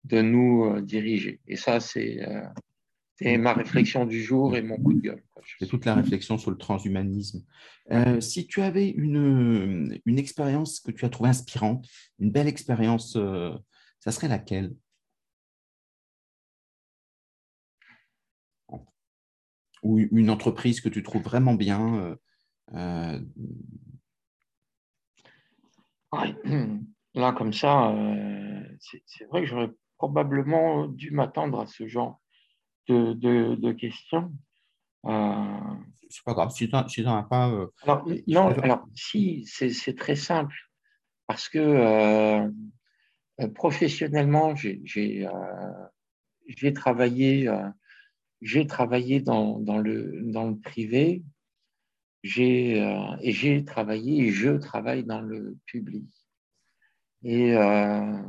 de 0.05 0.21
nous 0.21 0.65
euh, 0.65 0.81
diriger. 0.81 1.41
Et 1.45 1.55
ça, 1.55 1.79
c'est 1.79 2.25
euh, 2.25 2.41
ma 3.21 3.53
réflexion 3.53 4.05
du 4.05 4.21
jour 4.21 4.55
et 4.55 4.61
mon 4.61 4.77
coup 4.77 4.93
de 4.93 5.01
gueule. 5.01 5.23
C'est 5.59 5.67
toute 5.67 5.85
la 5.85 5.95
réflexion 5.95 6.37
sur 6.37 6.51
le 6.51 6.57
transhumanisme. 6.57 7.43
Euh, 7.91 8.19
si 8.21 8.47
tu 8.47 8.61
avais 8.61 8.89
une, 8.89 9.99
une 10.05 10.19
expérience 10.19 10.79
que 10.79 10.91
tu 10.91 11.05
as 11.05 11.09
trouvée 11.09 11.29
inspirante, 11.29 11.87
une 12.19 12.31
belle 12.31 12.47
expérience, 12.47 13.17
ça 13.99 14.11
serait 14.11 14.27
laquelle? 14.27 14.75
Ou 19.83 19.99
une 19.99 20.29
entreprise 20.29 20.81
que 20.81 20.89
tu 20.89 21.01
trouves 21.03 21.23
vraiment 21.23 21.53
bien 21.53 22.17
Là, 27.13 27.31
comme 27.31 27.53
ça, 27.53 27.91
euh, 27.91 28.61
c'est 28.79 29.25
vrai 29.25 29.41
que 29.41 29.47
j'aurais 29.47 29.71
probablement 29.97 30.87
dû 30.87 31.11
m'attendre 31.11 31.59
à 31.59 31.65
ce 31.65 31.87
genre 31.87 32.21
de, 32.87 33.13
de, 33.55 33.71
questions. 33.71 34.31
Euh... 35.05 35.75
C'est 36.09 36.23
pas 36.23 36.33
grave, 36.33 36.51
si 36.51 36.69
tu 36.89 37.03
n'en 37.03 37.17
as 37.17 37.23
pas. 37.23 37.49
Euh, 37.49 37.67
alors, 37.83 38.07
non, 38.27 38.47
alors, 38.47 38.87
si, 38.95 39.45
c'est 39.45 39.95
très 39.95 40.15
simple. 40.15 40.55
Parce 41.27 41.49
que 41.49 41.59
euh, 41.59 42.49
professionnellement, 43.55 44.55
j'ai 44.55 45.25
travaillé, 46.73 47.51
j'ai 48.41 48.65
travaillé 48.67 49.19
dans, 49.19 49.59
dans, 49.59 49.77
le, 49.77 50.21
dans 50.31 50.45
le 50.47 50.57
privé 50.57 51.23
euh, 52.39 53.17
et 53.21 53.31
j'ai 53.31 53.63
travaillé 53.63 54.25
et 54.25 54.31
je 54.31 54.57
travaille 54.57 55.03
dans 55.03 55.21
le 55.21 55.57
public. 55.65 56.09
Et, 57.23 57.55
euh, 57.55 58.21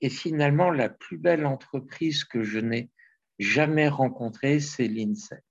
et 0.00 0.10
finalement, 0.10 0.70
la 0.70 0.88
plus 0.88 1.18
belle 1.18 1.46
entreprise 1.46 2.24
que 2.24 2.42
je 2.42 2.58
n'ai 2.58 2.90
jamais 3.38 3.88
rencontrée, 3.88 4.60
c'est 4.60 4.88
l'INSEP. 4.88 5.42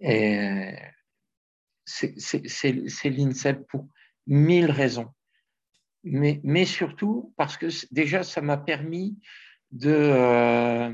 Et 0.00 0.74
c'est 1.84 3.10
l'INSEP 3.10 3.66
pour 3.68 3.88
mille 4.26 4.70
raisons. 4.70 5.08
Mais, 6.02 6.40
mais, 6.44 6.64
surtout 6.64 7.34
parce 7.36 7.56
que 7.56 7.66
déjà, 7.92 8.22
ça 8.22 8.40
m'a 8.40 8.56
permis 8.56 9.18
de... 9.70 9.92
Euh, 9.92 10.92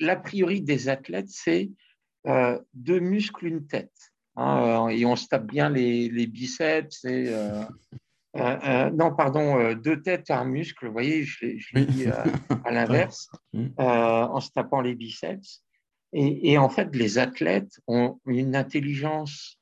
l'a 0.00 0.16
priori 0.16 0.62
des 0.62 0.88
athlètes, 0.88 1.28
c'est 1.28 1.70
euh, 2.26 2.58
deux 2.74 2.98
muscles, 2.98 3.46
une 3.46 3.66
tête. 3.66 3.92
Hein, 4.36 4.86
euh, 4.86 4.88
et 4.88 5.04
on 5.04 5.16
se 5.16 5.26
tape 5.26 5.46
bien 5.46 5.68
les, 5.68 6.26
biceps. 6.26 7.04
Et, 7.04 7.26
euh, 7.28 7.64
non, 8.34 9.14
pardon, 9.14 9.74
deux 9.74 10.00
têtes, 10.02 10.30
un 10.30 10.44
muscle. 10.44 10.86
Vous 10.86 10.92
voyez, 10.92 11.24
je, 11.24 11.46
l'ai 11.74 11.84
dit 11.86 12.06
à 12.64 12.70
l'inverse, 12.70 13.30
en 13.78 14.40
se 14.40 14.50
tapant 14.50 14.80
les 14.80 14.94
biceps. 14.94 15.64
Et, 16.12 16.58
en 16.58 16.68
fait, 16.68 16.94
les 16.94 17.18
athlètes 17.18 17.80
ont 17.86 18.20
une 18.26 18.56
intelligence 18.56 19.58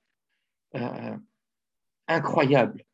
incroyable 2.06 2.84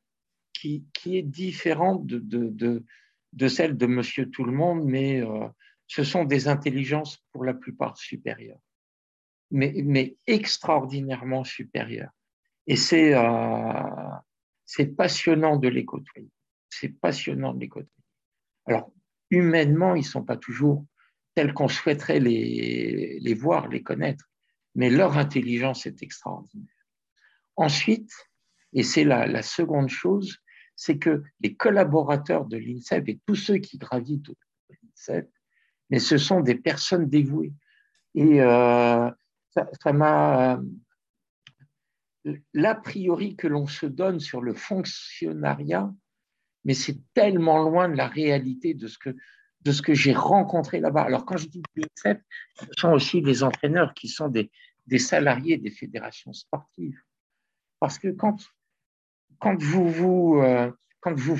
qui, 0.52 0.84
qui, 0.92 1.16
est 1.16 1.22
différente 1.22 2.06
de, 2.06 2.18
de, 2.18 2.84
de, 3.32 3.48
celle 3.48 3.76
de 3.76 3.86
Monsieur 3.86 4.30
Tout 4.30 4.44
le 4.44 4.52
Monde, 4.52 4.84
mais 4.84 5.22
ce 5.86 6.04
sont 6.04 6.24
des 6.24 6.48
intelligences 6.48 7.18
pour 7.32 7.44
la 7.44 7.54
plupart 7.54 7.96
supérieures 7.96 8.60
mais, 9.54 10.16
extraordinairement 10.26 11.44
supérieur. 11.44 12.10
Et 12.66 12.76
c'est 12.76 13.14
euh, 13.14 13.80
passionnant 14.96 15.56
de 15.56 15.68
les 15.68 15.84
côtoyer. 15.84 16.30
C'est 16.70 16.88
passionnant 16.88 17.54
de 17.54 17.60
les 17.60 17.68
côtoyer. 17.68 17.90
Alors, 18.66 18.92
humainement, 19.30 19.94
ils 19.94 20.00
ne 20.00 20.04
sont 20.04 20.24
pas 20.24 20.36
toujours 20.36 20.84
tels 21.34 21.52
qu'on 21.52 21.68
souhaiterait 21.68 22.20
les, 22.20 23.34
voir, 23.34 23.68
les 23.68 23.82
connaître. 23.82 24.24
Mais 24.74 24.90
leur 24.90 25.18
intelligence 25.18 25.86
est 25.86 26.02
extraordinaire. 26.02 26.68
Ensuite, 27.56 28.12
et 28.72 28.82
c'est 28.82 29.04
la, 29.04 29.42
seconde 29.42 29.88
chose, 29.88 30.38
c'est 30.74 30.98
que 30.98 31.22
les 31.40 31.54
collaborateurs 31.54 32.46
de 32.46 32.56
l'INSEP 32.56 33.08
et 33.08 33.20
tous 33.26 33.36
ceux 33.36 33.58
qui 33.58 33.78
gravitent 33.78 34.28
autour 34.28 34.50
de 34.70 34.76
l'INSEP, 34.82 35.30
mais 35.90 36.00
ce 36.00 36.18
sont 36.18 36.40
des 36.40 36.56
personnes 36.56 37.08
dévouées. 37.08 37.52
Et 38.14 38.40
euh, 38.40 39.10
ça 39.50 39.92
m'a. 39.92 40.60
L'a 42.54 42.74
priori 42.74 43.36
que 43.36 43.46
l'on 43.46 43.66
se 43.66 43.86
donne 43.86 44.20
sur 44.20 44.40
le 44.40 44.54
fonctionnariat, 44.54 45.92
mais 46.64 46.74
c'est 46.74 46.98
tellement 47.12 47.62
loin 47.62 47.88
de 47.88 47.96
la 47.96 48.08
réalité 48.08 48.72
de 48.72 48.88
ce 48.88 48.98
que, 48.98 49.14
de 49.60 49.72
ce 49.72 49.82
que 49.82 49.94
j'ai 49.94 50.14
rencontré 50.14 50.80
là-bas. 50.80 51.02
Alors, 51.02 51.26
quand 51.26 51.36
je 51.36 51.48
dis 51.48 51.62
l'INSEP, 51.76 52.22
ce 52.58 52.66
sont 52.78 52.92
aussi 52.92 53.20
des 53.20 53.42
entraîneurs 53.42 53.92
qui 53.92 54.08
sont 54.08 54.28
des, 54.28 54.50
des 54.86 54.98
salariés 54.98 55.58
des 55.58 55.70
fédérations 55.70 56.32
sportives. 56.32 56.98
Parce 57.78 57.98
que 57.98 58.08
quand, 58.08 58.36
quand 59.38 59.60
vous, 59.62 60.40
euh, 60.42 60.72
quand 61.00 61.14
vous 61.14 61.38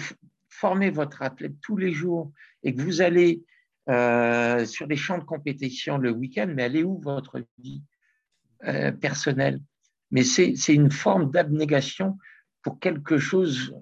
formez 0.48 0.90
votre 0.90 1.22
athlète 1.22 1.58
tous 1.60 1.78
les 1.78 1.92
jours 1.92 2.30
et 2.62 2.74
que 2.74 2.82
vous 2.82 3.00
allez 3.00 3.42
euh, 3.88 4.64
sur 4.66 4.86
les 4.86 4.96
champs 4.96 5.18
de 5.18 5.24
compétition 5.24 5.96
le 5.96 6.10
week-end, 6.10 6.52
mais 6.54 6.70
est 6.74 6.82
où 6.82 7.00
votre 7.00 7.42
vie 7.58 7.82
euh, 8.64 8.92
personnelle? 8.92 9.60
Mais 10.14 10.22
c'est 10.22 10.54
une 10.68 10.90
forme 10.90 11.30
d'abnégation 11.30 12.16
pour 12.62 12.78
quelque 12.78 13.18
chose 13.18 13.76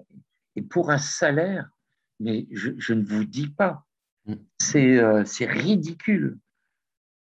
et 0.57 0.61
pour 0.61 0.91
un 0.91 0.97
salaire, 0.97 1.69
mais 2.19 2.47
je, 2.51 2.71
je 2.77 2.93
ne 2.93 3.05
vous 3.05 3.23
dis 3.23 3.47
pas. 3.47 3.85
Mm. 4.25 4.33
C'est 4.57 5.25
c'est 5.25 5.45
ridicule 5.45 6.39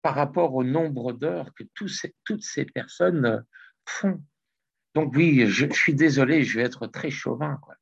par 0.02 0.14
rapport 0.14 0.54
au 0.54 0.62
nombre 0.62 1.12
d'heures 1.12 1.52
que 1.54 1.64
toutes 1.74 2.42
ces 2.42 2.64
personnes 2.66 3.44
font. 3.84 4.22
Donc 4.94 5.14
oui, 5.16 5.46
je, 5.46 5.66
suis 5.72 5.94
désolé, 5.94 6.44
je 6.44 6.58
vais 6.58 6.64
être 6.64 6.86
très 6.86 7.10
chauvin, 7.10 7.58
quoi. 7.62 7.74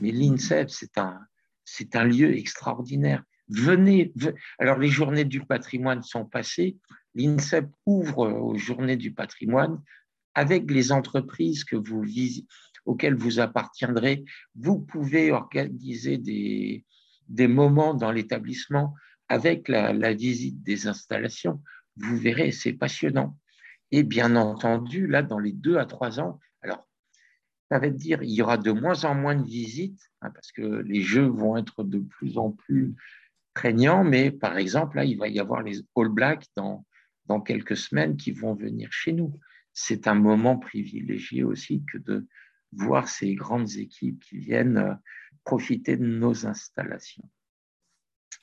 mais 0.00 0.10
l'INSEP, 0.10 0.70
c'est 0.70 0.98
un, 0.98 1.20
c'est 1.64 1.96
un 1.96 2.04
lieu 2.04 2.36
extraordinaire. 2.36 3.22
Venez, 3.48 4.12
alors 4.58 4.78
les 4.78 4.88
journées 4.88 5.24
du 5.24 5.40
patrimoine 5.44 6.02
sont 6.02 6.24
passées, 6.24 6.78
l'INSEP 7.14 7.68
ouvre 7.86 8.28
aux 8.28 8.56
journées 8.56 8.96
du 8.96 9.12
patrimoine 9.12 9.82
avec 10.34 10.70
les 10.70 10.92
entreprises 10.92 11.64
auxquelles 12.84 13.14
vous 13.14 13.40
appartiendrez. 13.40 14.24
Vous 14.54 14.78
pouvez 14.78 15.32
organiser 15.32 16.18
des, 16.18 16.84
moments 17.48 17.94
dans 17.94 18.12
l'établissement 18.12 18.94
avec 19.28 19.68
la, 19.68 20.12
visite 20.12 20.62
des 20.62 20.86
installations. 20.86 21.62
Vous 21.96 22.16
verrez, 22.16 22.52
c'est 22.52 22.72
passionnant. 22.72 23.36
Et 23.90 24.02
bien 24.02 24.36
entendu, 24.36 25.06
là, 25.06 25.22
dans 25.22 25.38
les 25.38 25.52
deux 25.52 25.76
à 25.76 25.84
trois 25.84 26.18
ans, 26.18 26.40
alors, 26.62 26.88
ça 27.70 27.78
veut 27.78 27.90
dire 27.90 28.22
il 28.22 28.30
y 28.30 28.42
aura 28.42 28.56
de 28.56 28.72
moins 28.72 29.04
en 29.04 29.14
moins 29.14 29.34
de 29.34 29.44
visites, 29.44 30.00
hein, 30.22 30.30
parce 30.30 30.50
que 30.52 30.62
les 30.62 31.02
jeux 31.02 31.26
vont 31.26 31.56
être 31.56 31.84
de 31.84 31.98
plus 31.98 32.38
en 32.38 32.50
plus 32.50 32.94
prégnants, 33.52 34.02
mais 34.02 34.30
par 34.30 34.56
exemple, 34.56 34.96
là, 34.96 35.04
il 35.04 35.18
va 35.18 35.28
y 35.28 35.38
avoir 35.38 35.62
les 35.62 35.82
All 35.94 36.08
Blacks 36.08 36.46
dans 36.56 37.40
quelques 37.44 37.76
semaines 37.76 38.16
qui 38.16 38.30
vont 38.30 38.54
venir 38.54 38.90
chez 38.92 39.12
nous. 39.12 39.38
C'est 39.74 40.06
un 40.06 40.14
moment 40.14 40.58
privilégié 40.58 41.44
aussi 41.44 41.84
que 41.90 41.98
de 41.98 42.26
voir 42.72 43.08
ces 43.08 43.34
grandes 43.34 43.76
équipes 43.76 44.22
qui 44.22 44.38
viennent 44.38 44.78
euh, 44.78 44.94
profiter 45.44 45.96
de 45.96 46.06
nos 46.06 46.46
installations 46.46 47.28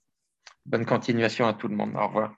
Bonne 0.67 0.85
continuation 0.85 1.47
à 1.47 1.55
tout 1.55 1.69
le 1.69 1.77
monde. 1.77 1.95
Au 1.95 2.09
revoir. 2.09 2.37